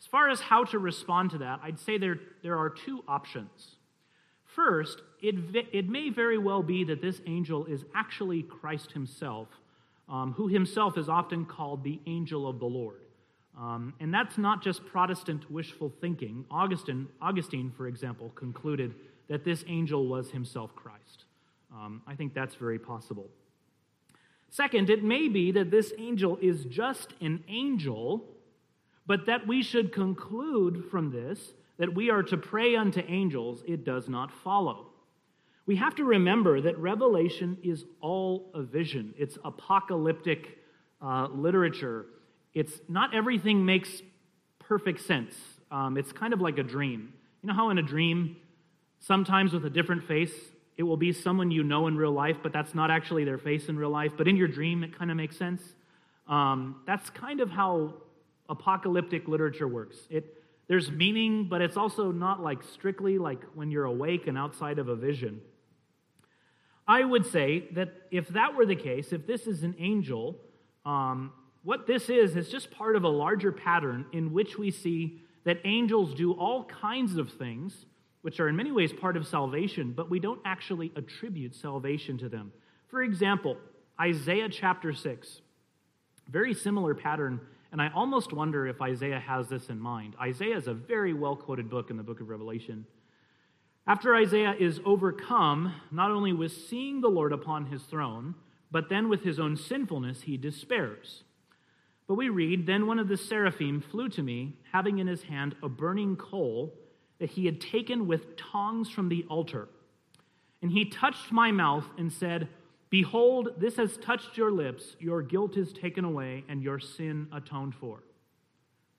As 0.00 0.06
far 0.06 0.28
as 0.28 0.40
how 0.40 0.62
to 0.64 0.78
respond 0.78 1.30
to 1.32 1.38
that, 1.38 1.58
I'd 1.62 1.80
say 1.80 1.98
there, 1.98 2.20
there 2.42 2.56
are 2.56 2.70
two 2.70 3.02
options. 3.08 3.76
First, 4.44 5.02
it, 5.20 5.34
it 5.72 5.88
may 5.88 6.10
very 6.10 6.38
well 6.38 6.62
be 6.62 6.84
that 6.84 7.02
this 7.02 7.20
angel 7.26 7.66
is 7.66 7.84
actually 7.94 8.42
Christ 8.42 8.92
himself, 8.92 9.48
um, 10.08 10.34
who 10.34 10.48
himself 10.48 10.96
is 10.96 11.08
often 11.08 11.44
called 11.44 11.82
the 11.82 11.98
angel 12.06 12.48
of 12.48 12.58
the 12.60 12.66
Lord. 12.66 13.00
Um, 13.58 13.94
and 13.98 14.14
that's 14.14 14.38
not 14.38 14.62
just 14.62 14.86
Protestant 14.86 15.50
wishful 15.50 15.92
thinking. 16.00 16.44
Augustine, 16.50 17.08
Augustine, 17.20 17.72
for 17.76 17.88
example, 17.88 18.30
concluded 18.36 18.94
that 19.28 19.44
this 19.44 19.64
angel 19.66 20.06
was 20.06 20.30
himself 20.30 20.74
Christ. 20.76 21.24
Um, 21.72 22.02
I 22.06 22.14
think 22.14 22.34
that's 22.34 22.54
very 22.54 22.78
possible. 22.78 23.28
Second, 24.50 24.88
it 24.88 25.04
may 25.04 25.28
be 25.28 25.52
that 25.52 25.70
this 25.70 25.92
angel 25.98 26.38
is 26.40 26.64
just 26.64 27.12
an 27.20 27.44
angel, 27.48 28.24
but 29.06 29.26
that 29.26 29.46
we 29.46 29.62
should 29.62 29.92
conclude 29.92 30.84
from 30.90 31.10
this 31.12 31.52
that 31.78 31.94
we 31.94 32.10
are 32.10 32.24
to 32.24 32.36
pray 32.36 32.74
unto 32.74 33.00
angels, 33.06 33.62
it 33.66 33.84
does 33.84 34.08
not 34.08 34.32
follow. 34.32 34.88
We 35.64 35.76
have 35.76 35.94
to 35.96 36.04
remember 36.04 36.60
that 36.60 36.76
Revelation 36.78 37.58
is 37.62 37.84
all 38.00 38.50
a 38.54 38.62
vision, 38.62 39.14
it's 39.16 39.38
apocalyptic 39.44 40.58
uh, 41.00 41.28
literature. 41.32 42.06
It's 42.54 42.80
not 42.88 43.14
everything 43.14 43.64
makes 43.64 44.02
perfect 44.58 45.02
sense. 45.02 45.34
Um, 45.70 45.96
it's 45.96 46.12
kind 46.12 46.32
of 46.32 46.40
like 46.40 46.58
a 46.58 46.62
dream. 46.62 47.12
You 47.42 47.48
know 47.48 47.54
how 47.54 47.70
in 47.70 47.78
a 47.78 47.82
dream, 47.82 48.36
sometimes 48.98 49.52
with 49.52 49.64
a 49.64 49.70
different 49.70 50.04
face, 50.08 50.32
it 50.78 50.84
will 50.84 50.96
be 50.96 51.12
someone 51.12 51.50
you 51.50 51.64
know 51.64 51.88
in 51.88 51.96
real 51.96 52.12
life, 52.12 52.36
but 52.40 52.52
that's 52.52 52.72
not 52.72 52.88
actually 52.88 53.24
their 53.24 53.36
face 53.36 53.68
in 53.68 53.76
real 53.76 53.90
life. 53.90 54.12
But 54.16 54.28
in 54.28 54.36
your 54.36 54.46
dream, 54.46 54.84
it 54.84 54.96
kind 54.96 55.10
of 55.10 55.16
makes 55.16 55.36
sense. 55.36 55.60
Um, 56.28 56.76
that's 56.86 57.10
kind 57.10 57.40
of 57.40 57.50
how 57.50 57.94
apocalyptic 58.48 59.26
literature 59.26 59.66
works. 59.66 59.96
It, 60.08 60.40
there's 60.68 60.88
meaning, 60.90 61.48
but 61.48 61.60
it's 61.60 61.76
also 61.76 62.12
not 62.12 62.42
like 62.42 62.62
strictly 62.62 63.18
like 63.18 63.42
when 63.54 63.72
you're 63.72 63.86
awake 63.86 64.28
and 64.28 64.38
outside 64.38 64.78
of 64.78 64.88
a 64.88 64.94
vision. 64.94 65.40
I 66.86 67.04
would 67.04 67.26
say 67.26 67.68
that 67.72 67.92
if 68.12 68.28
that 68.28 68.54
were 68.54 68.64
the 68.64 68.76
case, 68.76 69.12
if 69.12 69.26
this 69.26 69.48
is 69.48 69.64
an 69.64 69.74
angel, 69.78 70.36
um, 70.86 71.32
what 71.64 71.88
this 71.88 72.08
is 72.08 72.36
is 72.36 72.48
just 72.48 72.70
part 72.70 72.94
of 72.94 73.02
a 73.02 73.08
larger 73.08 73.50
pattern 73.50 74.06
in 74.12 74.32
which 74.32 74.56
we 74.56 74.70
see 74.70 75.20
that 75.44 75.58
angels 75.64 76.14
do 76.14 76.32
all 76.32 76.64
kinds 76.64 77.16
of 77.16 77.32
things 77.32 77.86
which 78.22 78.40
are 78.40 78.48
in 78.48 78.56
many 78.56 78.72
ways 78.72 78.92
part 78.92 79.16
of 79.16 79.26
salvation, 79.26 79.92
but 79.92 80.10
we 80.10 80.18
don't 80.18 80.40
actually 80.44 80.92
attribute 80.96 81.54
salvation 81.54 82.18
to 82.18 82.28
them. 82.28 82.52
For 82.88 83.02
example, 83.02 83.56
Isaiah 84.00 84.48
chapter 84.48 84.92
6, 84.92 85.40
very 86.28 86.54
similar 86.54 86.94
pattern, 86.94 87.40
and 87.70 87.80
I 87.80 87.90
almost 87.94 88.32
wonder 88.32 88.66
if 88.66 88.80
Isaiah 88.80 89.20
has 89.20 89.48
this 89.48 89.68
in 89.68 89.78
mind. 89.78 90.16
Isaiah 90.20 90.56
is 90.56 90.66
a 90.66 90.74
very 90.74 91.12
well 91.12 91.36
quoted 91.36 91.70
book 91.70 91.90
in 91.90 91.96
the 91.96 92.02
book 92.02 92.20
of 92.20 92.28
Revelation. 92.28 92.86
After 93.86 94.14
Isaiah 94.14 94.54
is 94.58 94.80
overcome, 94.84 95.74
not 95.90 96.10
only 96.10 96.32
with 96.32 96.52
seeing 96.52 97.00
the 97.00 97.08
Lord 97.08 97.32
upon 97.32 97.66
his 97.66 97.82
throne, 97.84 98.34
but 98.70 98.90
then 98.90 99.08
with 99.08 99.22
his 99.22 99.38
own 99.38 99.56
sinfulness, 99.56 100.22
he 100.22 100.36
despairs. 100.36 101.22
But 102.06 102.14
we 102.14 102.28
read, 102.28 102.66
Then 102.66 102.86
one 102.86 102.98
of 102.98 103.08
the 103.08 103.16
seraphim 103.16 103.80
flew 103.80 104.08
to 104.10 104.22
me, 104.22 104.56
having 104.72 104.98
in 104.98 105.06
his 105.06 105.22
hand 105.22 105.54
a 105.62 105.68
burning 105.68 106.16
coal 106.16 106.74
that 107.18 107.30
he 107.30 107.46
had 107.46 107.60
taken 107.60 108.06
with 108.06 108.36
tongs 108.36 108.88
from 108.88 109.08
the 109.08 109.24
altar. 109.28 109.68
And 110.62 110.70
he 110.70 110.84
touched 110.84 111.32
my 111.32 111.50
mouth 111.50 111.84
and 111.98 112.12
said, 112.12 112.48
Behold, 112.90 113.50
this 113.58 113.76
has 113.76 113.96
touched 113.98 114.36
your 114.36 114.50
lips, 114.50 114.96
your 114.98 115.22
guilt 115.22 115.56
is 115.56 115.72
taken 115.72 116.04
away, 116.04 116.44
and 116.48 116.62
your 116.62 116.80
sin 116.80 117.28
atoned 117.32 117.74
for. 117.74 118.02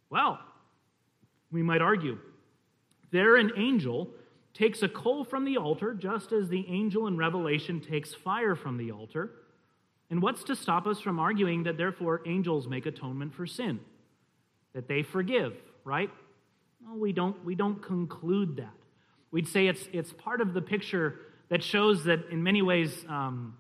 Well, 0.10 0.40
we 1.52 1.64
might 1.64 1.82
argue. 1.82 2.20
There, 3.12 3.36
an 3.36 3.52
angel 3.58 4.10
takes 4.54 4.84
a 4.84 4.90
coal 4.90 5.24
from 5.24 5.46
the 5.46 5.58
altar, 5.58 5.94
just 5.94 6.32
as 6.32 6.50
the 6.50 6.66
angel 6.68 7.08
in 7.08 7.18
Revelation 7.18 7.80
takes 7.80 8.14
fire 8.14 8.56
from 8.56 8.78
the 8.78 8.92
altar. 8.92 9.32
And 10.12 10.22
what's 10.22 10.44
to 10.46 10.56
stop 10.56 10.86
us 10.86 11.00
from 11.00 11.20
arguing 11.20 11.64
that 11.64 11.78
therefore 11.78 12.22
angels 12.26 12.68
make 12.68 12.86
atonement 12.86 13.34
for 13.34 13.48
sin? 13.48 13.80
That 14.74 14.88
they 14.88 15.02
forgive, 15.02 15.56
right? 15.84 16.12
No, 16.86 16.96
we 16.96 17.12
don't, 17.12 17.44
we 17.46 17.56
don't 17.56 17.82
conclude 17.82 18.58
that. 18.58 18.74
We'd 19.32 19.48
say 19.48 19.68
it's, 19.68 19.88
it's 19.94 20.12
part 20.14 20.42
of 20.42 20.54
the 20.54 20.62
picture 20.62 21.20
that 21.50 21.64
shows 21.64 22.04
that 22.06 22.30
in 22.32 22.42
many 22.42 22.62
ways 22.62 23.06
um, 23.08 23.58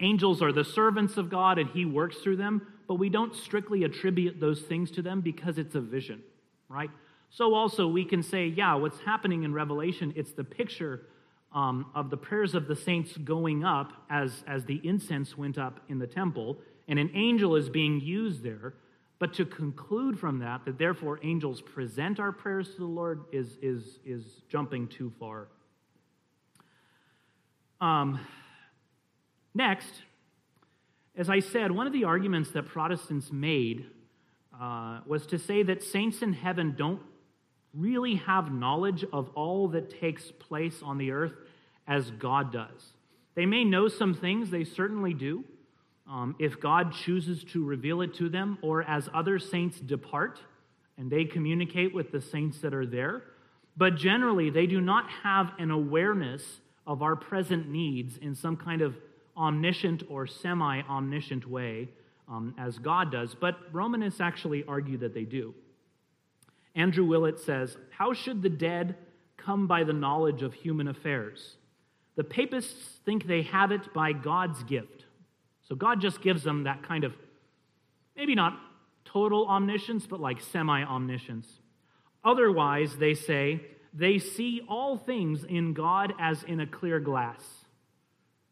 angels 0.00 0.42
are 0.42 0.52
the 0.52 0.64
servants 0.64 1.16
of 1.16 1.30
God 1.30 1.58
and 1.58 1.68
He 1.70 1.84
works 1.84 2.16
through 2.18 2.36
them, 2.36 2.66
but 2.88 2.94
we 2.94 3.08
don't 3.08 3.34
strictly 3.34 3.84
attribute 3.84 4.40
those 4.40 4.62
things 4.62 4.90
to 4.92 5.02
them 5.02 5.20
because 5.20 5.58
it's 5.58 5.74
a 5.74 5.80
vision, 5.80 6.22
right? 6.68 6.90
So 7.30 7.54
also 7.54 7.88
we 7.88 8.04
can 8.04 8.22
say, 8.22 8.46
yeah, 8.46 8.74
what's 8.74 8.98
happening 9.00 9.42
in 9.42 9.52
Revelation, 9.52 10.12
it's 10.16 10.32
the 10.32 10.44
picture 10.44 11.06
um, 11.52 11.86
of 11.94 12.10
the 12.10 12.16
prayers 12.16 12.54
of 12.54 12.66
the 12.66 12.76
saints 12.76 13.16
going 13.16 13.64
up 13.64 13.92
as, 14.10 14.44
as 14.46 14.64
the 14.64 14.80
incense 14.82 15.36
went 15.36 15.56
up 15.56 15.80
in 15.88 15.98
the 15.98 16.06
temple, 16.06 16.58
and 16.88 16.98
an 16.98 17.10
angel 17.14 17.56
is 17.56 17.68
being 17.68 18.00
used 18.00 18.42
there 18.42 18.74
but 19.24 19.32
to 19.32 19.46
conclude 19.46 20.20
from 20.20 20.40
that, 20.40 20.66
that 20.66 20.76
therefore 20.76 21.18
angels 21.22 21.62
present 21.62 22.20
our 22.20 22.30
prayers 22.30 22.68
to 22.72 22.76
the 22.76 22.84
Lord, 22.84 23.24
is, 23.32 23.56
is, 23.62 23.98
is 24.04 24.22
jumping 24.50 24.86
too 24.86 25.10
far. 25.18 25.48
Um, 27.80 28.20
next, 29.54 29.88
as 31.16 31.30
I 31.30 31.40
said, 31.40 31.72
one 31.72 31.86
of 31.86 31.94
the 31.94 32.04
arguments 32.04 32.50
that 32.50 32.66
Protestants 32.66 33.32
made 33.32 33.86
uh, 34.60 35.00
was 35.06 35.24
to 35.28 35.38
say 35.38 35.62
that 35.62 35.82
saints 35.82 36.20
in 36.20 36.34
heaven 36.34 36.74
don't 36.76 37.00
really 37.72 38.16
have 38.16 38.52
knowledge 38.52 39.06
of 39.10 39.30
all 39.34 39.68
that 39.68 39.98
takes 39.98 40.30
place 40.32 40.82
on 40.82 40.98
the 40.98 41.12
earth 41.12 41.32
as 41.88 42.10
God 42.10 42.52
does. 42.52 42.92
They 43.36 43.46
may 43.46 43.64
know 43.64 43.88
some 43.88 44.12
things, 44.12 44.50
they 44.50 44.64
certainly 44.64 45.14
do, 45.14 45.44
um, 46.08 46.36
if 46.38 46.60
God 46.60 46.92
chooses 46.92 47.44
to 47.52 47.64
reveal 47.64 48.02
it 48.02 48.14
to 48.16 48.28
them, 48.28 48.58
or 48.62 48.82
as 48.82 49.08
other 49.14 49.38
saints 49.38 49.80
depart 49.80 50.38
and 50.96 51.10
they 51.10 51.24
communicate 51.24 51.94
with 51.94 52.12
the 52.12 52.20
saints 52.20 52.58
that 52.60 52.74
are 52.74 52.86
there. 52.86 53.22
But 53.76 53.96
generally, 53.96 54.50
they 54.50 54.66
do 54.66 54.80
not 54.80 55.10
have 55.22 55.52
an 55.58 55.70
awareness 55.70 56.42
of 56.86 57.02
our 57.02 57.16
present 57.16 57.68
needs 57.68 58.16
in 58.18 58.34
some 58.34 58.56
kind 58.56 58.82
of 58.82 58.94
omniscient 59.36 60.04
or 60.08 60.26
semi 60.26 60.82
omniscient 60.82 61.48
way 61.48 61.88
um, 62.28 62.54
as 62.58 62.78
God 62.78 63.10
does. 63.10 63.34
But 63.34 63.56
Romanists 63.72 64.20
actually 64.20 64.64
argue 64.68 64.98
that 64.98 65.14
they 65.14 65.24
do. 65.24 65.54
Andrew 66.76 67.04
Willett 67.04 67.40
says, 67.40 67.76
How 67.90 68.12
should 68.12 68.42
the 68.42 68.48
dead 68.48 68.96
come 69.36 69.66
by 69.66 69.84
the 69.84 69.92
knowledge 69.92 70.42
of 70.42 70.54
human 70.54 70.86
affairs? 70.86 71.56
The 72.16 72.24
papists 72.24 73.00
think 73.04 73.26
they 73.26 73.42
have 73.42 73.72
it 73.72 73.92
by 73.92 74.12
God's 74.12 74.62
gift. 74.64 75.03
So 75.68 75.74
God 75.74 76.00
just 76.00 76.20
gives 76.20 76.42
them 76.42 76.64
that 76.64 76.82
kind 76.82 77.04
of, 77.04 77.14
maybe 78.16 78.34
not 78.34 78.58
total 79.04 79.46
omniscience, 79.46 80.06
but 80.06 80.20
like 80.20 80.40
semi 80.40 80.82
omniscience. 80.82 81.48
Otherwise, 82.24 82.96
they 82.96 83.14
say, 83.14 83.60
they 83.92 84.18
see 84.18 84.62
all 84.68 84.96
things 84.96 85.44
in 85.44 85.72
God 85.72 86.14
as 86.18 86.42
in 86.42 86.60
a 86.60 86.66
clear 86.66 87.00
glass. 87.00 87.42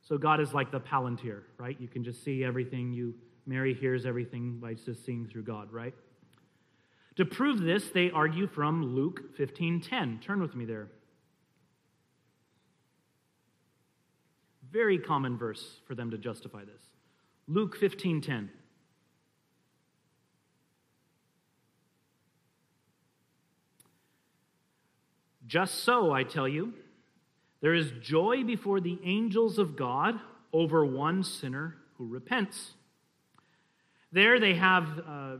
So 0.02 0.18
God 0.18 0.40
is 0.40 0.52
like 0.52 0.70
the 0.70 0.80
palantir, 0.80 1.42
right? 1.58 1.76
You 1.80 1.88
can 1.88 2.04
just 2.04 2.24
see 2.24 2.44
everything. 2.44 2.92
You 2.92 3.14
Mary 3.46 3.74
hears 3.74 4.06
everything 4.06 4.58
by 4.58 4.74
just 4.74 5.04
seeing 5.04 5.26
through 5.26 5.42
God, 5.42 5.72
right? 5.72 5.94
To 7.16 7.24
prove 7.24 7.60
this, 7.60 7.90
they 7.90 8.10
argue 8.10 8.46
from 8.46 8.94
Luke 8.94 9.36
15:10. 9.36 10.20
Turn 10.20 10.40
with 10.40 10.54
me 10.54 10.64
there. 10.64 10.88
Very 14.70 14.98
common 14.98 15.36
verse 15.36 15.80
for 15.86 15.94
them 15.94 16.10
to 16.12 16.18
justify 16.18 16.64
this. 16.64 16.82
Luke 17.48 17.76
15:10. 17.76 18.50
Just 25.46 25.84
so, 25.84 26.12
I 26.12 26.22
tell 26.22 26.48
you, 26.48 26.72
there 27.60 27.74
is 27.74 27.92
joy 28.00 28.42
before 28.42 28.80
the 28.80 28.98
angels 29.04 29.58
of 29.58 29.76
God 29.76 30.18
over 30.52 30.84
one 30.84 31.22
sinner 31.22 31.76
who 31.98 32.06
repents. 32.06 32.74
There 34.12 34.40
they 34.40 34.54
have, 34.54 34.98
uh, 35.06 35.36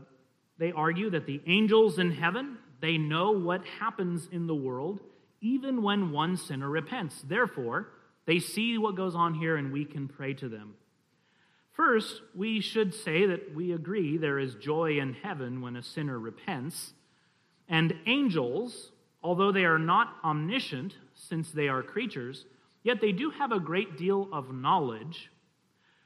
they 0.57 0.71
argue 0.71 1.09
that 1.09 1.25
the 1.25 1.41
angels 1.47 1.97
in 1.99 2.11
heaven, 2.11 2.57
they 2.79 2.97
know 2.97 3.31
what 3.31 3.65
happens 3.65 4.27
in 4.31 4.45
the 4.45 4.55
world 4.55 4.99
even 5.41 5.83
when 5.83 6.11
one 6.11 6.37
sinner 6.37 6.69
repents. 6.69 7.21
Therefore, 7.21 7.89
they 8.25 8.39
see 8.39 8.77
what 8.77 8.95
goes 8.95 9.13
on 9.13 9.33
here 9.33 9.57
and 9.57 9.73
we 9.73 9.83
can 9.83 10.07
pray 10.07 10.33
to 10.35 10.47
them. 10.47 10.75
First, 11.73 12.21
we 12.35 12.61
should 12.61 12.93
say 12.93 13.25
that 13.25 13.53
we 13.55 13.71
agree 13.71 14.17
there 14.17 14.37
is 14.37 14.55
joy 14.55 14.99
in 14.99 15.13
heaven 15.13 15.59
when 15.59 15.75
a 15.75 15.81
sinner 15.83 16.19
repents. 16.19 16.93
And 17.67 17.95
angels, 18.05 18.91
although 19.23 19.51
they 19.51 19.65
are 19.65 19.79
not 19.79 20.15
omniscient, 20.23 20.95
since 21.15 21.51
they 21.51 21.67
are 21.67 21.81
creatures, 21.81 22.45
yet 22.83 23.01
they 23.01 23.11
do 23.11 23.31
have 23.31 23.51
a 23.51 23.59
great 23.59 23.97
deal 23.97 24.29
of 24.31 24.53
knowledge. 24.53 25.31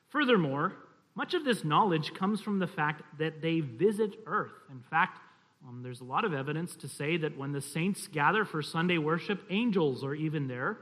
Furthermore, 0.07 0.73
much 1.15 1.33
of 1.33 1.43
this 1.43 1.65
knowledge 1.65 2.13
comes 2.13 2.39
from 2.39 2.59
the 2.59 2.67
fact 2.67 3.01
that 3.19 3.41
they 3.41 3.59
visit 3.59 4.15
earth. 4.25 4.53
In 4.71 4.81
fact, 4.89 5.19
um, 5.67 5.81
there's 5.83 5.99
a 5.99 6.05
lot 6.05 6.23
of 6.23 6.33
evidence 6.33 6.77
to 6.77 6.87
say 6.87 7.17
that 7.17 7.37
when 7.37 7.51
the 7.51 7.61
saints 7.61 8.07
gather 8.07 8.45
for 8.45 8.61
Sunday 8.61 8.99
worship, 8.99 9.41
angels 9.49 10.03
are 10.03 10.13
even 10.13 10.47
there 10.47 10.77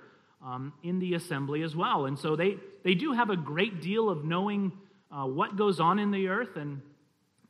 um, 0.45 0.73
in 0.83 0.99
the 0.99 1.15
assembly 1.15 1.63
as 1.63 1.75
well. 1.75 2.05
And 2.05 2.17
so 2.17 2.35
they, 2.35 2.57
they 2.83 2.93
do 2.93 3.13
have 3.13 3.29
a 3.29 3.35
great 3.35 3.81
deal 3.81 4.09
of 4.09 4.23
knowing 4.23 4.71
uh, 5.11 5.25
what 5.25 5.57
goes 5.57 5.79
on 5.79 5.97
in 5.97 6.11
the 6.11 6.27
earth. 6.27 6.55
And 6.55 6.81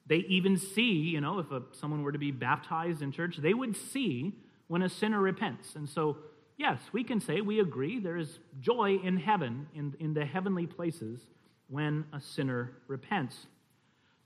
they 0.07 0.17
even 0.29 0.57
see, 0.57 0.93
you 0.93 1.19
know, 1.19 1.39
if 1.39 1.51
a, 1.51 1.61
someone 1.73 2.03
were 2.03 2.13
to 2.13 2.19
be 2.19 2.31
baptized 2.31 3.01
in 3.01 3.11
church, 3.11 3.37
they 3.37 3.53
would 3.53 3.75
see 3.75 4.33
when 4.67 4.81
a 4.81 4.89
sinner 4.89 5.19
repents. 5.19 5.75
And 5.75 5.89
so, 5.89 6.17
yes, 6.57 6.79
we 6.93 7.03
can 7.03 7.19
say 7.19 7.41
we 7.41 7.59
agree 7.59 7.99
there 7.99 8.17
is 8.17 8.39
joy 8.61 8.97
in 9.03 9.17
heaven, 9.17 9.67
in, 9.75 9.93
in 9.99 10.13
the 10.13 10.25
heavenly 10.25 10.65
places 10.65 11.19
when 11.67 12.05
a 12.13 12.21
sinner 12.21 12.71
repents. 12.87 13.47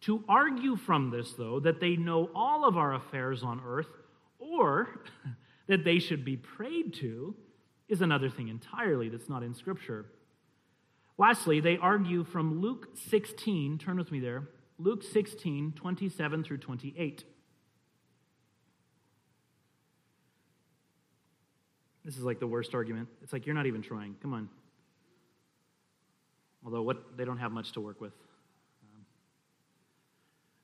To 0.01 0.23
argue 0.29 0.75
from 0.75 1.09
this, 1.09 1.33
though, 1.33 1.59
that 1.61 1.81
they 1.81 1.95
know 1.95 2.29
all 2.35 2.65
of 2.65 2.77
our 2.77 2.93
affairs 2.93 3.41
on 3.43 3.61
earth 3.65 3.87
or 4.37 5.01
that 5.67 5.83
they 5.83 5.99
should 5.99 6.23
be 6.23 6.37
prayed 6.37 6.93
to 6.95 7.35
is 7.89 8.01
another 8.01 8.29
thing 8.29 8.47
entirely 8.47 9.09
that's 9.09 9.27
not 9.27 9.43
in 9.43 9.53
Scripture. 9.53 10.05
Lastly, 11.17 11.59
they 11.59 11.77
argue 11.77 12.23
from 12.23 12.61
Luke 12.61 12.87
16, 13.09 13.77
turn 13.77 13.97
with 13.97 14.11
me 14.11 14.19
there, 14.19 14.47
Luke 14.77 15.03
16, 15.03 15.73
27 15.75 16.43
through 16.43 16.57
28. 16.57 17.25
This 22.05 22.15
is 22.15 22.23
like 22.23 22.39
the 22.39 22.47
worst 22.47 22.73
argument. 22.73 23.09
It's 23.21 23.33
like 23.33 23.45
you're 23.45 23.55
not 23.55 23.65
even 23.65 23.81
trying. 23.81 24.15
Come 24.21 24.33
on 24.33 24.49
although 26.63 26.81
what, 26.81 27.17
they 27.17 27.25
don't 27.25 27.37
have 27.37 27.51
much 27.51 27.71
to 27.73 27.81
work 27.81 28.01
with. 28.01 28.13
Um, 28.83 29.05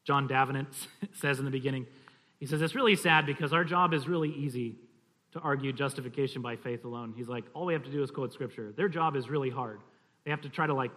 John 0.04 0.28
Davenant 0.28 0.70
says 1.14 1.40
in 1.40 1.46
the 1.46 1.52
beginning, 1.52 1.88
he 2.40 2.46
says, 2.46 2.62
It's 2.62 2.76
really 2.76 2.96
sad 2.96 3.26
because 3.26 3.54
our 3.54 3.64
job 3.64 3.94
is 3.94 4.08
really 4.08 4.32
easy 4.32 4.76
to 5.36 5.40
argue 5.40 5.72
justification 5.72 6.42
by 6.42 6.56
faith 6.58 6.84
alone. 6.84 7.14
He's 7.16 7.30
like, 7.30 7.46
All 7.54 7.66
we 7.66 7.74
have 7.74 7.84
to 7.84 7.92
do 7.92 8.04
is 8.04 8.12
quote 8.12 8.34
scripture. 8.34 8.74
Their 8.76 8.90
job 8.90 9.16
is 9.16 9.30
really 9.30 9.50
hard. 9.50 9.80
They 10.26 10.32
have 10.32 10.42
to 10.42 10.50
try 10.50 10.68
to 10.68 10.74
like 10.74 10.92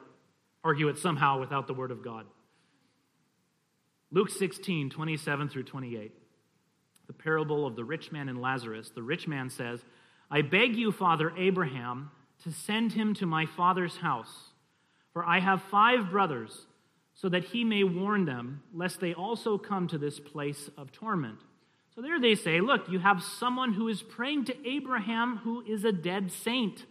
argue 0.64 0.88
it 0.88 0.98
somehow 0.98 1.38
without 1.38 1.66
the 1.66 1.74
word 1.74 1.90
of 1.90 2.02
God. 2.02 2.26
Luke 4.10 4.30
16, 4.30 4.90
27 4.90 5.48
through 5.50 5.64
28. 5.64 6.12
The 7.06 7.12
parable 7.12 7.66
of 7.66 7.76
the 7.76 7.84
rich 7.84 8.10
man 8.10 8.28
and 8.28 8.40
Lazarus. 8.40 8.90
The 8.94 9.02
rich 9.02 9.28
man 9.28 9.50
says, 9.50 9.84
I 10.30 10.42
beg 10.42 10.76
you, 10.76 10.90
Father 10.92 11.32
Abraham, 11.36 12.10
to 12.44 12.50
send 12.50 12.92
him 12.92 13.14
to 13.14 13.26
my 13.26 13.46
father's 13.46 13.98
house 13.98 14.48
for 15.18 15.24
I 15.24 15.40
have 15.40 15.62
five 15.62 16.10
brothers, 16.10 16.66
so 17.14 17.28
that 17.28 17.42
he 17.42 17.64
may 17.64 17.82
warn 17.82 18.24
them, 18.24 18.62
lest 18.72 19.00
they 19.00 19.14
also 19.14 19.58
come 19.58 19.88
to 19.88 19.98
this 19.98 20.20
place 20.20 20.70
of 20.76 20.92
torment. 20.92 21.40
So 21.98 22.02
there 22.02 22.20
they 22.20 22.36
say, 22.36 22.60
Look, 22.60 22.88
you 22.88 23.00
have 23.00 23.24
someone 23.24 23.72
who 23.72 23.88
is 23.88 24.02
praying 24.02 24.44
to 24.44 24.68
Abraham 24.68 25.38
who 25.38 25.64
is 25.66 25.84
a 25.84 25.90
dead 25.90 26.30
saint. 26.30 26.86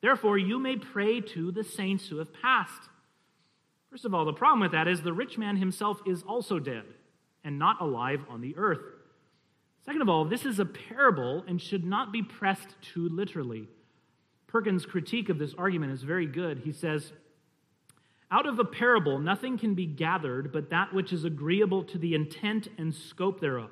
Therefore, 0.00 0.38
you 0.38 0.60
may 0.60 0.76
pray 0.76 1.20
to 1.20 1.50
the 1.50 1.64
saints 1.64 2.06
who 2.06 2.18
have 2.18 2.32
passed. 2.32 2.82
First 3.90 4.04
of 4.04 4.14
all, 4.14 4.24
the 4.24 4.32
problem 4.32 4.60
with 4.60 4.70
that 4.70 4.86
is 4.86 5.02
the 5.02 5.12
rich 5.12 5.38
man 5.38 5.56
himself 5.56 6.00
is 6.06 6.22
also 6.22 6.60
dead 6.60 6.84
and 7.42 7.58
not 7.58 7.80
alive 7.80 8.20
on 8.30 8.40
the 8.40 8.56
earth. 8.56 8.78
Second 9.84 10.02
of 10.02 10.08
all, 10.08 10.24
this 10.24 10.44
is 10.44 10.60
a 10.60 10.64
parable 10.64 11.44
and 11.48 11.60
should 11.60 11.84
not 11.84 12.12
be 12.12 12.22
pressed 12.22 12.76
too 12.80 13.08
literally. 13.08 13.66
Perkins' 14.46 14.86
critique 14.86 15.30
of 15.30 15.40
this 15.40 15.54
argument 15.58 15.90
is 15.90 16.04
very 16.04 16.26
good. 16.26 16.60
He 16.60 16.70
says, 16.70 17.12
out 18.30 18.46
of 18.46 18.60
a 18.60 18.64
parable, 18.64 19.18
nothing 19.18 19.58
can 19.58 19.74
be 19.74 19.86
gathered 19.86 20.52
but 20.52 20.70
that 20.70 20.94
which 20.94 21.12
is 21.12 21.24
agreeable 21.24 21.82
to 21.82 21.98
the 21.98 22.14
intent 22.14 22.68
and 22.78 22.94
scope 22.94 23.40
thereof. 23.40 23.70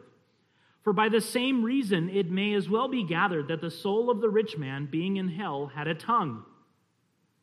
For 0.87 0.93
by 0.93 1.09
the 1.09 1.21
same 1.21 1.65
reason, 1.65 2.09
it 2.11 2.31
may 2.31 2.55
as 2.55 2.69
well 2.69 2.87
be 2.87 3.03
gathered 3.03 3.49
that 3.49 3.61
the 3.61 3.73
soul 3.73 4.09
of 4.09 4.21
the 4.21 4.29
rich 4.29 4.57
man, 4.57 4.87
being 4.87 5.17
in 5.17 5.27
hell, 5.27 5.67
had 5.67 5.89
a 5.89 5.97
tongue. 5.97 6.45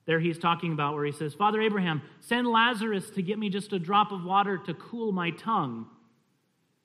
There 0.05 0.21
he's 0.21 0.39
talking 0.39 0.71
about 0.71 0.93
where 0.93 1.03
he 1.03 1.11
says, 1.11 1.33
Father 1.33 1.59
Abraham, 1.59 2.03
send 2.21 2.47
Lazarus 2.47 3.09
to 3.09 3.21
get 3.21 3.37
me 3.37 3.49
just 3.49 3.73
a 3.73 3.79
drop 3.79 4.13
of 4.13 4.23
water 4.23 4.57
to 4.59 4.73
cool 4.75 5.11
my 5.11 5.31
tongue. 5.31 5.87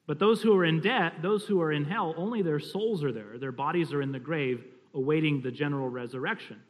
But 0.09 0.19
those 0.19 0.43
who 0.43 0.53
are 0.57 0.65
in 0.65 0.81
debt, 0.81 1.23
those 1.23 1.45
who 1.45 1.61
are 1.61 1.71
in 1.71 1.85
hell, 1.85 2.13
only 2.17 2.43
their 2.43 2.59
souls 2.59 3.05
are 3.05 3.13
there. 3.13 3.39
Their 3.39 3.53
bodies 3.53 3.93
are 3.93 4.03
in 4.03 4.11
the 4.11 4.19
grave, 4.19 4.65
awaiting 4.95 5.41
the 5.41 5.53
general 5.53 5.89
resurrection. 5.89 6.61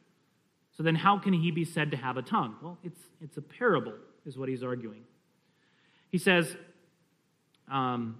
So 0.76 0.82
then, 0.82 0.96
how 0.96 1.18
can 1.18 1.32
he 1.32 1.50
be 1.50 1.64
said 1.64 1.92
to 1.92 1.96
have 1.96 2.18
a 2.18 2.22
tongue? 2.22 2.56
Well, 2.60 2.76
it's, 2.84 3.00
it's 3.22 3.38
a 3.38 3.42
parable, 3.42 3.94
is 4.26 4.36
what 4.36 4.50
he's 4.50 4.62
arguing. 4.62 5.04
He 6.10 6.18
says, 6.18 6.58
um, 7.70 8.18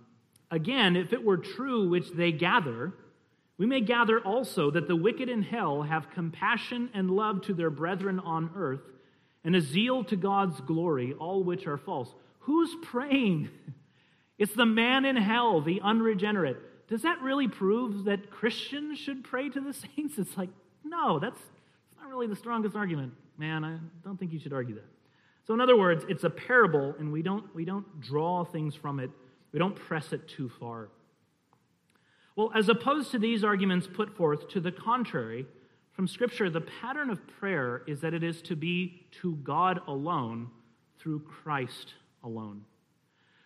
again, 0.51 0.97
if 0.97 1.13
it 1.13 1.25
were 1.25 1.37
true 1.37 1.89
which 1.89 2.11
they 2.13 2.33
gather, 2.33 2.93
we 3.59 3.67
may 3.67 3.81
gather 3.81 4.21
also 4.21 4.71
that 4.71 4.89
the 4.89 4.97
wicked 4.97 5.29
in 5.29 5.43
hell 5.43 5.83
have 5.83 6.11
compassion 6.11 6.91
and 6.95 7.11
love 7.11 7.43
to 7.43 7.55
their 7.55 7.71
brethren 7.71 8.21
on 8.21 8.51
earth, 8.57 8.83
and 9.45 9.57
a 9.57 9.61
zeal 9.61 10.05
to 10.05 10.17
God's 10.17 10.61
glory, 10.61 11.15
all 11.15 11.43
which 11.43 11.67
are 11.67 11.79
false. 11.79 12.13
Who's 12.41 12.75
praying? 12.83 13.51
It's 14.39 14.55
the 14.55 14.65
man 14.65 15.05
in 15.05 15.17
hell, 15.17 15.61
the 15.61 15.81
unregenerate. 15.83 16.59
Does 16.89 17.03
that 17.03 17.21
really 17.23 17.49
prove 17.49 18.05
that 18.05 18.31
Christians 18.31 18.97
should 18.97 19.25
pray 19.25 19.49
to 19.49 19.61
the 19.61 19.73
saints? 19.97 20.17
It's 20.17 20.37
like, 20.37 20.51
no, 20.85 21.19
that's 21.19 21.41
not 22.01 22.09
really 22.09 22.29
the 22.29 22.37
strongest 22.37 22.77
argument. 22.77 23.15
Man, 23.37 23.65
I 23.65 23.79
don't 24.05 24.17
think 24.17 24.33
you 24.33 24.39
should 24.39 24.53
argue 24.53 24.77
that. 24.77 24.87
So, 25.47 25.55
in 25.55 25.61
other 25.61 25.77
words, 25.77 26.05
it's 26.09 26.25
a 26.25 26.31
parable, 26.31 26.95
and 26.99 27.13
we 27.13 27.23
don't, 27.23 27.53
we 27.55 27.65
don't 27.65 28.01
draw 28.01 28.45
things 28.45 28.75
from 28.75 29.01
it, 29.01 29.11
we 29.53 29.59
don't 29.59 29.77
press 29.77 30.13
it 30.13 30.29
too 30.29 30.49
far. 30.49 30.89
Well, 32.37 32.53
as 32.55 32.69
opposed 32.69 33.11
to 33.13 33.19
these 33.19 33.43
arguments 33.43 33.89
put 33.93 34.17
forth, 34.17 34.49
to 34.51 34.61
the 34.61 34.71
contrary, 34.71 35.47
from 35.93 36.07
Scripture, 36.07 36.49
the 36.49 36.61
pattern 36.61 37.11
of 37.11 37.27
prayer 37.27 37.83
is 37.89 38.01
that 38.03 38.15
it 38.15 38.23
is 38.23 38.41
to 38.43 38.55
be 38.55 39.07
to 39.21 39.35
God 39.37 39.81
alone 39.89 40.49
through 41.01 41.21
Christ 41.21 41.95
alone. 42.23 42.65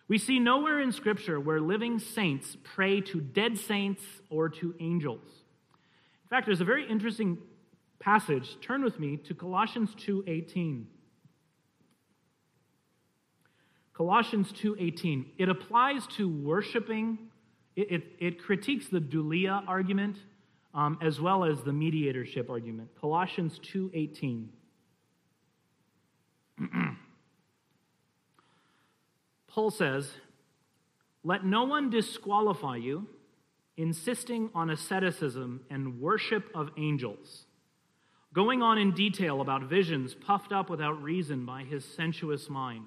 We 0.07 0.19
see 0.19 0.37
nowhere 0.37 0.79
in 0.79 0.91
Scripture 0.91 1.39
where 1.39 1.59
living 1.59 1.97
saints 1.97 2.55
pray 2.63 3.01
to 3.01 3.21
dead 3.21 3.57
saints 3.57 4.03
or 4.29 4.49
to 4.49 4.75
angels. 4.79 5.25
In 6.23 6.29
fact, 6.29 6.45
there's 6.45 6.61
a 6.61 6.65
very 6.65 6.87
interesting 6.87 7.39
passage, 7.99 8.57
turn 8.61 8.83
with 8.83 8.99
me 8.99 9.17
to 9.17 9.33
Colossians 9.33 9.95
2:18. 9.95 10.85
Colossians 13.93 14.51
2:18. 14.53 15.25
It 15.37 15.49
applies 15.49 16.07
to 16.17 16.27
worshiping. 16.27 17.17
It, 17.75 17.91
it, 17.91 18.03
it 18.19 18.43
critiques 18.43 18.87
the 18.87 18.99
dulia 18.99 19.63
argument 19.67 20.17
um, 20.73 20.97
as 21.01 21.19
well 21.19 21.43
as 21.43 21.61
the 21.63 21.71
mediatorship 21.71 22.49
argument. 22.49 22.89
Colossians 22.99 23.59
2:18. 23.59 24.47
Paul 29.47 29.69
says, 29.71 30.11
"Let 31.23 31.45
no 31.45 31.63
one 31.63 31.89
disqualify 31.89 32.77
you 32.77 33.07
insisting 33.77 34.49
on 34.53 34.69
asceticism 34.69 35.61
and 35.69 35.99
worship 35.99 36.49
of 36.53 36.69
angels, 36.77 37.45
going 38.33 38.61
on 38.61 38.77
in 38.77 38.93
detail 38.93 39.41
about 39.41 39.63
visions 39.63 40.13
puffed 40.13 40.51
up 40.51 40.69
without 40.69 41.01
reason 41.01 41.45
by 41.45 41.63
his 41.63 41.83
sensuous 41.85 42.49
mind. 42.49 42.85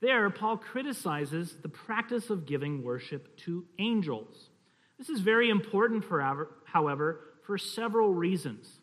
There, 0.00 0.28
Paul 0.30 0.58
criticizes 0.58 1.56
the 1.62 1.68
practice 1.68 2.30
of 2.30 2.46
giving 2.46 2.82
worship 2.82 3.36
to 3.38 3.64
angels. 3.78 4.50
This 4.98 5.08
is 5.08 5.20
very 5.20 5.48
important, 5.50 6.04
for, 6.04 6.48
however, 6.64 7.20
for 7.44 7.56
several 7.58 8.12
reasons. 8.12 8.80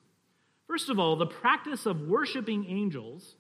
First 0.68 0.90
of 0.90 0.98
all, 0.98 1.16
the 1.16 1.28
practice 1.28 1.86
of 1.86 2.08
worshiping 2.08 2.66
angels 2.68 3.36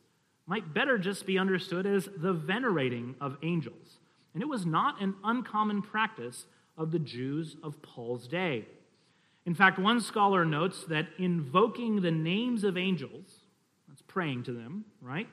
might 0.45 0.73
better 0.73 0.97
just 0.97 1.25
be 1.25 1.39
understood 1.39 1.85
as 1.85 2.09
the 2.17 2.33
venerating 2.33 3.15
of 3.21 3.37
angels. 3.43 3.97
And 4.33 4.43
it 4.43 4.49
was 4.49 4.65
not 4.65 5.01
an 5.01 5.15
uncommon 5.23 5.81
practice 5.81 6.45
of 6.77 6.91
the 6.91 6.99
Jews 6.99 7.55
of 7.63 7.81
Paul's 7.81 8.27
day. 8.27 8.65
In 9.45 9.53
fact, 9.53 9.79
one 9.79 10.01
scholar 10.01 10.45
notes 10.45 10.85
that 10.89 11.07
invoking 11.17 12.01
the 12.01 12.11
names 12.11 12.63
of 12.63 12.77
angels, 12.77 13.39
that's 13.87 14.01
praying 14.01 14.43
to 14.43 14.51
them, 14.51 14.85
right, 15.01 15.27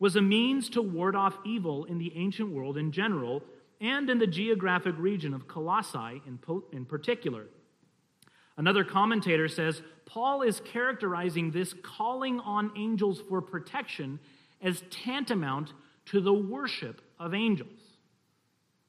was 0.00 0.16
a 0.16 0.22
means 0.22 0.68
to 0.70 0.82
ward 0.82 1.14
off 1.14 1.36
evil 1.44 1.84
in 1.84 1.98
the 1.98 2.12
ancient 2.16 2.50
world 2.50 2.76
in 2.76 2.90
general 2.90 3.42
and 3.80 4.10
in 4.10 4.18
the 4.18 4.26
geographic 4.26 4.94
region 4.98 5.32
of 5.32 5.46
Colossae 5.46 6.22
in, 6.26 6.38
in 6.72 6.84
particular. 6.84 7.44
Another 8.56 8.82
commentator 8.82 9.46
says 9.46 9.80
Paul 10.06 10.42
is 10.42 10.60
characterizing 10.60 11.50
this 11.50 11.74
calling 11.82 12.40
on 12.40 12.72
angels 12.76 13.22
for 13.28 13.40
protection 13.40 14.18
as 14.60 14.82
tantamount 14.90 15.72
to 16.06 16.20
the 16.20 16.32
worship 16.32 17.00
of 17.18 17.32
angels. 17.32 17.68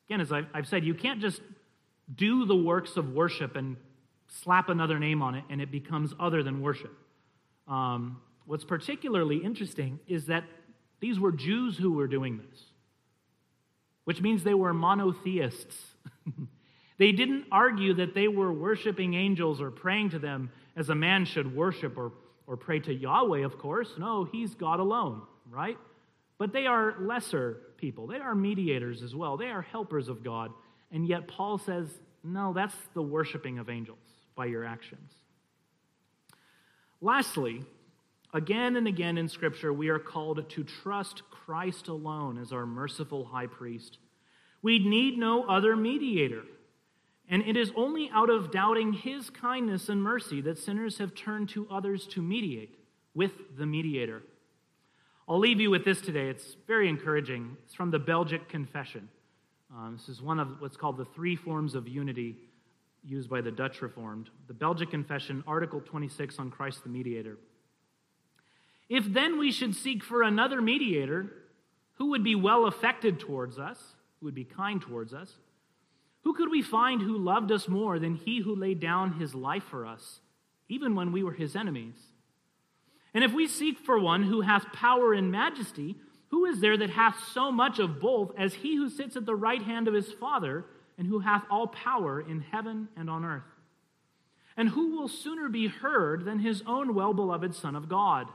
Again, 0.09 0.21
as 0.21 0.31
I've 0.31 0.67
said, 0.67 0.83
you 0.83 0.93
can't 0.93 1.21
just 1.21 1.41
do 2.13 2.45
the 2.45 2.55
works 2.55 2.97
of 2.97 3.13
worship 3.13 3.55
and 3.55 3.77
slap 4.27 4.69
another 4.69 4.99
name 4.99 5.21
on 5.21 5.35
it 5.35 5.43
and 5.49 5.61
it 5.61 5.71
becomes 5.71 6.13
other 6.19 6.43
than 6.43 6.61
worship. 6.61 6.93
Um, 7.67 8.21
what's 8.45 8.65
particularly 8.65 9.37
interesting 9.37 9.99
is 10.07 10.25
that 10.25 10.43
these 11.01 11.19
were 11.19 11.31
Jews 11.31 11.77
who 11.77 11.91
were 11.91 12.07
doing 12.07 12.37
this, 12.37 12.61
which 14.05 14.21
means 14.21 14.43
they 14.43 14.53
were 14.53 14.73
monotheists. 14.73 15.75
they 16.97 17.11
didn't 17.11 17.45
argue 17.51 17.95
that 17.95 18.13
they 18.13 18.27
were 18.27 18.53
worshiping 18.53 19.15
angels 19.15 19.59
or 19.59 19.71
praying 19.71 20.11
to 20.11 20.19
them 20.19 20.51
as 20.75 20.89
a 20.89 20.95
man 20.95 21.25
should 21.25 21.53
worship 21.55 21.97
or, 21.97 22.13
or 22.47 22.55
pray 22.55 22.79
to 22.79 22.93
Yahweh, 22.93 23.43
of 23.43 23.57
course. 23.57 23.89
No, 23.97 24.23
he's 24.23 24.53
God 24.53 24.79
alone, 24.79 25.23
right? 25.49 25.77
But 26.37 26.53
they 26.53 26.67
are 26.67 26.95
lesser 26.99 27.57
people. 27.77 28.07
They 28.07 28.19
are 28.19 28.35
mediators 28.35 29.01
as 29.01 29.15
well. 29.15 29.37
They 29.37 29.49
are 29.49 29.63
helpers 29.63 30.07
of 30.07 30.23
God. 30.23 30.51
And 30.91 31.07
yet 31.07 31.27
Paul 31.27 31.57
says, 31.57 31.87
no, 32.23 32.53
that's 32.53 32.75
the 32.93 33.01
worshiping 33.01 33.57
of 33.57 33.69
angels 33.69 33.97
by 34.35 34.45
your 34.45 34.63
actions. 34.63 35.11
Lastly, 37.01 37.63
again 38.33 38.75
and 38.75 38.87
again 38.87 39.17
in 39.17 39.27
Scripture, 39.27 39.73
we 39.73 39.89
are 39.89 39.99
called 39.99 40.49
to 40.49 40.63
trust 40.63 41.23
Christ 41.29 41.87
alone 41.87 42.37
as 42.37 42.51
our 42.51 42.65
merciful 42.65 43.25
high 43.25 43.47
priest. 43.47 43.97
We 44.61 44.79
need 44.79 45.17
no 45.17 45.43
other 45.43 45.75
mediator. 45.75 46.43
And 47.29 47.43
it 47.43 47.55
is 47.55 47.71
only 47.75 48.09
out 48.13 48.29
of 48.29 48.51
doubting 48.51 48.93
his 48.93 49.29
kindness 49.29 49.89
and 49.89 50.01
mercy 50.03 50.41
that 50.41 50.57
sinners 50.57 50.97
have 50.97 51.15
turned 51.15 51.49
to 51.49 51.67
others 51.71 52.05
to 52.07 52.21
mediate 52.21 52.75
with 53.13 53.31
the 53.57 53.65
mediator. 53.65 54.21
I'll 55.27 55.39
leave 55.39 55.61
you 55.61 55.69
with 55.69 55.85
this 55.85 56.01
today. 56.01 56.27
It's 56.27 56.55
very 56.67 56.89
encouraging. 56.89 57.55
It's 57.65 57.73
from 57.73 57.89
the 57.89 57.99
Belgic 57.99 58.49
Confession. 58.49 59.07
Um, 59.73 59.95
this 59.97 60.09
is 60.09 60.21
one 60.21 60.39
of 60.39 60.59
what's 60.59 60.75
called 60.75 60.97
the 60.97 61.05
three 61.05 61.37
forms 61.37 61.75
of 61.75 61.87
unity 61.87 62.35
used 63.03 63.29
by 63.29 63.39
the 63.39 63.51
Dutch 63.51 63.81
Reformed. 63.81 64.29
The 64.47 64.53
Belgic 64.53 64.91
Confession, 64.91 65.43
Article 65.47 65.79
26 65.79 66.37
on 66.39 66.51
Christ 66.51 66.83
the 66.83 66.89
Mediator. 66.89 67.37
If 68.91 69.05
then 69.05 69.39
we 69.39 69.53
should 69.53 69.73
seek 69.73 70.03
for 70.03 70.21
another 70.21 70.61
mediator 70.61 71.31
who 71.93 72.07
would 72.07 72.25
be 72.25 72.35
well 72.35 72.65
affected 72.65 73.21
towards 73.21 73.57
us, 73.57 73.81
who 74.19 74.25
would 74.25 74.35
be 74.35 74.43
kind 74.43 74.81
towards 74.81 75.13
us, 75.13 75.33
who 76.25 76.33
could 76.33 76.51
we 76.51 76.61
find 76.61 77.01
who 77.01 77.17
loved 77.17 77.53
us 77.53 77.69
more 77.69 77.99
than 77.99 78.15
he 78.15 78.41
who 78.41 78.53
laid 78.53 78.81
down 78.81 79.13
his 79.13 79.33
life 79.33 79.63
for 79.63 79.85
us, 79.85 80.19
even 80.67 80.93
when 80.93 81.13
we 81.13 81.23
were 81.23 81.31
his 81.31 81.55
enemies? 81.55 81.95
And 83.13 83.23
if 83.23 83.31
we 83.31 83.47
seek 83.47 83.79
for 83.79 83.97
one 83.97 84.23
who 84.23 84.41
hath 84.41 84.73
power 84.73 85.13
and 85.13 85.31
majesty, 85.31 85.95
who 86.27 86.43
is 86.43 86.59
there 86.59 86.75
that 86.75 86.89
hath 86.89 87.15
so 87.31 87.49
much 87.49 87.79
of 87.79 88.01
both 88.01 88.33
as 88.37 88.55
he 88.55 88.75
who 88.75 88.89
sits 88.89 89.15
at 89.15 89.25
the 89.25 89.35
right 89.35 89.63
hand 89.63 89.87
of 89.87 89.93
his 89.93 90.11
Father, 90.11 90.65
and 90.97 91.07
who 91.07 91.19
hath 91.19 91.45
all 91.49 91.67
power 91.67 92.19
in 92.19 92.41
heaven 92.41 92.89
and 92.97 93.09
on 93.09 93.23
earth? 93.23 93.47
And 94.57 94.67
who 94.67 94.97
will 94.97 95.07
sooner 95.07 95.47
be 95.47 95.67
heard 95.67 96.25
than 96.25 96.39
his 96.39 96.61
own 96.67 96.93
well 96.93 97.13
beloved 97.13 97.55
Son 97.55 97.77
of 97.77 97.87
God? 97.87 98.27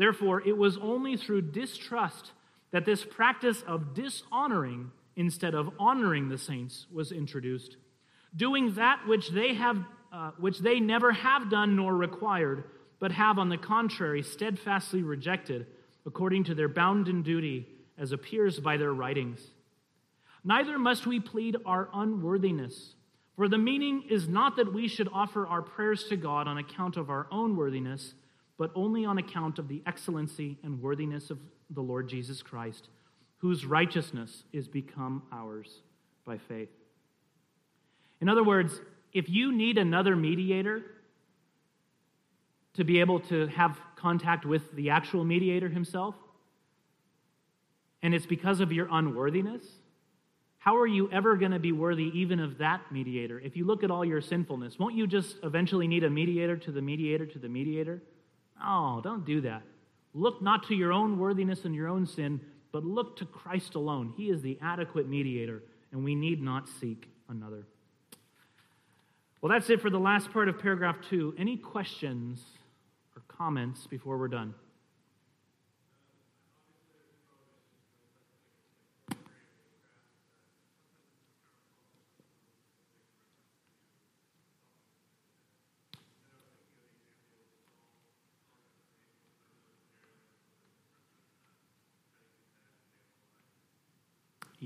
Therefore, 0.00 0.40
it 0.48 0.56
was 0.56 0.78
only 0.78 1.18
through 1.18 1.42
distrust 1.42 2.32
that 2.70 2.86
this 2.86 3.04
practice 3.04 3.62
of 3.66 3.92
dishonoring 3.92 4.92
instead 5.14 5.54
of 5.54 5.68
honoring 5.78 6.30
the 6.30 6.38
saints 6.38 6.86
was 6.90 7.12
introduced, 7.12 7.76
doing 8.34 8.76
that 8.76 9.06
which 9.06 9.28
they 9.28 9.52
have, 9.52 9.76
uh, 10.10 10.30
which 10.38 10.60
they 10.60 10.80
never 10.80 11.12
have 11.12 11.50
done 11.50 11.76
nor 11.76 11.94
required, 11.94 12.64
but 12.98 13.12
have 13.12 13.38
on 13.38 13.50
the 13.50 13.58
contrary 13.58 14.22
steadfastly 14.22 15.02
rejected 15.02 15.66
according 16.06 16.44
to 16.44 16.54
their 16.54 16.68
bounden 16.68 17.20
duty, 17.20 17.68
as 17.98 18.12
appears 18.12 18.58
by 18.58 18.78
their 18.78 18.94
writings. 18.94 19.50
Neither 20.42 20.78
must 20.78 21.06
we 21.06 21.20
plead 21.20 21.58
our 21.66 21.90
unworthiness, 21.92 22.94
for 23.36 23.48
the 23.48 23.58
meaning 23.58 24.04
is 24.08 24.26
not 24.26 24.56
that 24.56 24.72
we 24.72 24.88
should 24.88 25.10
offer 25.12 25.46
our 25.46 25.60
prayers 25.60 26.04
to 26.04 26.16
God 26.16 26.48
on 26.48 26.56
account 26.56 26.96
of 26.96 27.10
our 27.10 27.26
own 27.30 27.54
worthiness, 27.54 28.14
but 28.60 28.70
only 28.74 29.06
on 29.06 29.16
account 29.16 29.58
of 29.58 29.68
the 29.68 29.82
excellency 29.86 30.58
and 30.62 30.82
worthiness 30.82 31.30
of 31.30 31.38
the 31.70 31.80
Lord 31.80 32.06
Jesus 32.06 32.42
Christ, 32.42 32.90
whose 33.38 33.64
righteousness 33.64 34.44
is 34.52 34.68
become 34.68 35.22
ours 35.32 35.80
by 36.26 36.36
faith. 36.36 36.68
In 38.20 38.28
other 38.28 38.44
words, 38.44 38.78
if 39.14 39.30
you 39.30 39.50
need 39.50 39.78
another 39.78 40.14
mediator, 40.14 40.82
to 42.74 42.84
be 42.84 43.00
able 43.00 43.20
to 43.20 43.46
have 43.46 43.80
contact 43.96 44.44
with 44.44 44.70
the 44.76 44.90
actual 44.90 45.24
mediator 45.24 45.70
himself, 45.70 46.14
and 48.02 48.14
it's 48.14 48.26
because 48.26 48.60
of 48.60 48.72
your 48.72 48.88
unworthiness, 48.92 49.62
how 50.58 50.76
are 50.76 50.86
you 50.86 51.10
ever 51.10 51.34
going 51.34 51.52
to 51.52 51.58
be 51.58 51.72
worthy 51.72 52.10
even 52.12 52.38
of 52.38 52.58
that 52.58 52.82
mediator? 52.92 53.40
If 53.40 53.56
you 53.56 53.64
look 53.64 53.84
at 53.84 53.90
all 53.90 54.04
your 54.04 54.20
sinfulness, 54.20 54.78
won't 54.78 54.94
you 54.94 55.06
just 55.06 55.36
eventually 55.44 55.88
need 55.88 56.04
a 56.04 56.10
mediator 56.10 56.58
to 56.58 56.70
the 56.70 56.82
mediator 56.82 57.24
to 57.24 57.38
the 57.38 57.48
mediator? 57.48 58.02
Oh, 58.64 59.00
don't 59.02 59.24
do 59.24 59.40
that. 59.42 59.62
Look 60.14 60.42
not 60.42 60.66
to 60.68 60.74
your 60.74 60.92
own 60.92 61.18
worthiness 61.18 61.64
and 61.64 61.74
your 61.74 61.88
own 61.88 62.06
sin, 62.06 62.40
but 62.72 62.84
look 62.84 63.16
to 63.16 63.24
Christ 63.24 63.74
alone. 63.74 64.12
He 64.16 64.30
is 64.30 64.42
the 64.42 64.58
adequate 64.60 65.08
mediator, 65.08 65.62
and 65.92 66.04
we 66.04 66.14
need 66.14 66.42
not 66.42 66.68
seek 66.68 67.08
another. 67.28 67.64
Well, 69.40 69.50
that's 69.50 69.70
it 69.70 69.80
for 69.80 69.90
the 69.90 69.98
last 69.98 70.32
part 70.32 70.48
of 70.48 70.58
paragraph 70.58 70.96
two. 71.08 71.34
Any 71.38 71.56
questions 71.56 72.42
or 73.16 73.22
comments 73.28 73.86
before 73.86 74.18
we're 74.18 74.28
done? 74.28 74.54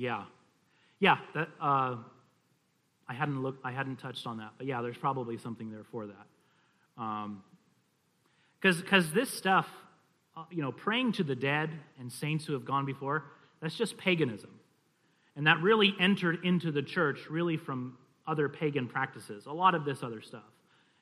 Yeah, 0.04 0.24
yeah. 1.00 1.16
That 1.34 1.48
uh, 1.58 1.96
I 3.08 3.14
hadn't 3.14 3.42
looked. 3.42 3.64
I 3.64 3.72
hadn't 3.72 3.96
touched 3.96 4.26
on 4.26 4.36
that, 4.36 4.52
but 4.58 4.66
yeah, 4.66 4.82
there's 4.82 4.98
probably 4.98 5.38
something 5.38 5.70
there 5.70 5.84
for 5.90 6.06
that. 6.06 7.02
Um, 7.02 7.42
because 8.60 9.12
this 9.12 9.30
stuff, 9.30 9.66
uh, 10.36 10.44
you 10.50 10.60
know, 10.60 10.72
praying 10.72 11.12
to 11.12 11.24
the 11.24 11.34
dead 11.34 11.70
and 11.98 12.12
saints 12.12 12.44
who 12.44 12.52
have 12.52 12.66
gone 12.66 12.84
before, 12.84 13.24
that's 13.62 13.76
just 13.76 13.96
paganism. 13.96 14.50
And 15.36 15.46
that 15.46 15.62
really 15.62 15.94
entered 15.98 16.44
into 16.44 16.70
the 16.70 16.82
church 16.82 17.20
really 17.30 17.56
from 17.56 17.96
other 18.26 18.50
pagan 18.50 18.86
practices, 18.88 19.46
a 19.46 19.52
lot 19.52 19.74
of 19.74 19.86
this 19.86 20.02
other 20.02 20.20
stuff. 20.20 20.52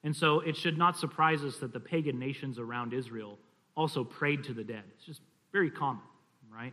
And 0.05 0.15
so 0.15 0.41
it 0.41 0.57
should 0.57 0.79
not 0.79 0.97
surprise 0.97 1.43
us 1.43 1.57
that 1.57 1.73
the 1.73 1.81
pagan 1.81 2.21
nations 2.21 2.61
around 2.61 2.93
Israel 2.95 3.37
also 3.77 4.05
prayed 4.05 4.45
to 4.45 4.55
the 4.55 4.63
dead. 4.65 4.85
It's 4.97 5.05
just 5.05 5.21
very 5.53 5.71
common, 5.71 6.03
right? 6.53 6.73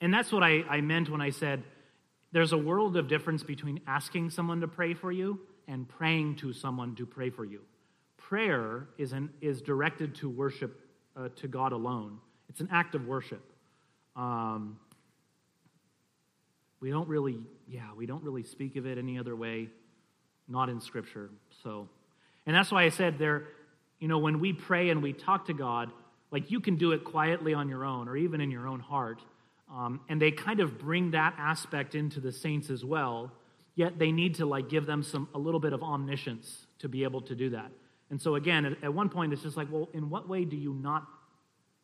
and 0.00 0.12
that's 0.12 0.32
what 0.32 0.42
I, 0.42 0.64
I 0.68 0.80
meant 0.80 1.10
when 1.10 1.20
I 1.20 1.30
said 1.30 1.62
there's 2.32 2.52
a 2.52 2.58
world 2.58 2.96
of 2.96 3.08
difference 3.08 3.42
between 3.42 3.80
asking 3.86 4.30
someone 4.30 4.60
to 4.60 4.68
pray 4.68 4.94
for 4.94 5.10
you 5.10 5.40
and 5.66 5.88
praying 5.88 6.36
to 6.36 6.52
someone 6.52 6.94
to 6.96 7.06
pray 7.06 7.30
for 7.30 7.44
you. 7.44 7.60
Prayer 8.16 8.88
is, 8.98 9.12
an, 9.12 9.30
is 9.40 9.60
directed 9.60 10.14
to 10.16 10.28
worship 10.28 10.80
uh, 11.16 11.28
to 11.36 11.48
God 11.48 11.72
alone, 11.72 12.18
it's 12.48 12.60
an 12.60 12.68
act 12.70 12.94
of 12.94 13.06
worship. 13.06 13.42
Um, 14.16 14.78
we 16.80 16.90
don't 16.90 17.08
really, 17.08 17.38
yeah, 17.68 17.92
we 17.94 18.06
don't 18.06 18.22
really 18.24 18.42
speak 18.42 18.76
of 18.76 18.86
it 18.86 18.96
any 18.96 19.18
other 19.18 19.36
way, 19.36 19.68
not 20.48 20.68
in 20.68 20.80
Scripture. 20.80 21.30
So, 21.62 21.88
and 22.46 22.56
that's 22.56 22.72
why 22.72 22.84
I 22.84 22.88
said 22.88 23.18
there, 23.18 23.48
you 23.98 24.08
know, 24.08 24.18
when 24.18 24.40
we 24.40 24.52
pray 24.52 24.88
and 24.88 25.02
we 25.02 25.12
talk 25.12 25.46
to 25.46 25.52
God, 25.52 25.90
like 26.30 26.50
you 26.50 26.60
can 26.60 26.76
do 26.76 26.92
it 26.92 27.04
quietly 27.04 27.52
on 27.54 27.68
your 27.68 27.84
own 27.84 28.08
or 28.08 28.16
even 28.16 28.40
in 28.40 28.50
your 28.50 28.66
own 28.66 28.80
heart. 28.80 29.20
Um, 29.72 30.00
and 30.08 30.20
they 30.20 30.32
kind 30.32 30.60
of 30.60 30.78
bring 30.78 31.12
that 31.12 31.34
aspect 31.38 31.94
into 31.94 32.20
the 32.20 32.32
saints 32.32 32.70
as 32.70 32.84
well. 32.84 33.32
Yet 33.76 33.98
they 33.98 34.10
need 34.10 34.34
to 34.36 34.46
like 34.46 34.68
give 34.68 34.84
them 34.84 35.02
some 35.02 35.28
a 35.34 35.38
little 35.38 35.60
bit 35.60 35.72
of 35.72 35.82
omniscience 35.82 36.66
to 36.80 36.88
be 36.88 37.04
able 37.04 37.20
to 37.22 37.34
do 37.34 37.50
that. 37.50 37.70
And 38.10 38.20
so 38.20 38.34
again, 38.34 38.64
at, 38.64 38.84
at 38.84 38.92
one 38.92 39.08
point, 39.08 39.32
it's 39.32 39.42
just 39.42 39.56
like, 39.56 39.68
well, 39.70 39.88
in 39.94 40.10
what 40.10 40.28
way 40.28 40.44
do 40.44 40.56
you 40.56 40.74
not? 40.74 41.06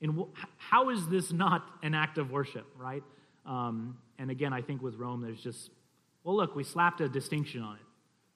In 0.00 0.26
how 0.58 0.90
is 0.90 1.06
this 1.08 1.32
not 1.32 1.64
an 1.82 1.94
act 1.94 2.18
of 2.18 2.30
worship, 2.30 2.66
right? 2.76 3.04
Um, 3.46 3.96
and 4.18 4.30
again, 4.30 4.52
I 4.52 4.60
think 4.60 4.82
with 4.82 4.96
Rome, 4.96 5.22
there's 5.22 5.40
just, 5.40 5.70
well, 6.24 6.36
look, 6.36 6.56
we 6.56 6.64
slapped 6.64 7.00
a 7.00 7.08
distinction 7.08 7.62
on 7.62 7.76
it, 7.76 7.82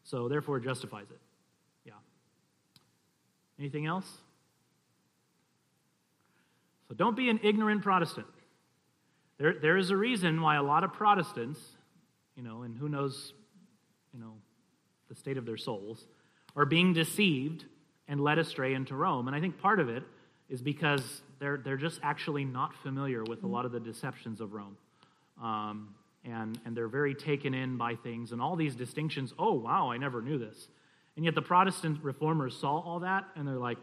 so 0.05 0.29
therefore 0.29 0.59
it 0.59 0.65
justifies 0.65 1.11
it. 1.11 1.19
Yeah. 1.85 1.95
Anything 3.59 3.87
else? 3.87 4.07
So 6.89 6.95
don't 6.95 7.17
be 7.17 7.29
an 7.29 7.41
ignorant 7.43 7.83
Protestant. 7.83 8.27
There, 9.41 9.55
there 9.55 9.79
is 9.79 9.91
a 9.91 9.97
reason 9.97 10.43
why 10.43 10.57
a 10.57 10.63
lot 10.63 10.85
of 10.85 10.93
Protestants, 10.93 11.59
you 12.37 12.43
know, 12.43 12.61
and 12.61 12.77
who 12.77 12.91
knows, 12.91 13.33
you 14.13 14.21
know, 14.21 14.35
the 15.09 15.15
state 15.15 15.39
of 15.39 15.47
their 15.47 15.57
souls, 15.57 16.07
are 16.55 16.67
being 16.67 16.93
deceived 16.93 17.65
and 18.07 18.21
led 18.21 18.39
astray 18.39 18.75
into 18.75 18.95
Rome. 18.95 19.29
And 19.29 19.35
I 19.35 19.41
think 19.41 19.59
part 19.59 19.81
of 19.81 19.89
it 19.89 20.03
is 20.51 20.61
because 20.61 21.23
they're, 21.39 21.57
they're 21.57 21.79
just 21.79 22.01
actually 22.03 22.45
not 22.45 22.77
familiar 22.83 23.25
with 23.25 23.43
a 23.43 23.47
lot 23.47 23.65
of 23.65 23.73
the 23.73 23.81
deceptions 23.81 24.43
of 24.43 24.53
Rome. 24.53 24.77
Um, 25.43 25.95
and, 26.23 26.61
and 26.67 26.77
they're 26.77 26.89
very 26.89 27.15
taken 27.15 27.55
in 27.55 27.79
by 27.79 27.95
things 27.95 28.33
and 28.33 28.43
all 28.43 28.57
these 28.57 28.75
distinctions. 28.77 29.33
Oh, 29.39 29.55
wow, 29.55 29.91
I 29.91 29.97
never 29.97 30.21
knew 30.21 30.37
this. 30.37 30.69
And 31.17 31.25
yet 31.25 31.35
the 31.35 31.41
Protestant 31.41 32.01
reformers 32.03 32.55
saw 32.59 32.81
all 32.81 33.01
that 33.01 33.25
and 33.37 33.49
they're 33.49 33.57
like, 33.57 33.79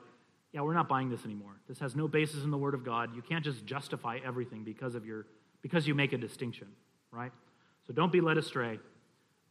yeah, 0.53 0.61
we're 0.61 0.75
not 0.75 0.87
buying 0.87 1.09
this 1.09 1.25
anymore. 1.25 1.59
This 1.67 1.79
has 1.79 1.95
no 1.95 2.07
basis 2.07 2.43
in 2.43 2.51
the 2.51 2.57
Word 2.57 2.75
of 2.75 2.85
God. 2.85 3.15
You 3.15 3.23
can't 3.23 3.43
just 3.43 3.65
justify 3.65 4.19
everything 4.23 4.63
because 4.63 4.93
of 4.93 5.03
your 5.03 5.25
because 5.67 5.85
you 5.85 5.93
make 5.93 6.13
a 6.13 6.17
distinction, 6.17 6.67
right? 7.11 7.33
So 7.85 7.93
don't 7.93 8.11
be 8.11 8.21
led 8.21 8.37
astray. 8.37 8.79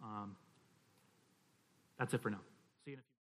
Um, 0.02 0.34
that's 1.98 2.14
it 2.14 2.22
for 2.22 2.30
now. 2.30 2.40